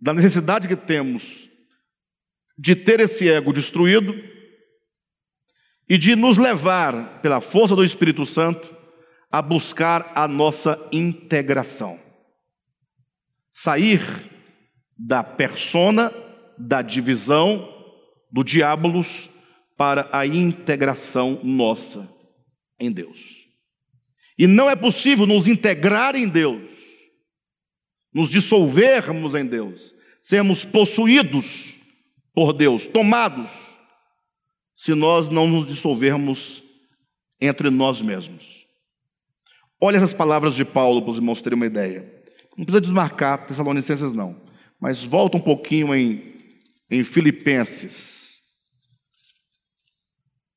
da 0.00 0.12
necessidade 0.12 0.66
que 0.66 0.74
temos 0.74 1.48
de 2.58 2.76
ter 2.76 3.00
esse 3.00 3.28
ego 3.28 3.52
destruído 3.52 4.14
e 5.88 5.96
de 5.96 6.14
nos 6.14 6.38
levar, 6.38 7.20
pela 7.20 7.40
força 7.40 7.74
do 7.74 7.84
Espírito 7.84 8.24
Santo, 8.24 8.74
a 9.30 9.40
buscar 9.40 10.12
a 10.14 10.28
nossa 10.28 10.78
integração. 10.92 11.98
Sair 13.52 14.00
da 14.96 15.22
persona, 15.22 16.12
da 16.58 16.82
divisão, 16.82 17.68
do 18.30 18.42
diabolos, 18.42 19.28
para 19.76 20.08
a 20.12 20.26
integração 20.26 21.40
nossa 21.42 22.08
em 22.78 22.90
Deus. 22.90 23.18
E 24.38 24.46
não 24.46 24.70
é 24.70 24.76
possível 24.76 25.26
nos 25.26 25.46
integrar 25.46 26.14
em 26.14 26.28
Deus, 26.28 26.70
nos 28.12 28.30
dissolvermos 28.30 29.34
em 29.34 29.46
Deus, 29.46 29.94
sermos 30.22 30.64
possuídos 30.64 31.76
por 32.34 32.52
Deus, 32.52 32.86
tomados, 32.86 33.50
se 34.74 34.94
nós 34.94 35.28
não 35.30 35.46
nos 35.46 35.66
dissolvermos 35.66 36.62
entre 37.40 37.70
nós 37.70 38.00
mesmos. 38.00 38.66
Olha 39.80 39.96
essas 39.96 40.14
palavras 40.14 40.54
de 40.54 40.64
Paulo 40.64 41.02
para 41.02 41.10
os 41.10 41.16
irmãos 41.16 41.42
terem 41.42 41.56
uma 41.56 41.66
ideia. 41.66 42.21
Não 42.56 42.64
precisa 42.64 42.80
desmarcar 42.80 43.46
Tessalonicenses, 43.46 44.12
não. 44.12 44.40
Mas 44.78 45.02
volta 45.02 45.36
um 45.36 45.40
pouquinho 45.40 45.94
em, 45.94 46.34
em 46.90 47.04
Filipenses, 47.04 48.42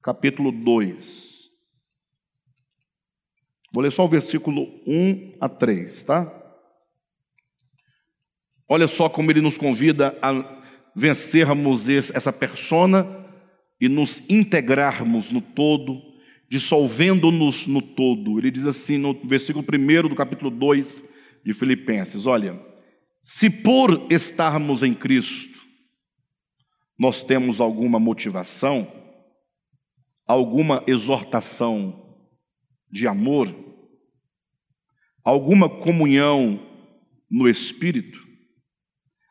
capítulo 0.02 0.52
2. 0.52 1.36
Vou 3.72 3.84
ler 3.84 3.92
só 3.92 4.06
o 4.06 4.10
versículo 4.10 4.64
1 4.88 5.38
a 5.40 5.48
3, 5.48 6.04
tá? 6.04 6.42
Olha 8.68 8.88
só 8.88 9.08
como 9.08 9.32
ele 9.32 9.42
nos 9.42 9.58
convida 9.58 10.18
a 10.22 10.64
vencermos 10.96 11.88
essa 11.88 12.34
persona 12.34 13.06
e 13.80 13.88
nos 13.88 14.22
integrarmos 14.30 15.30
no 15.30 15.42
todo, 15.42 16.02
dissolvendo-nos 16.50 17.68
no 17.68 17.82
todo. 17.82 18.40
Ele 18.40 18.50
diz 18.50 18.66
assim 18.66 18.98
no 18.98 19.14
versículo 19.28 19.64
1 19.64 20.10
do 20.10 20.16
capítulo 20.16 20.50
2 20.50 21.15
de 21.46 21.54
Filipenses: 21.54 22.26
Olha, 22.26 22.60
se 23.22 23.50
por 23.50 24.08
estarmos 24.12 24.84
em 24.84 24.94
Cristo 24.94 25.56
nós 26.98 27.24
temos 27.24 27.62
alguma 27.62 28.00
motivação, 28.00 28.92
alguma 30.26 30.84
exortação 30.88 32.18
de 32.90 33.06
amor, 33.06 33.54
alguma 35.24 35.70
comunhão 35.70 36.60
no 37.30 37.50
espírito, 37.50 38.18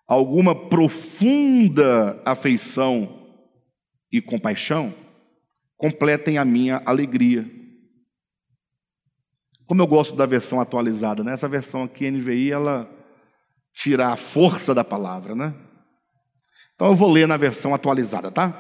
alguma 0.07 0.69
profunda 0.69 2.23
afeição 2.27 3.27
e 4.13 4.21
compaixão, 4.21 4.95
completem 5.77 6.37
a 6.37 6.45
minha 6.45 6.83
alegria. 6.85 7.51
Como 9.67 9.81
eu 9.81 9.87
gosto 9.87 10.15
da 10.15 10.27
versão 10.27 10.61
atualizada, 10.61 11.25
né? 11.25 11.33
Essa 11.33 11.49
versão 11.49 11.85
aqui, 11.85 12.11
NVI, 12.11 12.53
ela 12.53 12.91
tira 13.73 14.09
a 14.09 14.17
força 14.17 14.75
da 14.75 14.85
palavra, 14.85 15.35
né? 15.35 15.55
Então 16.75 16.89
eu 16.89 16.97
vou 16.97 17.11
ler 17.11 17.27
na 17.27 17.37
versão 17.37 17.75
atualizada, 17.75 18.31
tá? 18.31 18.53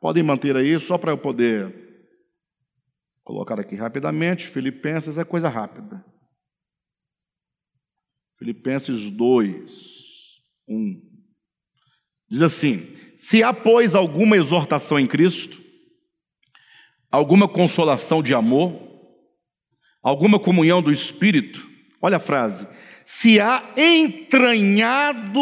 Podem 0.00 0.22
manter 0.22 0.56
aí, 0.56 0.78
só 0.78 0.96
para 0.96 1.10
eu 1.10 1.18
poder 1.18 1.86
colocar 3.24 3.58
aqui 3.58 3.74
rapidamente. 3.74 4.46
Filipenses 4.46 5.18
é 5.18 5.24
coisa 5.24 5.48
rápida. 5.48 6.04
Filipenses 8.38 9.10
2, 9.10 9.96
1. 10.68 11.02
Diz 12.28 12.42
assim: 12.42 12.94
Se 13.16 13.42
há, 13.42 13.52
pois, 13.52 13.94
alguma 13.94 14.36
exortação 14.36 14.98
em 14.98 15.06
Cristo, 15.06 15.60
alguma 17.10 17.48
consolação 17.48 18.22
de 18.22 18.34
amor, 18.34 18.85
alguma 20.06 20.38
comunhão 20.38 20.80
do 20.80 20.92
Espírito, 20.92 21.68
olha 22.00 22.18
a 22.18 22.20
frase: 22.20 22.68
se 23.04 23.40
há 23.40 23.74
entranhados 23.76 25.34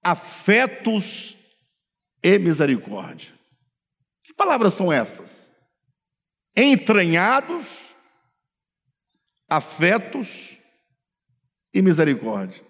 afetos 0.00 1.36
e 2.22 2.38
misericórdia. 2.38 3.34
Que 4.22 4.32
palavras 4.32 4.74
são 4.74 4.92
essas? 4.92 5.52
Entranhados 6.56 7.66
afetos 9.48 10.56
e 11.74 11.82
misericórdia. 11.82 12.62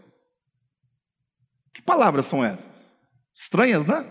Que 1.74 1.82
palavras 1.82 2.24
são 2.24 2.42
essas? 2.42 2.96
Estranhas, 3.34 3.84
né? 3.84 4.10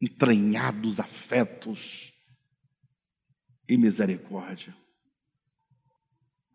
Entranhados 0.00 0.98
afetos 0.98 2.12
e 3.68 3.76
misericórdia. 3.76 4.81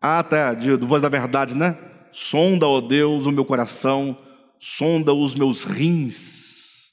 Ah, 0.00 0.22
tá, 0.22 0.54
de, 0.54 0.76
do 0.76 0.86
voz 0.86 1.02
da 1.02 1.08
verdade, 1.08 1.54
né? 1.54 1.76
Sonda, 2.12 2.66
ó 2.66 2.80
Deus, 2.80 3.26
o 3.26 3.32
meu 3.32 3.44
coração, 3.44 4.16
sonda 4.60 5.12
os 5.12 5.34
meus 5.34 5.64
rins, 5.64 6.92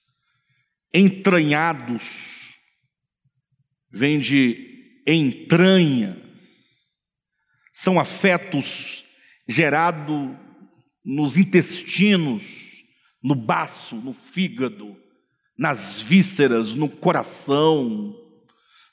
entranhados, 0.94 2.56
vem 3.92 4.20
de 4.20 5.02
entranhas, 5.08 6.18
são 7.74 8.00
afetos 8.00 9.06
gerados 9.48 10.32
nos 11.06 11.38
intestinos, 11.38 12.84
no 13.22 13.36
baço, 13.36 13.96
no 13.96 14.14
fígado, 14.14 14.98
nas 15.58 16.02
vísceras, 16.02 16.74
no 16.74 16.90
coração. 16.90 18.16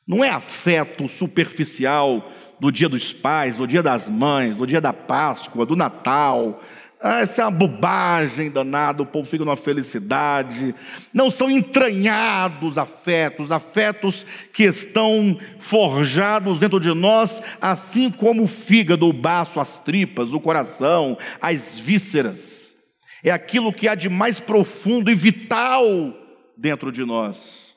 Não 0.07 0.23
é 0.23 0.31
afeto 0.31 1.09
superficial 1.09 2.31
do 2.63 2.71
dia 2.71 2.89
dos 2.89 3.13
pais, 3.13 3.57
do 3.57 3.67
dia 3.67 3.83
das 3.83 4.09
mães, 4.09 4.57
do 4.57 4.65
dia 4.65 4.81
da 4.81 4.93
Páscoa, 4.93 5.67
do 5.67 5.75
Natal. 5.75 6.63
Ah, 7.01 7.19
essa 7.19 7.43
é 7.43 7.45
uma 7.45 7.51
bobagem 7.51 8.53
danada, 8.53 9.03
o 9.03 9.07
povo 9.07 9.29
fica 9.29 9.45
numa 9.45 9.57
felicidade. 9.57 10.73
Não 11.13 11.29
são 11.29 11.51
entranhados 11.51 12.79
afetos, 12.79 13.51
afetos 13.51 14.25
que 14.53 14.63
estão 14.63 15.37
forjados 15.59 16.61
dentro 16.61 16.79
de 16.79 16.95
nós, 16.95 17.43
assim 17.61 18.09
como 18.13 18.45
o 18.45 18.47
fígado, 18.47 19.09
o 19.09 19.13
baço, 19.13 19.59
as 19.59 19.81
tripas, 19.81 20.33
o 20.33 20.39
coração, 20.39 21.19
as 21.41 21.81
vísceras. 21.81 22.77
É 23.25 23.33
aquilo 23.33 23.73
que 23.73 23.89
há 23.89 23.97
de 23.97 24.09
mais 24.09 24.39
profundo 24.39 25.11
e 25.11 25.17
vital 25.17 25.85
dentro 26.57 26.93
de 26.93 27.05
nós. 27.05 27.75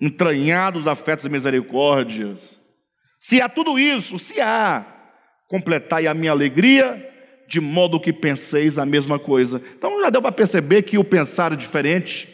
Entranhados 0.00 0.86
afetos 0.86 1.24
e 1.24 1.28
misericórdias 1.28 2.62
se 3.26 3.40
há 3.40 3.48
tudo 3.48 3.78
isso, 3.78 4.18
se 4.18 4.38
há, 4.38 4.84
completai 5.48 6.06
a 6.06 6.12
minha 6.12 6.30
alegria, 6.30 7.10
de 7.48 7.58
modo 7.58 7.98
que 7.98 8.12
penseis 8.12 8.76
a 8.76 8.84
mesma 8.84 9.18
coisa. 9.18 9.62
Então 9.78 9.98
já 10.02 10.10
deu 10.10 10.20
para 10.20 10.30
perceber 10.30 10.82
que 10.82 10.98
o 10.98 11.04
pensar 11.04 11.50
é 11.50 11.56
diferente. 11.56 12.28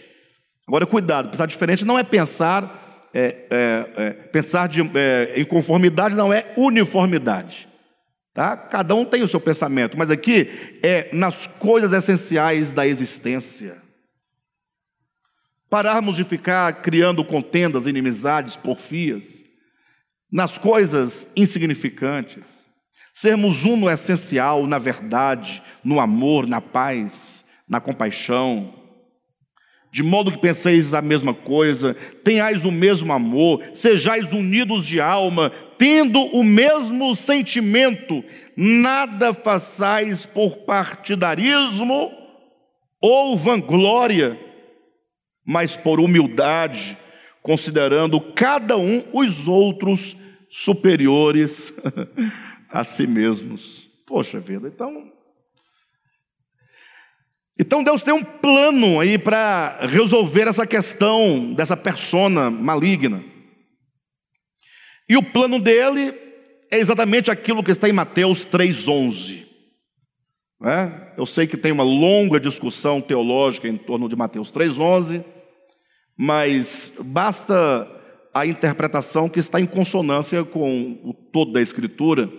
Agora, 0.66 0.84
cuidado, 0.86 1.30
pensar 1.30 1.46
diferente 1.46 1.84
não 1.84 1.96
é 1.96 2.02
pensar, 2.02 3.08
é, 3.14 3.46
é, 3.48 3.86
é, 3.98 4.10
pensar 4.10 4.66
de, 4.66 4.80
é, 4.80 5.34
em 5.36 5.44
conformidade 5.44 6.16
não 6.16 6.32
é 6.32 6.52
uniformidade. 6.56 7.68
Tá? 8.34 8.56
Cada 8.56 8.92
um 8.92 9.04
tem 9.04 9.22
o 9.22 9.28
seu 9.28 9.40
pensamento, 9.40 9.96
mas 9.96 10.10
aqui 10.10 10.50
é 10.82 11.08
nas 11.12 11.46
coisas 11.46 11.92
essenciais 11.92 12.72
da 12.72 12.84
existência. 12.84 13.76
Pararmos 15.70 16.16
de 16.16 16.24
ficar 16.24 16.82
criando 16.82 17.24
contendas, 17.24 17.86
inimizades, 17.86 18.56
porfias 18.56 19.48
nas 20.30 20.58
coisas 20.58 21.28
insignificantes, 21.36 22.66
sermos 23.12 23.64
um 23.64 23.76
no 23.76 23.90
essencial, 23.90 24.66
na 24.66 24.78
verdade, 24.78 25.62
no 25.84 26.00
amor, 26.00 26.46
na 26.46 26.60
paz, 26.60 27.44
na 27.68 27.80
compaixão, 27.80 28.74
de 29.92 30.02
modo 30.04 30.30
que 30.30 30.38
penseis 30.38 30.94
a 30.94 31.02
mesma 31.02 31.34
coisa, 31.34 31.94
tenhais 32.22 32.64
o 32.64 32.70
mesmo 32.70 33.12
amor, 33.12 33.62
sejais 33.74 34.32
unidos 34.32 34.86
de 34.86 35.00
alma, 35.00 35.50
tendo 35.76 36.20
o 36.20 36.44
mesmo 36.44 37.14
sentimento, 37.16 38.22
nada 38.56 39.34
façais 39.34 40.24
por 40.24 40.58
partidarismo 40.58 42.12
ou 43.00 43.36
vanglória, 43.36 44.38
mas 45.44 45.76
por 45.76 45.98
humildade, 45.98 46.96
considerando 47.42 48.20
cada 48.20 48.76
um 48.76 49.04
os 49.12 49.46
outros 49.48 50.16
superiores 50.48 51.72
a 52.68 52.84
si 52.84 53.06
mesmos. 53.06 53.88
Poxa 54.06 54.40
vida, 54.40 54.68
então. 54.68 55.12
Então 57.58 57.84
Deus 57.84 58.02
tem 58.02 58.14
um 58.14 58.24
plano 58.24 58.98
aí 58.98 59.18
para 59.18 59.86
resolver 59.86 60.48
essa 60.48 60.66
questão 60.66 61.52
dessa 61.52 61.76
persona 61.76 62.50
maligna. 62.50 63.22
E 65.08 65.16
o 65.16 65.22
plano 65.22 65.58
dele 65.58 66.14
é 66.70 66.78
exatamente 66.78 67.30
aquilo 67.30 67.62
que 67.62 67.70
está 67.70 67.88
em 67.88 67.92
Mateus 67.92 68.46
3,11. 68.46 69.46
É? 70.62 71.14
Eu 71.16 71.26
sei 71.26 71.46
que 71.46 71.56
tem 71.56 71.72
uma 71.72 71.82
longa 71.82 72.38
discussão 72.38 73.00
teológica 73.00 73.66
em 73.66 73.76
torno 73.76 74.08
de 74.08 74.16
Mateus 74.16 74.52
3,11, 74.52 75.24
mas 76.22 76.92
basta 77.02 77.90
a 78.34 78.44
interpretação 78.44 79.26
que 79.26 79.38
está 79.38 79.58
em 79.58 79.64
consonância 79.64 80.44
com 80.44 81.00
o 81.02 81.14
todo 81.14 81.50
da 81.50 81.62
Escritura, 81.62 82.30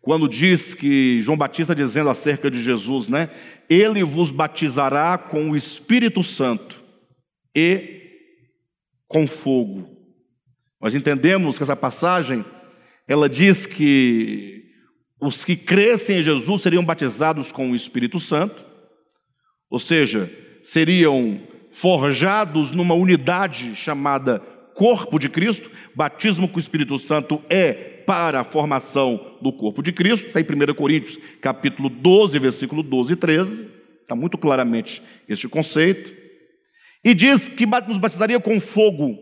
quando 0.00 0.28
diz 0.28 0.76
que 0.76 1.20
João 1.20 1.36
Batista 1.36 1.74
dizendo 1.74 2.08
acerca 2.08 2.48
de 2.48 2.62
Jesus, 2.62 3.08
né? 3.08 3.28
Ele 3.68 4.04
vos 4.04 4.30
batizará 4.30 5.18
com 5.18 5.50
o 5.50 5.56
Espírito 5.56 6.22
Santo 6.22 6.84
e 7.52 8.12
com 9.08 9.26
fogo. 9.26 9.90
Nós 10.80 10.94
entendemos 10.94 11.56
que 11.56 11.64
essa 11.64 11.74
passagem, 11.74 12.44
ela 13.08 13.28
diz 13.28 13.66
que 13.66 14.66
os 15.20 15.44
que 15.44 15.56
crescem 15.56 16.20
em 16.20 16.22
Jesus 16.22 16.62
seriam 16.62 16.84
batizados 16.84 17.50
com 17.50 17.72
o 17.72 17.74
Espírito 17.74 18.20
Santo, 18.20 18.64
ou 19.68 19.80
seja, 19.80 20.30
seriam 20.62 21.49
forjados 21.70 22.72
numa 22.72 22.94
unidade 22.94 23.74
chamada 23.76 24.40
corpo 24.74 25.18
de 25.18 25.28
Cristo, 25.28 25.70
batismo 25.94 26.48
com 26.48 26.56
o 26.56 26.60
Espírito 26.60 26.98
Santo 26.98 27.42
é 27.50 27.72
para 28.06 28.40
a 28.40 28.44
formação 28.44 29.36
do 29.40 29.52
corpo 29.52 29.82
de 29.82 29.92
Cristo, 29.92 30.26
está 30.26 30.40
em 30.40 30.44
1 30.44 30.74
Coríntios, 30.74 31.18
capítulo 31.40 31.88
12, 31.88 32.38
versículo 32.38 32.82
12 32.82 33.12
e 33.12 33.16
13, 33.16 33.68
está 34.02 34.16
muito 34.16 34.38
claramente 34.38 35.02
este 35.28 35.46
conceito, 35.48 36.14
e 37.04 37.14
diz 37.14 37.48
que 37.48 37.66
nos 37.66 37.98
batizaria 37.98 38.40
com 38.40 38.60
fogo, 38.60 39.18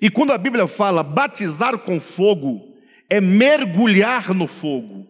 e 0.00 0.10
quando 0.10 0.32
a 0.32 0.38
Bíblia 0.38 0.66
fala 0.66 1.02
batizar 1.02 1.78
com 1.78 2.00
fogo, 2.00 2.74
é 3.08 3.20
mergulhar 3.20 4.34
no 4.34 4.46
fogo. 4.46 5.06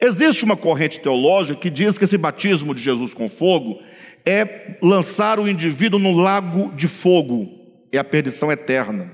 Existe 0.00 0.44
uma 0.44 0.56
corrente 0.56 0.98
teológica 0.98 1.60
que 1.60 1.70
diz 1.70 1.96
que 1.96 2.04
esse 2.04 2.18
batismo 2.18 2.74
de 2.74 2.82
Jesus 2.82 3.14
com 3.14 3.28
fogo 3.28 3.80
é 4.24 4.78
lançar 4.82 5.38
o 5.38 5.48
indivíduo 5.48 5.98
no 5.98 6.12
lago 6.12 6.72
de 6.74 6.88
fogo 6.88 7.62
é 7.92 7.98
a 7.98 8.04
perdição 8.04 8.50
eterna. 8.50 9.12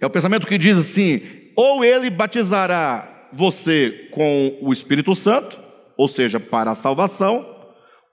É 0.00 0.06
o 0.06 0.10
pensamento 0.10 0.46
que 0.46 0.58
diz 0.58 0.76
assim: 0.76 1.20
ou 1.54 1.84
ele 1.84 2.10
batizará 2.10 3.28
você 3.32 4.08
com 4.12 4.58
o 4.60 4.72
Espírito 4.72 5.14
Santo, 5.14 5.60
ou 5.96 6.08
seja, 6.08 6.40
para 6.40 6.70
a 6.70 6.74
salvação, 6.74 7.46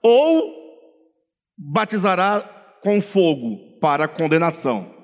ou 0.02 0.54
batizará 1.56 2.40
com 2.82 3.00
fogo 3.00 3.78
para 3.80 4.04
a 4.04 4.08
condenação. 4.08 4.94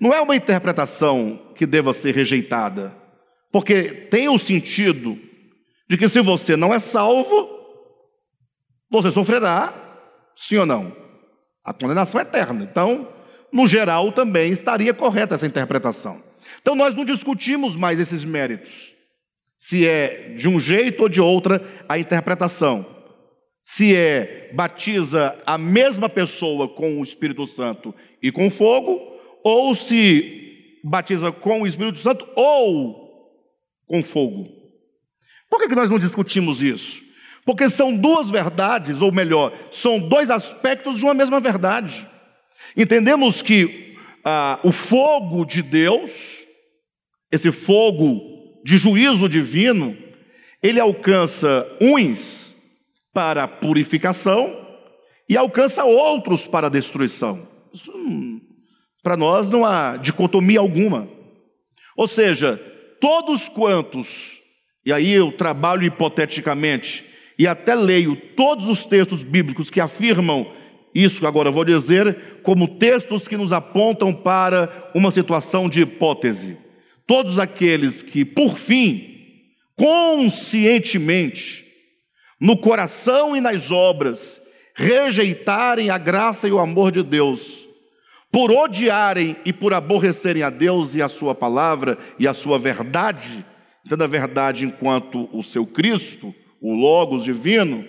Não 0.00 0.14
é 0.14 0.20
uma 0.20 0.36
interpretação 0.36 1.52
que 1.54 1.66
deva 1.66 1.92
ser 1.92 2.14
rejeitada, 2.14 2.94
porque 3.52 3.82
tem 3.82 4.28
o 4.28 4.38
sentido 4.38 5.18
de 5.88 5.98
que 5.98 6.08
se 6.08 6.20
você 6.20 6.56
não 6.56 6.72
é 6.72 6.78
salvo, 6.78 7.50
você 8.90 9.10
sofrerá, 9.10 9.89
sim 10.40 10.56
ou 10.56 10.66
não? 10.66 10.96
A 11.62 11.72
condenação 11.72 12.18
é 12.18 12.24
eterna. 12.24 12.64
Então, 12.64 13.08
no 13.52 13.66
geral, 13.66 14.10
também 14.12 14.50
estaria 14.50 14.94
correta 14.94 15.34
essa 15.34 15.46
interpretação. 15.46 16.22
Então, 16.60 16.74
nós 16.74 16.94
não 16.94 17.04
discutimos 17.04 17.76
mais 17.76 18.00
esses 18.00 18.24
méritos. 18.24 18.94
Se 19.58 19.86
é 19.86 20.34
de 20.36 20.48
um 20.48 20.58
jeito 20.58 21.02
ou 21.02 21.08
de 21.08 21.20
outra 21.20 21.62
a 21.88 21.98
interpretação. 21.98 22.86
Se 23.62 23.94
é 23.94 24.50
batiza 24.54 25.36
a 25.46 25.58
mesma 25.58 26.08
pessoa 26.08 26.66
com 26.66 26.98
o 26.98 27.04
Espírito 27.04 27.46
Santo 27.46 27.94
e 28.22 28.32
com 28.32 28.50
fogo, 28.50 28.98
ou 29.44 29.74
se 29.74 30.78
batiza 30.82 31.30
com 31.30 31.62
o 31.62 31.66
Espírito 31.66 31.98
Santo 31.98 32.26
ou 32.34 33.10
com 33.86 34.02
fogo. 34.02 34.48
Por 35.48 35.60
que, 35.60 35.68
que 35.68 35.74
nós 35.74 35.90
não 35.90 35.98
discutimos 35.98 36.62
isso? 36.62 37.02
Porque 37.50 37.68
são 37.68 37.96
duas 37.96 38.30
verdades, 38.30 39.02
ou 39.02 39.10
melhor, 39.10 39.52
são 39.72 39.98
dois 39.98 40.30
aspectos 40.30 40.98
de 40.98 41.04
uma 41.04 41.12
mesma 41.12 41.40
verdade. 41.40 42.08
Entendemos 42.76 43.42
que 43.42 43.96
ah, 44.24 44.60
o 44.62 44.70
fogo 44.70 45.44
de 45.44 45.60
Deus, 45.60 46.38
esse 47.28 47.50
fogo 47.50 48.20
de 48.64 48.78
juízo 48.78 49.28
divino, 49.28 49.98
ele 50.62 50.78
alcança 50.78 51.66
uns 51.80 52.54
para 53.12 53.48
purificação 53.48 54.64
e 55.28 55.36
alcança 55.36 55.82
outros 55.82 56.46
para 56.46 56.70
destruição. 56.70 57.48
Hum, 57.92 58.40
para 59.02 59.16
nós 59.16 59.50
não 59.50 59.64
há 59.64 59.96
dicotomia 59.96 60.60
alguma. 60.60 61.08
Ou 61.96 62.06
seja, 62.06 62.56
todos 63.00 63.48
quantos 63.48 64.38
e 64.86 64.92
aí 64.92 65.10
eu 65.10 65.32
trabalho 65.32 65.82
hipoteticamente 65.82 67.09
e 67.40 67.46
até 67.46 67.74
leio 67.74 68.14
todos 68.36 68.68
os 68.68 68.84
textos 68.84 69.22
bíblicos 69.22 69.70
que 69.70 69.80
afirmam 69.80 70.46
isso 70.94 71.20
que 71.20 71.26
agora 71.26 71.50
vou 71.50 71.64
dizer, 71.64 72.42
como 72.42 72.68
textos 72.68 73.26
que 73.26 73.34
nos 73.34 73.50
apontam 73.50 74.12
para 74.12 74.90
uma 74.94 75.10
situação 75.10 75.66
de 75.66 75.80
hipótese. 75.80 76.58
Todos 77.06 77.38
aqueles 77.38 78.02
que, 78.02 78.26
por 78.26 78.58
fim, 78.58 79.38
conscientemente, 79.74 81.64
no 82.38 82.58
coração 82.58 83.34
e 83.34 83.40
nas 83.40 83.70
obras, 83.70 84.38
rejeitarem 84.74 85.88
a 85.88 85.96
graça 85.96 86.46
e 86.46 86.52
o 86.52 86.58
amor 86.58 86.92
de 86.92 87.02
Deus, 87.02 87.66
por 88.30 88.52
odiarem 88.52 89.34
e 89.46 89.52
por 89.52 89.72
aborrecerem 89.72 90.42
a 90.42 90.50
Deus 90.50 90.94
e 90.94 91.00
a 91.00 91.08
sua 91.08 91.34
palavra 91.34 91.96
e 92.18 92.28
a 92.28 92.34
sua 92.34 92.58
verdade, 92.58 93.42
tendo 93.88 94.04
a 94.04 94.06
verdade 94.06 94.66
enquanto 94.66 95.26
o 95.32 95.42
seu 95.42 95.64
Cristo, 95.64 96.34
o 96.60 96.74
Logos 96.74 97.24
divino, 97.24 97.88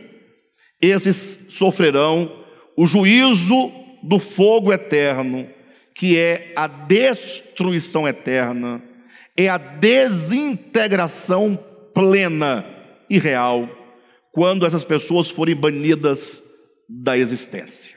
esses 0.82 1.48
sofrerão 1.50 2.40
o 2.76 2.88
juízo 2.88 3.72
do 4.02 4.18
fogo 4.18 4.72
eterno, 4.72 5.48
que 5.94 6.18
é 6.18 6.54
a 6.56 6.68
destruição 6.68 8.08
eterna, 8.08 8.82
é 9.38 9.48
a 9.48 9.58
desintegração 9.58 11.60
plena 11.94 12.66
e 13.10 13.20
real, 13.20 13.70
quando 14.32 14.66
essas 14.66 14.86
pessoas 14.86 15.30
forem 15.30 15.56
banidas 15.56 16.42
da 16.88 17.18
existência. 17.18 17.94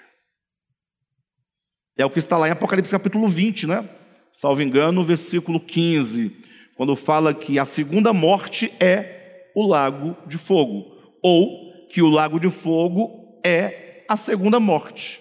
É 1.97 2.05
o 2.05 2.11
que 2.11 2.19
está 2.19 2.37
lá 2.37 2.49
em 2.49 2.53
Apocalipse 2.53 2.91
capítulo 2.91 3.29
20, 3.29 3.69
né? 3.69 3.89
Salvo 4.33 4.61
engano, 4.61 5.05
versículo 5.05 5.61
15, 5.61 6.33
quando 6.77 6.97
fala 6.97 7.33
que 7.33 7.57
a 7.57 7.65
segunda 7.65 8.13
morte 8.13 8.73
é 8.81 9.14
o 9.55 9.67
lago 9.67 10.17
de 10.27 10.37
fogo, 10.39 10.95
ou 11.23 11.73
que 11.89 12.03
o 12.03 12.11
lago 12.11 12.41
de 12.41 12.51
fogo 12.51 13.41
é 13.45 14.05
a 14.09 14.17
segunda 14.17 14.59
morte. 14.59 15.21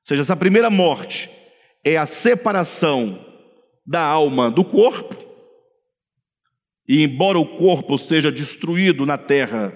Ou 0.00 0.06
seja, 0.06 0.22
essa 0.22 0.36
primeira 0.36 0.70
morte 0.70 1.30
é 1.84 1.96
a 1.96 2.06
separação 2.06 3.24
da 3.86 4.02
alma 4.02 4.50
do 4.50 4.64
corpo, 4.64 5.16
e 6.88 7.02
embora 7.04 7.38
o 7.38 7.46
corpo 7.56 7.96
seja 7.98 8.32
destruído 8.32 9.06
na 9.06 9.16
terra 9.16 9.72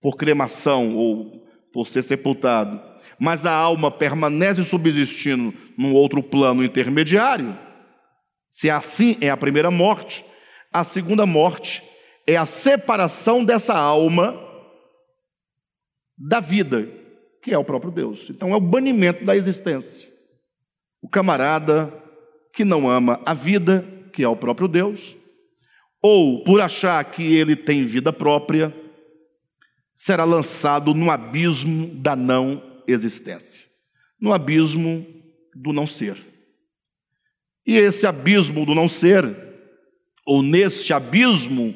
por 0.00 0.16
cremação 0.16 0.96
ou 0.96 1.46
por 1.72 1.86
ser 1.86 2.02
sepultado, 2.02 2.80
mas 3.18 3.46
a 3.46 3.52
alma 3.52 3.90
permanece 3.90 4.64
subsistindo 4.64 5.54
num 5.76 5.92
outro 5.92 6.22
plano 6.22 6.64
intermediário. 6.64 7.56
Se 8.50 8.70
assim 8.70 9.16
é 9.20 9.30
a 9.30 9.36
primeira 9.36 9.70
morte, 9.70 10.24
a 10.72 10.82
segunda 10.84 11.26
morte 11.26 11.82
é 12.26 12.36
a 12.36 12.46
separação 12.46 13.44
dessa 13.44 13.76
alma 13.76 14.42
da 16.18 16.40
vida, 16.40 16.88
que 17.42 17.52
é 17.52 17.58
o 17.58 17.64
próprio 17.64 17.92
Deus. 17.92 18.28
Então 18.28 18.52
é 18.52 18.56
o 18.56 18.60
banimento 18.60 19.24
da 19.24 19.36
existência. 19.36 20.08
O 21.00 21.08
camarada 21.08 21.92
que 22.52 22.64
não 22.64 22.88
ama 22.88 23.20
a 23.24 23.34
vida, 23.34 23.86
que 24.12 24.24
é 24.24 24.28
o 24.28 24.36
próprio 24.36 24.66
Deus, 24.66 25.16
ou 26.02 26.42
por 26.42 26.60
achar 26.60 27.04
que 27.04 27.22
ele 27.22 27.54
tem 27.54 27.84
vida 27.84 28.12
própria, 28.12 28.74
será 29.94 30.24
lançado 30.24 30.94
no 30.94 31.10
abismo 31.10 31.94
da 31.94 32.16
não 32.16 32.82
existência, 32.86 33.64
no 34.20 34.32
abismo 34.32 35.06
do 35.54 35.72
não 35.72 35.86
ser. 35.86 36.16
E 37.66 37.76
esse 37.76 38.06
abismo 38.06 38.64
do 38.64 38.74
não 38.74 38.88
ser, 38.88 39.24
ou 40.24 40.42
neste 40.42 40.92
abismo 40.92 41.74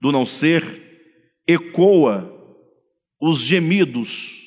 do 0.00 0.12
não 0.12 0.26
ser, 0.26 1.40
ecoa 1.46 2.32
os 3.20 3.40
gemidos 3.40 4.42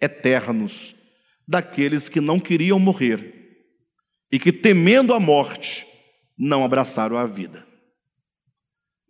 eternos 0.00 0.94
daqueles 1.46 2.08
que 2.08 2.20
não 2.20 2.38
queriam 2.38 2.78
morrer 2.78 3.34
e 4.30 4.38
que, 4.38 4.52
temendo 4.52 5.12
a 5.12 5.20
morte, 5.20 5.86
não 6.38 6.64
abraçaram 6.64 7.16
a 7.16 7.26
vida. 7.26 7.66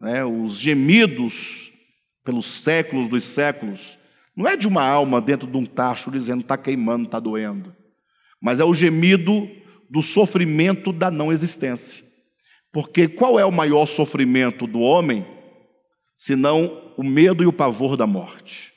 É, 0.03 0.25
os 0.25 0.57
gemidos 0.57 1.71
pelos 2.25 2.47
séculos 2.47 3.09
dos 3.09 3.25
séculos, 3.25 3.99
não 4.37 4.47
é 4.47 4.57
de 4.57 4.69
uma 4.69 4.83
alma 4.83 5.21
dentro 5.21 5.47
de 5.47 5.57
um 5.57 5.67
tacho 5.67 6.11
dizendo 6.11 6.43
está 6.43 6.57
queimando, 6.57 7.05
está 7.05 7.19
doendo, 7.19 7.75
mas 8.41 8.61
é 8.61 8.65
o 8.65 8.75
gemido 8.75 9.49
do 9.89 10.03
sofrimento 10.03 10.93
da 10.93 11.11
não 11.11 11.33
existência. 11.33 12.05
Porque 12.73 13.09
qual 13.09 13.39
é 13.39 13.45
o 13.45 13.51
maior 13.51 13.87
sofrimento 13.87 14.67
do 14.67 14.81
homem, 14.81 15.27
senão 16.21 16.93
o 16.99 17.03
medo 17.03 17.43
e 17.43 17.47
o 17.47 17.53
pavor 17.53 17.97
da 17.97 18.07
morte? 18.07 18.75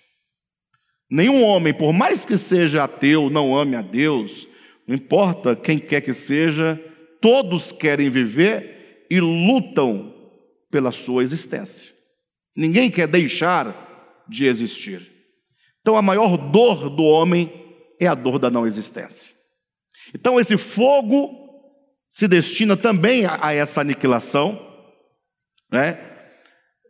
Nenhum 1.12 1.44
homem, 1.44 1.74
por 1.74 1.92
mais 1.92 2.26
que 2.26 2.38
seja 2.38 2.86
ateu, 2.86 3.30
não 3.30 3.54
ame 3.54 3.76
a 3.76 3.82
Deus, 3.82 4.48
não 4.88 4.96
importa 4.96 5.54
quem 5.54 5.78
quer 5.78 6.00
que 6.00 6.14
seja, 6.14 6.82
todos 7.20 7.74
querem 7.74 8.10
viver 8.10 9.06
e 9.10 9.20
lutam 9.20 10.16
pela 10.72 10.94
sua 10.94 11.22
existência. 11.22 11.92
Ninguém 12.56 12.90
quer 12.90 13.10
deixar 13.10 14.24
de 14.30 14.46
existir. 14.46 15.12
Então, 15.82 15.98
a 15.98 16.02
maior 16.02 16.38
dor 16.38 16.90
do 16.90 17.04
homem 17.04 17.52
é 18.00 18.08
a 18.08 18.16
dor 18.16 18.40
da 18.40 18.50
não 18.50 18.66
existência. 18.66 19.30
Então, 20.16 20.40
esse 20.40 20.58
fogo 20.58 21.30
se 22.08 22.26
destina 22.26 22.78
também 22.78 23.26
a, 23.26 23.54
essa 23.54 23.82
aniquilação, 23.82 24.58
né? 25.70 26.13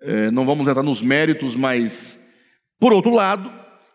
É, 0.06 0.30
não 0.30 0.46
vamos 0.46 0.68
entrar 0.68 0.84
nos 0.84 1.02
méritos, 1.02 1.56
mas, 1.56 2.20
por 2.78 2.92
outro 2.92 3.12
lado, 3.12 3.50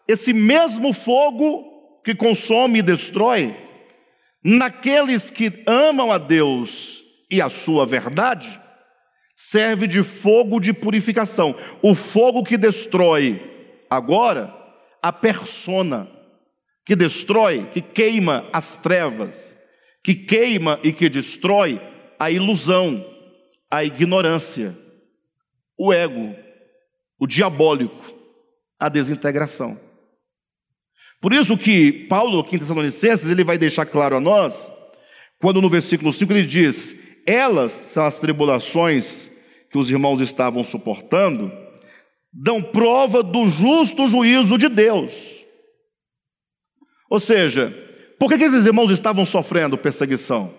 esse 0.09 0.33
mesmo 0.33 0.95
fogo 0.95 2.01
que 2.03 2.15
consome 2.15 2.79
e 2.79 2.83
destrói, 2.83 3.55
naqueles 4.43 5.31
que 5.31 5.63
amam 5.67 6.11
a 6.11 6.17
Deus 6.17 7.05
e 7.31 7.43
a 7.43 7.51
sua 7.51 7.85
verdade, 7.85 8.59
serve 9.37 9.87
de 9.87 10.03
fogo 10.03 10.59
de 10.59 10.73
purificação. 10.73 11.55
O 11.83 11.95
fogo 11.95 12.43
que 12.43 12.57
destrói 12.57 13.85
agora 13.91 14.53
a 15.03 15.13
persona, 15.13 16.09
que 16.87 16.97
destrói, 16.97 17.69
que 17.75 17.83
queima 17.83 18.49
as 18.51 18.79
trevas, 18.79 19.59
que 20.03 20.15
queima 20.15 20.81
e 20.83 20.91
que 20.91 21.11
destrói 21.11 21.79
a 22.19 22.31
ilusão, 22.31 23.05
a 23.71 23.85
ignorância, 23.85 24.75
o 25.79 25.93
ego, 25.93 26.35
o 27.19 27.27
diabólico, 27.27 28.05
a 28.79 28.89
desintegração. 28.89 29.79
Por 31.21 31.33
isso 31.33 31.57
que 31.57 32.07
Paulo, 32.09 32.41
aqui 32.41 32.57
em 32.57 32.59
Tessalonicenses, 32.59 33.31
ele 33.31 33.45
vai 33.45 33.57
deixar 33.57 33.87
claro 33.87 34.17
a 34.17 34.21
nós, 34.21 34.71
quando 35.41 35.63
no 35.63 35.69
versículo 35.69 36.13
5 36.13 36.33
ele 36.33 36.47
diz: 36.47 36.95
Elas 37.27 37.73
são 37.73 38.05
as 38.05 38.19
tribulações 38.19 39.31
que 39.71 39.79
os 39.79 39.91
irmãos 39.91 40.21
estavam 40.21 40.65
suportando, 40.65 41.53
dão 42.33 42.63
prova 42.63 43.23
do 43.23 43.49
justo 43.49 44.09
juízo 44.09 44.57
de 44.59 44.69
Deus. 44.69 45.13
Ou 47.11 47.21
seja, 47.21 47.75
por 48.19 48.29
que 48.29 48.43
esses 48.43 48.65
irmãos 48.65 48.91
estavam 48.91 49.25
sofrendo 49.25 49.79
perseguição? 49.79 50.55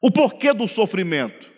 O 0.00 0.10
porquê 0.10 0.52
do 0.52 0.66
sofrimento? 0.66 1.51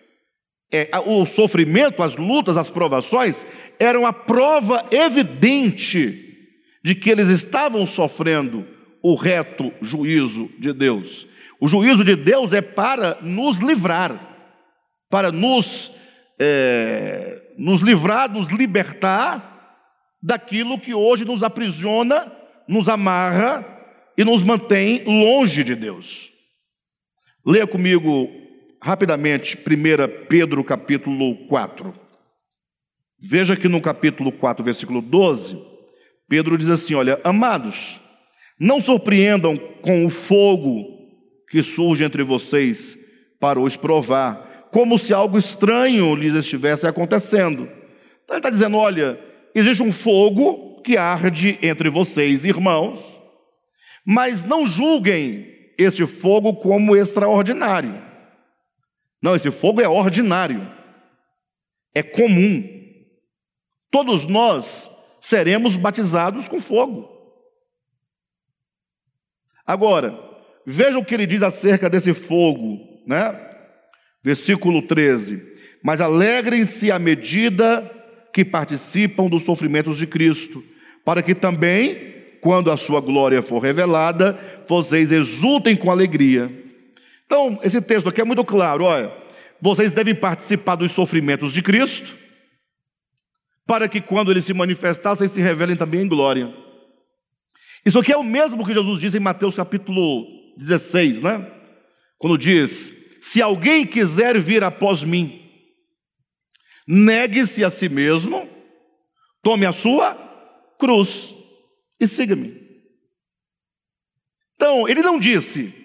É, 0.75 0.91
o 1.07 1.25
sofrimento, 1.25 2.03
as 2.03 2.17
lutas, 2.17 2.57
as 2.57 2.69
provações 2.69 3.47
eram 3.79 4.05
a 4.05 4.13
prova 4.13 4.85
evidente 4.91 6.49
de 6.83 6.95
que 6.95 7.11
eles 7.11 7.29
estavam 7.29 7.87
sofrendo 7.87 8.67
o 9.03 9.15
reto 9.15 9.73
juízo 9.81 10.51
de 10.59 10.73
Deus. 10.73 11.27
O 11.61 11.69
juízo 11.69 12.03
de 12.03 12.17
Deus 12.17 12.53
é 12.53 12.61
para 12.61 13.19
nos 13.23 13.61
livrar 13.61 14.35
para 15.15 15.31
nos, 15.31 15.93
é, 16.41 17.41
nos 17.57 17.81
livrar, 17.81 18.29
nos 18.29 18.51
libertar 18.51 19.79
daquilo 20.21 20.77
que 20.77 20.93
hoje 20.93 21.25
nos 21.25 21.45
aprisiona, 21.45 22.33
nos 22.67 22.89
amarra 22.89 23.65
e 24.19 24.25
nos 24.25 24.43
mantém 24.43 25.05
longe 25.05 25.63
de 25.63 25.77
Deus. 25.77 26.33
Leia 27.47 27.65
comigo 27.65 28.29
rapidamente 28.85 29.57
1 29.57 30.27
Pedro 30.29 30.63
capítulo 30.63 31.47
4. 31.47 31.95
Veja 33.19 33.57
que 33.57 33.67
no 33.67 33.81
capítulo 33.81 34.31
4, 34.31 34.63
versículo 34.63 35.01
12, 35.01 35.59
Pedro 36.29 36.59
diz 36.59 36.69
assim: 36.69 36.95
Olha, 36.95 37.19
amados, 37.25 37.99
não 38.61 38.83
surpreendam 38.83 39.57
com 39.57 40.05
o 40.05 40.11
fogo 40.11 40.85
que 41.49 41.63
surge 41.63 42.05
entre 42.05 42.23
vocês 42.23 42.95
para 43.41 43.59
os 43.59 43.75
provar 43.75 44.69
como 44.71 44.99
se 44.99 45.15
algo 45.15 45.39
estranho 45.39 46.15
lhes 46.15 46.35
estivesse 46.35 46.87
acontecendo. 46.87 47.63
Então 48.23 48.37
ele 48.37 48.39
está 48.39 48.51
dizendo: 48.51 48.77
olha, 48.77 49.19
existe 49.55 49.83
um 49.83 49.93
fogo 49.93 50.83
que 50.83 50.99
arde 50.99 51.59
entre 51.63 51.89
vocês, 51.89 52.45
irmãos, 52.45 53.01
mas 54.05 54.45
não 54.45 54.67
julguem 54.67 55.47
este 55.79 56.05
fogo 56.05 56.57
como 56.57 56.95
extraordinário. 56.95 58.13
Não, 59.25 59.35
esse 59.35 59.51
fogo 59.51 59.81
é 59.81 59.89
ordinário. 59.89 60.71
é 61.95 62.03
comum. 62.03 62.63
Todos 63.91 64.27
nós 64.27 64.91
seremos 65.19 65.77
batizados 65.77 66.47
com 66.47 66.61
fogo. 66.61 67.09
Agora, 69.67 70.15
veja 70.67 70.99
o 70.99 71.05
que 71.05 71.15
ele 71.15 71.27
diz 71.27 71.43
acerca 71.43 71.89
desse 71.89 72.13
fogo, 72.13 72.79
né? 73.07 73.35
Versículo 74.23 74.83
13: 74.83 75.43
Mas 75.83 76.03
alegrem-se 76.03 76.93
à 76.93 76.99
medida 76.99 77.91
que 78.31 78.45
participam 78.45 79.27
dos 79.29 79.45
sofrimentos 79.45 79.97
de 79.97 80.07
Cristo, 80.07 80.63
para 81.03 81.23
que 81.23 81.35
também, 81.35 82.37
quando 82.43 82.71
a 82.71 82.77
sua 82.77 83.01
glória 83.01 83.41
for 83.41 83.61
revelada, 83.61 84.39
vocês 84.69 85.11
exultem 85.11 85.75
com 85.75 85.91
alegria. 85.91 86.64
Então, 87.27 87.59
esse 87.63 87.81
texto 87.81 88.09
aqui 88.09 88.21
é 88.21 88.25
muito 88.25 88.45
claro, 88.45 88.85
olha, 88.85 89.13
vocês 89.61 89.93
devem 89.93 90.15
participar 90.15 90.77
dos 90.77 90.93
sofrimentos 90.93 91.53
de 91.53 91.63
Cristo, 91.63 92.17
para 93.67 93.89
que 93.89 94.01
quando 94.01 94.31
ele 94.31 94.43
se 94.43 94.53
manifestar, 94.53 95.15
vocês 95.15 95.31
se 95.31 95.41
revelem 95.41 95.77
também 95.77 96.03
em 96.03 96.09
glória. 96.09 96.55
Isso 97.85 97.99
aqui 97.99 98.13
é 98.13 98.17
o 98.17 98.23
mesmo 98.23 98.65
que 98.65 98.75
Jesus 98.75 99.01
disse 99.01 99.17
em 99.17 99.21
Mateus 99.21 99.57
capítulo 99.57 100.27
16, 100.59 101.23
né? 101.23 101.51
Quando 102.19 102.39
diz: 102.39 102.93
Se 103.23 103.41
alguém 103.41 103.87
quiser 103.87 104.39
vir 104.39 104.63
após 104.63 105.03
mim, 105.03 105.43
negue-se 106.87 107.65
a 107.65 107.71
si 107.71 107.89
mesmo, 107.89 108.49
tome 109.43 109.65
a 109.65 109.73
sua 109.73 110.15
cruz 110.79 111.35
e 111.99 112.07
siga-me. 112.07 112.63
Então, 114.57 114.89
ele 114.89 115.03
não 115.03 115.19
disse, 115.19 115.84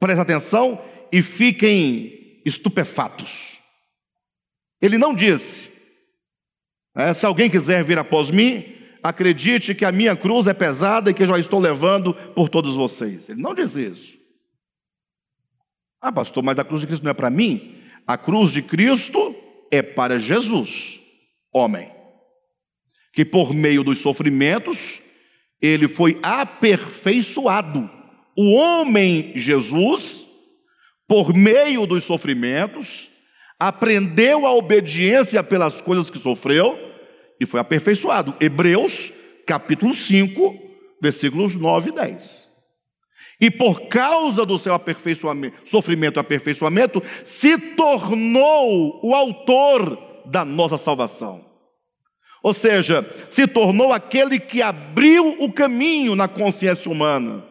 presta 0.00 0.22
atenção 0.22 0.82
e 1.12 1.22
fiquem 1.22 2.40
estupefatos. 2.44 3.60
Ele 4.80 4.96
não 4.96 5.14
disse, 5.14 5.70
é, 6.96 7.12
se 7.12 7.26
alguém 7.26 7.50
quiser 7.50 7.84
vir 7.84 7.98
após 7.98 8.30
mim, 8.30 8.64
acredite 9.02 9.74
que 9.74 9.84
a 9.84 9.92
minha 9.92 10.16
cruz 10.16 10.46
é 10.46 10.54
pesada 10.54 11.10
e 11.10 11.14
que 11.14 11.26
já 11.26 11.38
estou 11.38 11.60
levando 11.60 12.14
por 12.34 12.48
todos 12.48 12.74
vocês. 12.74 13.28
Ele 13.28 13.40
não 13.40 13.54
diz 13.54 13.76
isso. 13.76 14.18
Ah, 16.00 16.10
pastor, 16.10 16.42
mas 16.42 16.58
a 16.58 16.64
cruz 16.64 16.80
de 16.80 16.86
Cristo 16.86 17.04
não 17.04 17.10
é 17.10 17.14
para 17.14 17.28
mim? 17.28 17.76
A 18.06 18.16
cruz 18.16 18.50
de 18.50 18.62
Cristo 18.62 19.34
é 19.70 19.82
para 19.82 20.18
Jesus, 20.18 20.98
homem, 21.52 21.90
que 23.12 23.24
por 23.24 23.52
meio 23.54 23.84
dos 23.84 23.98
sofrimentos, 23.98 25.00
ele 25.60 25.86
foi 25.86 26.18
aperfeiçoado. 26.22 27.99
O 28.42 28.52
homem 28.52 29.32
Jesus, 29.34 30.26
por 31.06 31.34
meio 31.34 31.84
dos 31.84 32.04
sofrimentos, 32.04 33.10
aprendeu 33.58 34.46
a 34.46 34.54
obediência 34.54 35.44
pelas 35.44 35.82
coisas 35.82 36.08
que 36.08 36.18
sofreu 36.18 36.78
e 37.38 37.44
foi 37.44 37.60
aperfeiçoado. 37.60 38.34
Hebreus, 38.40 39.12
capítulo 39.46 39.94
5, 39.94 40.58
versículos 41.02 41.54
9 41.54 41.90
e 41.90 41.92
10. 41.92 42.48
E 43.42 43.50
por 43.50 43.88
causa 43.88 44.46
do 44.46 44.58
seu 44.58 44.72
aperfeiçoamento, 44.72 45.68
sofrimento 45.68 46.18
e 46.18 46.20
aperfeiçoamento, 46.20 47.02
se 47.22 47.58
tornou 47.58 49.00
o 49.06 49.14
autor 49.14 49.98
da 50.24 50.46
nossa 50.46 50.78
salvação. 50.78 51.44
Ou 52.42 52.54
seja, 52.54 53.06
se 53.28 53.46
tornou 53.46 53.92
aquele 53.92 54.40
que 54.40 54.62
abriu 54.62 55.36
o 55.42 55.52
caminho 55.52 56.16
na 56.16 56.26
consciência 56.26 56.90
humana. 56.90 57.49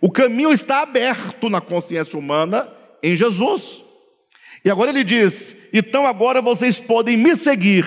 O 0.00 0.10
caminho 0.10 0.52
está 0.52 0.82
aberto 0.82 1.50
na 1.50 1.60
consciência 1.60 2.18
humana 2.18 2.72
em 3.02 3.14
Jesus. 3.14 3.84
E 4.64 4.70
agora 4.70 4.90
ele 4.90 5.04
diz: 5.04 5.54
então 5.72 6.06
agora 6.06 6.40
vocês 6.40 6.80
podem 6.80 7.16
me 7.16 7.36
seguir. 7.36 7.84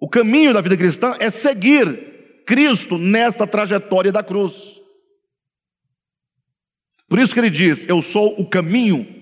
O 0.00 0.08
caminho 0.08 0.52
da 0.52 0.60
vida 0.60 0.76
cristã 0.76 1.16
é 1.18 1.28
seguir 1.28 2.42
Cristo 2.46 2.96
nesta 2.96 3.46
trajetória 3.46 4.12
da 4.12 4.22
cruz. 4.22 4.78
Por 7.08 7.18
isso 7.18 7.32
que 7.32 7.40
ele 7.40 7.50
diz: 7.50 7.88
Eu 7.88 8.00
sou 8.00 8.38
o 8.40 8.48
caminho. 8.48 9.16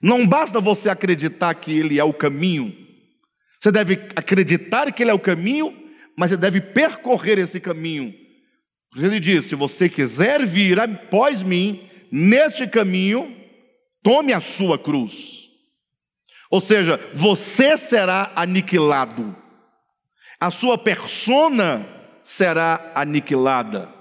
Não 0.00 0.26
basta 0.26 0.60
você 0.60 0.88
acreditar 0.88 1.54
que 1.54 1.76
ele 1.76 1.98
é 1.98 2.04
o 2.04 2.12
caminho. 2.12 2.74
Você 3.58 3.72
deve 3.72 3.94
acreditar 4.14 4.92
que 4.92 5.02
ele 5.02 5.10
é 5.10 5.14
o 5.14 5.18
caminho, 5.18 5.74
mas 6.16 6.30
você 6.30 6.36
deve 6.36 6.60
percorrer 6.60 7.38
esse 7.38 7.58
caminho. 7.58 8.14
Ele 8.96 9.20
diz: 9.20 9.46
se 9.46 9.54
você 9.54 9.88
quiser 9.88 10.44
vir 10.46 10.80
após 10.80 11.42
mim, 11.42 11.88
neste 12.10 12.66
caminho, 12.66 13.36
Tome 14.06 14.32
a 14.32 14.40
sua 14.40 14.78
cruz. 14.78 15.50
Ou 16.48 16.60
seja, 16.60 17.10
você 17.12 17.76
será 17.76 18.30
aniquilado. 18.36 19.34
A 20.38 20.48
sua 20.48 20.78
persona 20.78 21.84
será 22.22 22.92
aniquilada. 22.94 23.92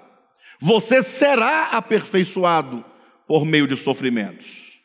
Você 0.60 1.02
será 1.02 1.72
aperfeiçoado 1.72 2.86
por 3.28 3.48
meio 3.48 3.68
de 3.68 3.76
sofrimentos. 3.76 4.80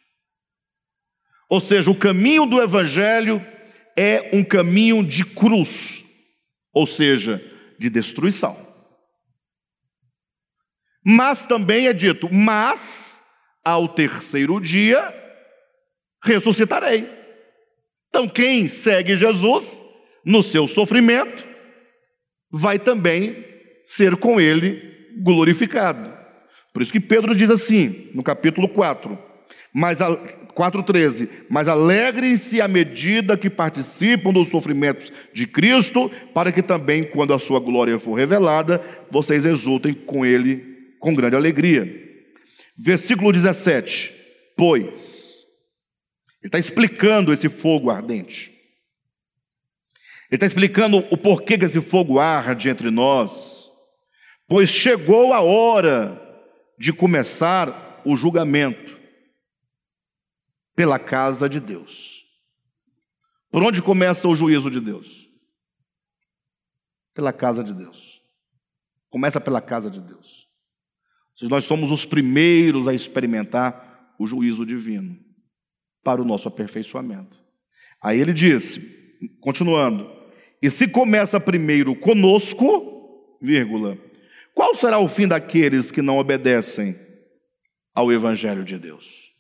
Ou 1.51 1.61
seja, 1.61 1.91
o 1.91 1.95
caminho 1.95 2.47
do 2.47 2.63
evangelho 2.63 3.45
é 3.95 4.31
um 4.33 4.43
caminho 4.43 5.05
de 5.05 5.23
cruz, 5.23 6.03
ou 6.73 6.87
seja, 6.87 7.45
de 7.79 7.91
destruição. 7.91 8.57
Mas 11.05 11.47
também 11.47 11.87
é 11.87 11.93
dito, 11.93 12.33
mas 12.33 13.21
ao 13.65 13.89
terceiro 13.89 14.61
dia 14.61 15.15
ressuscitarei. 16.23 17.09
Então, 18.09 18.29
quem 18.29 18.69
segue 18.69 19.17
Jesus 19.17 19.85
no 20.25 20.43
seu 20.43 20.69
sofrimento, 20.69 21.49
vai 22.51 22.79
também 22.79 23.45
ser 23.85 24.17
com 24.17 24.41
ele 24.41 24.83
glorificado. 25.23 26.13
Por 26.73 26.83
isso 26.83 26.93
que 26.93 27.01
Pedro 27.01 27.35
diz 27.35 27.51
assim, 27.51 28.11
no 28.15 28.23
capítulo 28.23 28.69
4, 28.69 29.19
mas 29.73 29.99
4,13: 29.99 31.29
Mas 31.49 31.69
alegrem-se 31.69 32.61
à 32.61 32.69
medida 32.69 33.37
que 33.37 33.49
participam 33.49 34.33
dos 34.33 34.49
sofrimentos 34.49 35.13
de 35.33 35.47
Cristo, 35.47 36.11
para 36.35 36.53
que 36.53 36.63
também, 36.63 37.05
quando 37.05 37.33
a 37.33 37.39
sua 37.39 37.61
glória 37.61 37.99
for 37.99 38.15
revelada, 38.15 38.83
vocês 39.11 39.45
exultem 39.45 39.93
com 39.93 40.25
ele 40.25 40.70
com 41.01 41.15
grande 41.15 41.35
alegria. 41.35 42.09
Versículo 42.79 43.33
17: 43.33 44.15
Pois, 44.57 45.45
ele 46.41 46.49
está 46.49 46.59
explicando 46.59 47.33
esse 47.33 47.49
fogo 47.49 47.91
ardente. 47.91 48.51
Ele 50.31 50.37
está 50.37 50.47
explicando 50.47 50.99
o 51.11 51.17
porquê 51.17 51.59
que 51.59 51.65
esse 51.65 51.81
fogo 51.81 52.21
arde 52.21 52.69
entre 52.69 52.91
nós. 52.91 53.69
Pois 54.47 54.71
chegou 54.71 55.33
a 55.33 55.41
hora 55.41 56.21
de 56.79 56.93
começar 56.93 58.01
o 58.05 58.15
julgamento 58.15 58.99
pela 60.77 60.99
casa 60.99 61.49
de 61.49 61.59
Deus. 61.59 62.25
Por 63.51 63.63
onde 63.63 63.83
começa 63.83 64.29
o 64.29 64.35
juízo 64.35 64.71
de 64.71 64.81
Deus? 64.81 65.29
Pela 67.13 67.33
casa 67.33 67.65
de 67.65 67.75
Deus. 67.75 68.23
Começa 69.09 69.41
pela 69.41 69.61
casa 69.61 69.91
de 69.91 70.01
Deus 70.01 70.40
nós 71.49 71.65
somos 71.65 71.91
os 71.91 72.05
primeiros 72.05 72.87
a 72.87 72.95
experimentar 72.95 74.15
o 74.19 74.27
juízo 74.27 74.67
divino 74.67 75.19
para 76.03 76.21
o 76.21 76.25
nosso 76.25 76.49
aperfeiçoamento. 76.49 77.43
Aí 78.03 78.21
ele 78.21 78.33
disse, 78.33 78.81
continuando: 79.41 80.11
"E 80.63 80.71
se 80.71 80.89
começa 80.89 81.41
primeiro 81.41 81.95
conosco, 81.95 83.37
vírgula, 83.41 83.99
qual 84.55 84.75
será 84.75 84.99
o 84.99 85.09
fim 85.09 85.27
daqueles 85.27 85.91
que 85.91 86.03
não 86.03 86.19
obedecem 86.19 86.99
ao 87.95 88.13
evangelho 88.13 88.65
de 88.65 88.79
Deus?" 88.79 89.33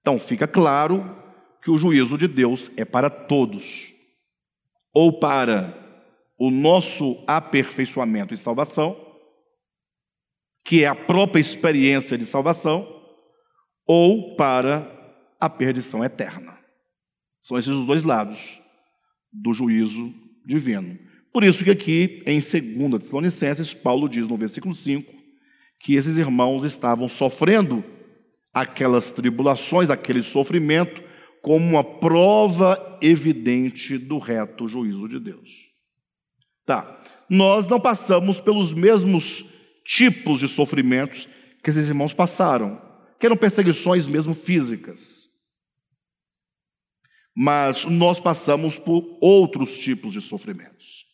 Então 0.00 0.18
fica 0.18 0.46
claro 0.46 1.18
que 1.62 1.70
o 1.70 1.76
juízo 1.76 2.16
de 2.16 2.26
Deus 2.26 2.70
é 2.76 2.84
para 2.84 3.10
todos, 3.10 3.92
ou 4.94 5.20
para 5.20 5.76
o 6.38 6.50
nosso 6.50 7.22
aperfeiçoamento 7.26 8.32
e 8.32 8.36
salvação, 8.38 9.09
que 10.64 10.84
é 10.84 10.86
a 10.86 10.94
própria 10.94 11.40
experiência 11.40 12.16
de 12.16 12.24
salvação, 12.24 12.86
ou 13.86 14.36
para 14.36 14.88
a 15.40 15.48
perdição 15.48 16.04
eterna. 16.04 16.58
São 17.42 17.58
esses 17.58 17.72
os 17.72 17.86
dois 17.86 18.04
lados 18.04 18.60
do 19.32 19.52
juízo 19.52 20.12
divino. 20.44 20.98
Por 21.32 21.44
isso 21.44 21.64
que 21.64 21.70
aqui 21.70 22.22
em 22.26 22.38
2 22.38 23.02
Tessalonicenses, 23.02 23.72
Paulo 23.72 24.08
diz 24.08 24.26
no 24.26 24.36
versículo 24.36 24.74
5 24.74 25.20
que 25.80 25.94
esses 25.94 26.18
irmãos 26.18 26.62
estavam 26.64 27.08
sofrendo 27.08 27.82
aquelas 28.52 29.12
tribulações, 29.12 29.88
aquele 29.90 30.22
sofrimento, 30.22 31.02
como 31.42 31.64
uma 31.64 31.82
prova 31.82 32.98
evidente 33.00 33.96
do 33.96 34.18
reto 34.18 34.68
juízo 34.68 35.08
de 35.08 35.18
Deus. 35.18 35.48
Tá, 36.66 37.00
nós 37.28 37.66
não 37.66 37.80
passamos 37.80 38.40
pelos 38.40 38.74
mesmos 38.74 39.44
tipos 39.84 40.40
de 40.40 40.48
sofrimentos 40.48 41.28
que 41.62 41.70
esses 41.70 41.88
irmãos 41.88 42.14
passaram, 42.14 42.80
que 43.18 43.26
eram 43.26 43.36
perseguições 43.36 44.06
mesmo 44.06 44.34
físicas. 44.34 45.28
mas 47.34 47.84
nós 47.84 48.20
passamos 48.20 48.78
por 48.78 49.16
outros 49.20 49.78
tipos 49.78 50.12
de 50.12 50.20
sofrimentos. 50.20 51.06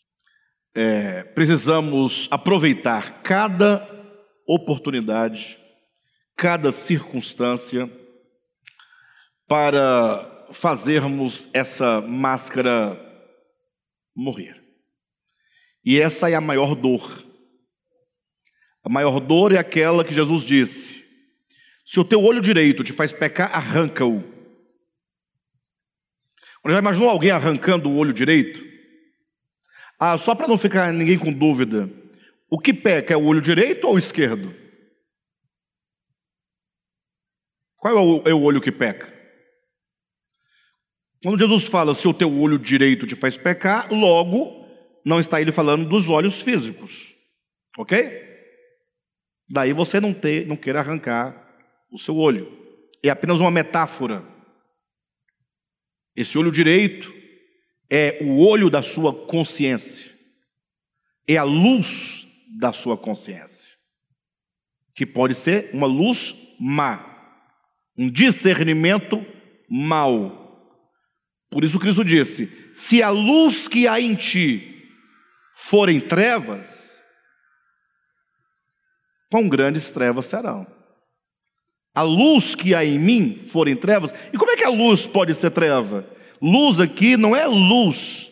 É, 0.74 1.22
precisamos 1.22 2.26
aproveitar 2.30 3.22
cada 3.22 3.88
oportunidade, 4.46 5.58
cada 6.36 6.72
circunstância, 6.72 7.90
para 9.46 10.48
fazermos 10.52 11.48
essa 11.52 12.00
máscara 12.00 13.00
morrer. 14.14 14.62
E 15.84 16.00
essa 16.00 16.28
é 16.28 16.34
a 16.34 16.40
maior 16.40 16.74
dor. 16.74 17.24
A 18.86 18.88
maior 18.88 19.18
dor 19.18 19.50
é 19.50 19.58
aquela 19.58 20.04
que 20.04 20.14
Jesus 20.14 20.44
disse: 20.44 21.04
se 21.84 21.98
o 21.98 22.04
teu 22.04 22.22
olho 22.22 22.40
direito 22.40 22.84
te 22.84 22.92
faz 22.92 23.12
pecar, 23.12 23.52
arranca-o. 23.52 24.22
Já 26.68 26.78
imaginou 26.78 27.10
alguém 27.10 27.32
arrancando 27.32 27.90
o 27.90 27.96
olho 27.96 28.12
direito? 28.12 28.64
Ah, 29.98 30.16
só 30.16 30.36
para 30.36 30.46
não 30.46 30.56
ficar 30.56 30.92
ninguém 30.92 31.18
com 31.18 31.32
dúvida, 31.32 31.90
o 32.48 32.60
que 32.60 32.72
peca 32.72 33.12
é 33.12 33.16
o 33.16 33.24
olho 33.24 33.42
direito 33.42 33.88
ou 33.88 33.94
o 33.94 33.98
esquerdo? 33.98 34.54
Qual 37.76 37.96
é 37.96 38.00
o, 38.00 38.28
é 38.28 38.34
o 38.34 38.42
olho 38.42 38.60
que 38.60 38.70
peca? 38.70 39.12
Quando 41.24 41.40
Jesus 41.40 41.64
fala 41.64 41.92
se 41.92 42.06
o 42.06 42.14
teu 42.14 42.32
olho 42.40 42.56
direito 42.56 43.04
te 43.04 43.16
faz 43.16 43.36
pecar, 43.36 43.92
logo 43.92 44.64
não 45.04 45.18
está 45.18 45.40
ele 45.40 45.50
falando 45.50 45.88
dos 45.88 46.08
olhos 46.08 46.40
físicos, 46.40 47.16
ok? 47.76 48.25
Daí 49.48 49.72
você 49.72 50.00
não 50.00 50.12
ter, 50.12 50.46
não 50.46 50.56
queira 50.56 50.80
arrancar 50.80 51.46
o 51.90 51.98
seu 51.98 52.16
olho. 52.16 52.52
É 53.02 53.08
apenas 53.08 53.40
uma 53.40 53.50
metáfora. 53.50 54.24
Esse 56.14 56.36
olho 56.38 56.50
direito 56.50 57.14
é 57.90 58.18
o 58.22 58.38
olho 58.38 58.68
da 58.68 58.82
sua 58.82 59.12
consciência, 59.12 60.10
é 61.28 61.36
a 61.36 61.44
luz 61.44 62.26
da 62.58 62.72
sua 62.72 62.96
consciência, 62.96 63.70
que 64.94 65.06
pode 65.06 65.34
ser 65.34 65.70
uma 65.72 65.86
luz 65.86 66.34
má, 66.58 67.04
um 67.96 68.10
discernimento 68.10 69.24
mau. 69.68 70.42
Por 71.50 71.64
isso 71.64 71.78
Cristo 71.78 72.04
disse: 72.04 72.50
se 72.74 73.02
a 73.02 73.10
luz 73.10 73.68
que 73.68 73.86
há 73.86 74.00
em 74.00 74.14
ti 74.14 74.90
forem 75.54 76.00
trevas, 76.00 76.85
quão 79.30 79.48
grandes 79.48 79.90
trevas 79.90 80.26
serão 80.26 80.66
a 81.96 82.02
luz 82.02 82.54
que 82.54 82.74
há 82.74 82.84
em 82.84 82.98
mim 82.98 83.40
forem 83.40 83.74
trevas. 83.74 84.12
E 84.30 84.36
como 84.36 84.50
é 84.50 84.56
que 84.56 84.62
a 84.62 84.68
luz 84.68 85.06
pode 85.06 85.34
ser 85.34 85.50
treva? 85.50 86.06
Luz 86.42 86.78
aqui 86.78 87.16
não 87.16 87.34
é 87.34 87.46
luz, 87.46 88.30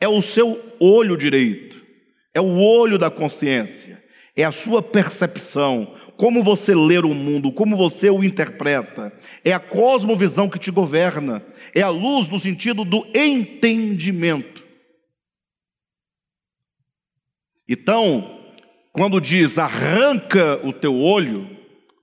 é 0.00 0.06
o 0.06 0.22
seu 0.22 0.62
olho 0.78 1.16
direito, 1.16 1.84
é 2.32 2.40
o 2.40 2.60
olho 2.60 2.96
da 2.96 3.10
consciência, 3.10 4.00
é 4.36 4.44
a 4.44 4.52
sua 4.52 4.80
percepção, 4.80 5.96
como 6.16 6.44
você 6.44 6.76
lê 6.76 6.98
o 6.98 7.12
mundo, 7.12 7.50
como 7.50 7.76
você 7.76 8.08
o 8.08 8.22
interpreta, 8.22 9.12
é 9.44 9.52
a 9.52 9.58
cosmovisão 9.58 10.48
que 10.48 10.60
te 10.60 10.70
governa, 10.70 11.44
é 11.74 11.82
a 11.82 11.88
luz 11.88 12.28
no 12.28 12.38
sentido 12.38 12.84
do 12.84 13.04
entendimento. 13.12 14.62
Então, 17.68 18.41
quando 18.92 19.20
diz 19.20 19.58
arranca 19.58 20.60
o 20.64 20.72
teu 20.72 20.94
olho, 20.94 21.58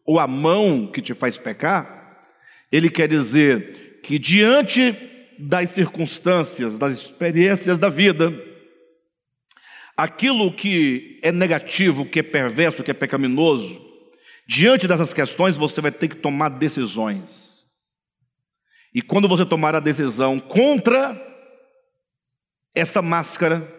ou 0.05 0.19
a 0.19 0.25
mão 0.25 0.87
que 0.87 1.01
te 1.01 1.13
faz 1.13 1.37
pecar, 1.37 2.25
ele 2.71 2.89
quer 2.89 3.07
dizer 3.07 4.01
que 4.03 4.17
diante 4.17 4.95
das 5.37 5.69
circunstâncias, 5.69 6.79
das 6.79 6.93
experiências 6.93 7.77
da 7.77 7.89
vida, 7.89 8.33
aquilo 9.95 10.51
que 10.51 11.19
é 11.21 11.31
negativo, 11.31 12.05
que 12.05 12.19
é 12.19 12.23
perverso, 12.23 12.83
que 12.83 12.89
é 12.89 12.93
pecaminoso, 12.93 13.79
diante 14.47 14.87
dessas 14.87 15.13
questões 15.13 15.57
você 15.57 15.79
vai 15.79 15.91
ter 15.91 16.07
que 16.07 16.15
tomar 16.15 16.49
decisões. 16.49 17.65
E 18.93 19.01
quando 19.01 19.27
você 19.27 19.45
tomar 19.45 19.75
a 19.75 19.79
decisão 19.79 20.39
contra 20.39 21.15
essa 22.73 23.01
máscara, 23.01 23.78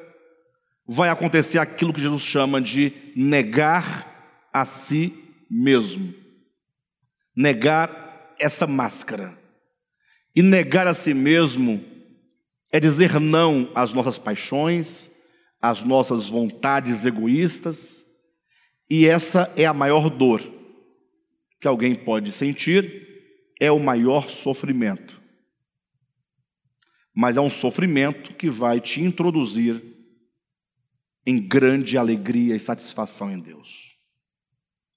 vai 0.92 1.08
acontecer 1.08 1.58
aquilo 1.58 1.92
que 1.92 2.00
Jesus 2.00 2.22
chama 2.22 2.60
de 2.60 2.92
negar 3.14 4.48
a 4.52 4.64
si 4.64 5.14
mesmo 5.48 6.20
negar 7.40 8.34
essa 8.38 8.66
máscara. 8.66 9.38
E 10.36 10.42
negar 10.42 10.86
a 10.86 10.94
si 10.94 11.14
mesmo 11.14 11.82
é 12.70 12.78
dizer 12.78 13.18
não 13.18 13.70
às 13.74 13.92
nossas 13.92 14.18
paixões, 14.18 15.10
às 15.60 15.82
nossas 15.82 16.28
vontades 16.28 17.06
egoístas, 17.06 18.04
e 18.88 19.06
essa 19.06 19.52
é 19.56 19.64
a 19.64 19.74
maior 19.74 20.10
dor 20.10 20.42
que 21.60 21.66
alguém 21.66 21.94
pode 21.94 22.32
sentir, 22.32 23.08
é 23.60 23.70
o 23.70 23.78
maior 23.78 24.28
sofrimento. 24.28 25.20
Mas 27.14 27.36
é 27.36 27.40
um 27.40 27.50
sofrimento 27.50 28.34
que 28.34 28.48
vai 28.48 28.80
te 28.80 29.00
introduzir 29.00 29.82
em 31.30 31.38
grande 31.38 31.96
alegria 31.96 32.56
e 32.56 32.58
satisfação 32.58 33.30
em 33.30 33.38
Deus, 33.38 33.96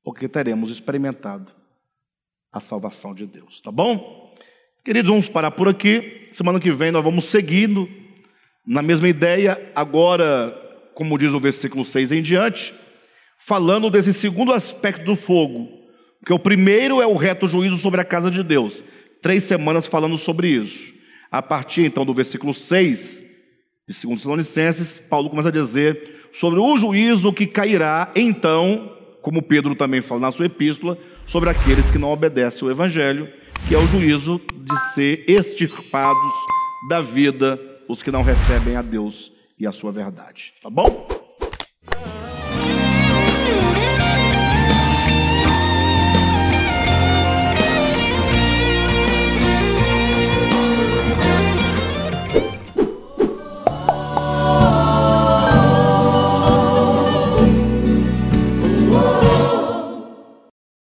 porque 0.03 0.27
teremos 0.27 0.71
experimentado 0.71 1.51
a 2.51 2.59
salvação 2.59 3.13
de 3.13 3.27
Deus, 3.27 3.61
tá 3.61 3.71
bom? 3.71 4.35
Queridos, 4.83 5.09
vamos 5.09 5.29
parar 5.29 5.51
por 5.51 5.67
aqui. 5.67 6.27
Semana 6.31 6.59
que 6.59 6.71
vem 6.71 6.91
nós 6.91 7.03
vamos 7.03 7.25
seguindo 7.25 7.87
na 8.65 8.81
mesma 8.81 9.07
ideia, 9.07 9.71
agora, 9.75 10.51
como 10.95 11.17
diz 11.17 11.31
o 11.33 11.39
versículo 11.39 11.85
6 11.85 12.11
em 12.11 12.21
diante, 12.21 12.73
falando 13.37 13.89
desse 13.89 14.11
segundo 14.11 14.53
aspecto 14.53 15.05
do 15.05 15.15
fogo, 15.15 15.69
que 16.25 16.33
o 16.33 16.39
primeiro 16.39 17.01
é 17.01 17.05
o 17.05 17.15
reto 17.15 17.47
juízo 17.47 17.77
sobre 17.77 18.01
a 18.01 18.05
casa 18.05 18.31
de 18.31 18.41
Deus. 18.41 18.83
Três 19.21 19.43
semanas 19.43 19.85
falando 19.85 20.17
sobre 20.17 20.47
isso. 20.47 20.93
A 21.29 21.41
partir 21.41 21.83
então 21.83 22.05
do 22.05 22.13
versículo 22.13 22.53
6 22.53 23.23
de 23.87 24.01
2 24.01 24.17
Tessalonicenses, 24.17 24.99
Paulo 24.99 25.29
começa 25.29 25.49
a 25.49 25.51
dizer 25.51 26.22
sobre 26.33 26.59
o 26.59 26.75
juízo 26.75 27.31
que 27.31 27.45
cairá 27.45 28.11
então, 28.15 28.91
como 29.21 29.41
Pedro 29.41 29.75
também 29.75 30.01
fala 30.01 30.21
na 30.21 30.31
sua 30.31 30.47
epístola, 30.47 30.97
sobre 31.25 31.49
aqueles 31.49 31.89
que 31.89 31.97
não 31.97 32.11
obedecem 32.11 32.67
o 32.67 32.71
Evangelho, 32.71 33.29
que 33.67 33.75
é 33.75 33.77
o 33.77 33.87
juízo 33.87 34.41
de 34.53 34.93
ser 34.93 35.23
extirpados 35.27 36.33
da 36.89 36.99
vida 36.99 37.59
os 37.87 38.01
que 38.01 38.11
não 38.11 38.23
recebem 38.23 38.75
a 38.75 38.81
Deus 38.81 39.31
e 39.57 39.67
a 39.67 39.71
sua 39.71 39.91
verdade. 39.91 40.53
Tá 40.61 40.69
bom? 40.69 41.22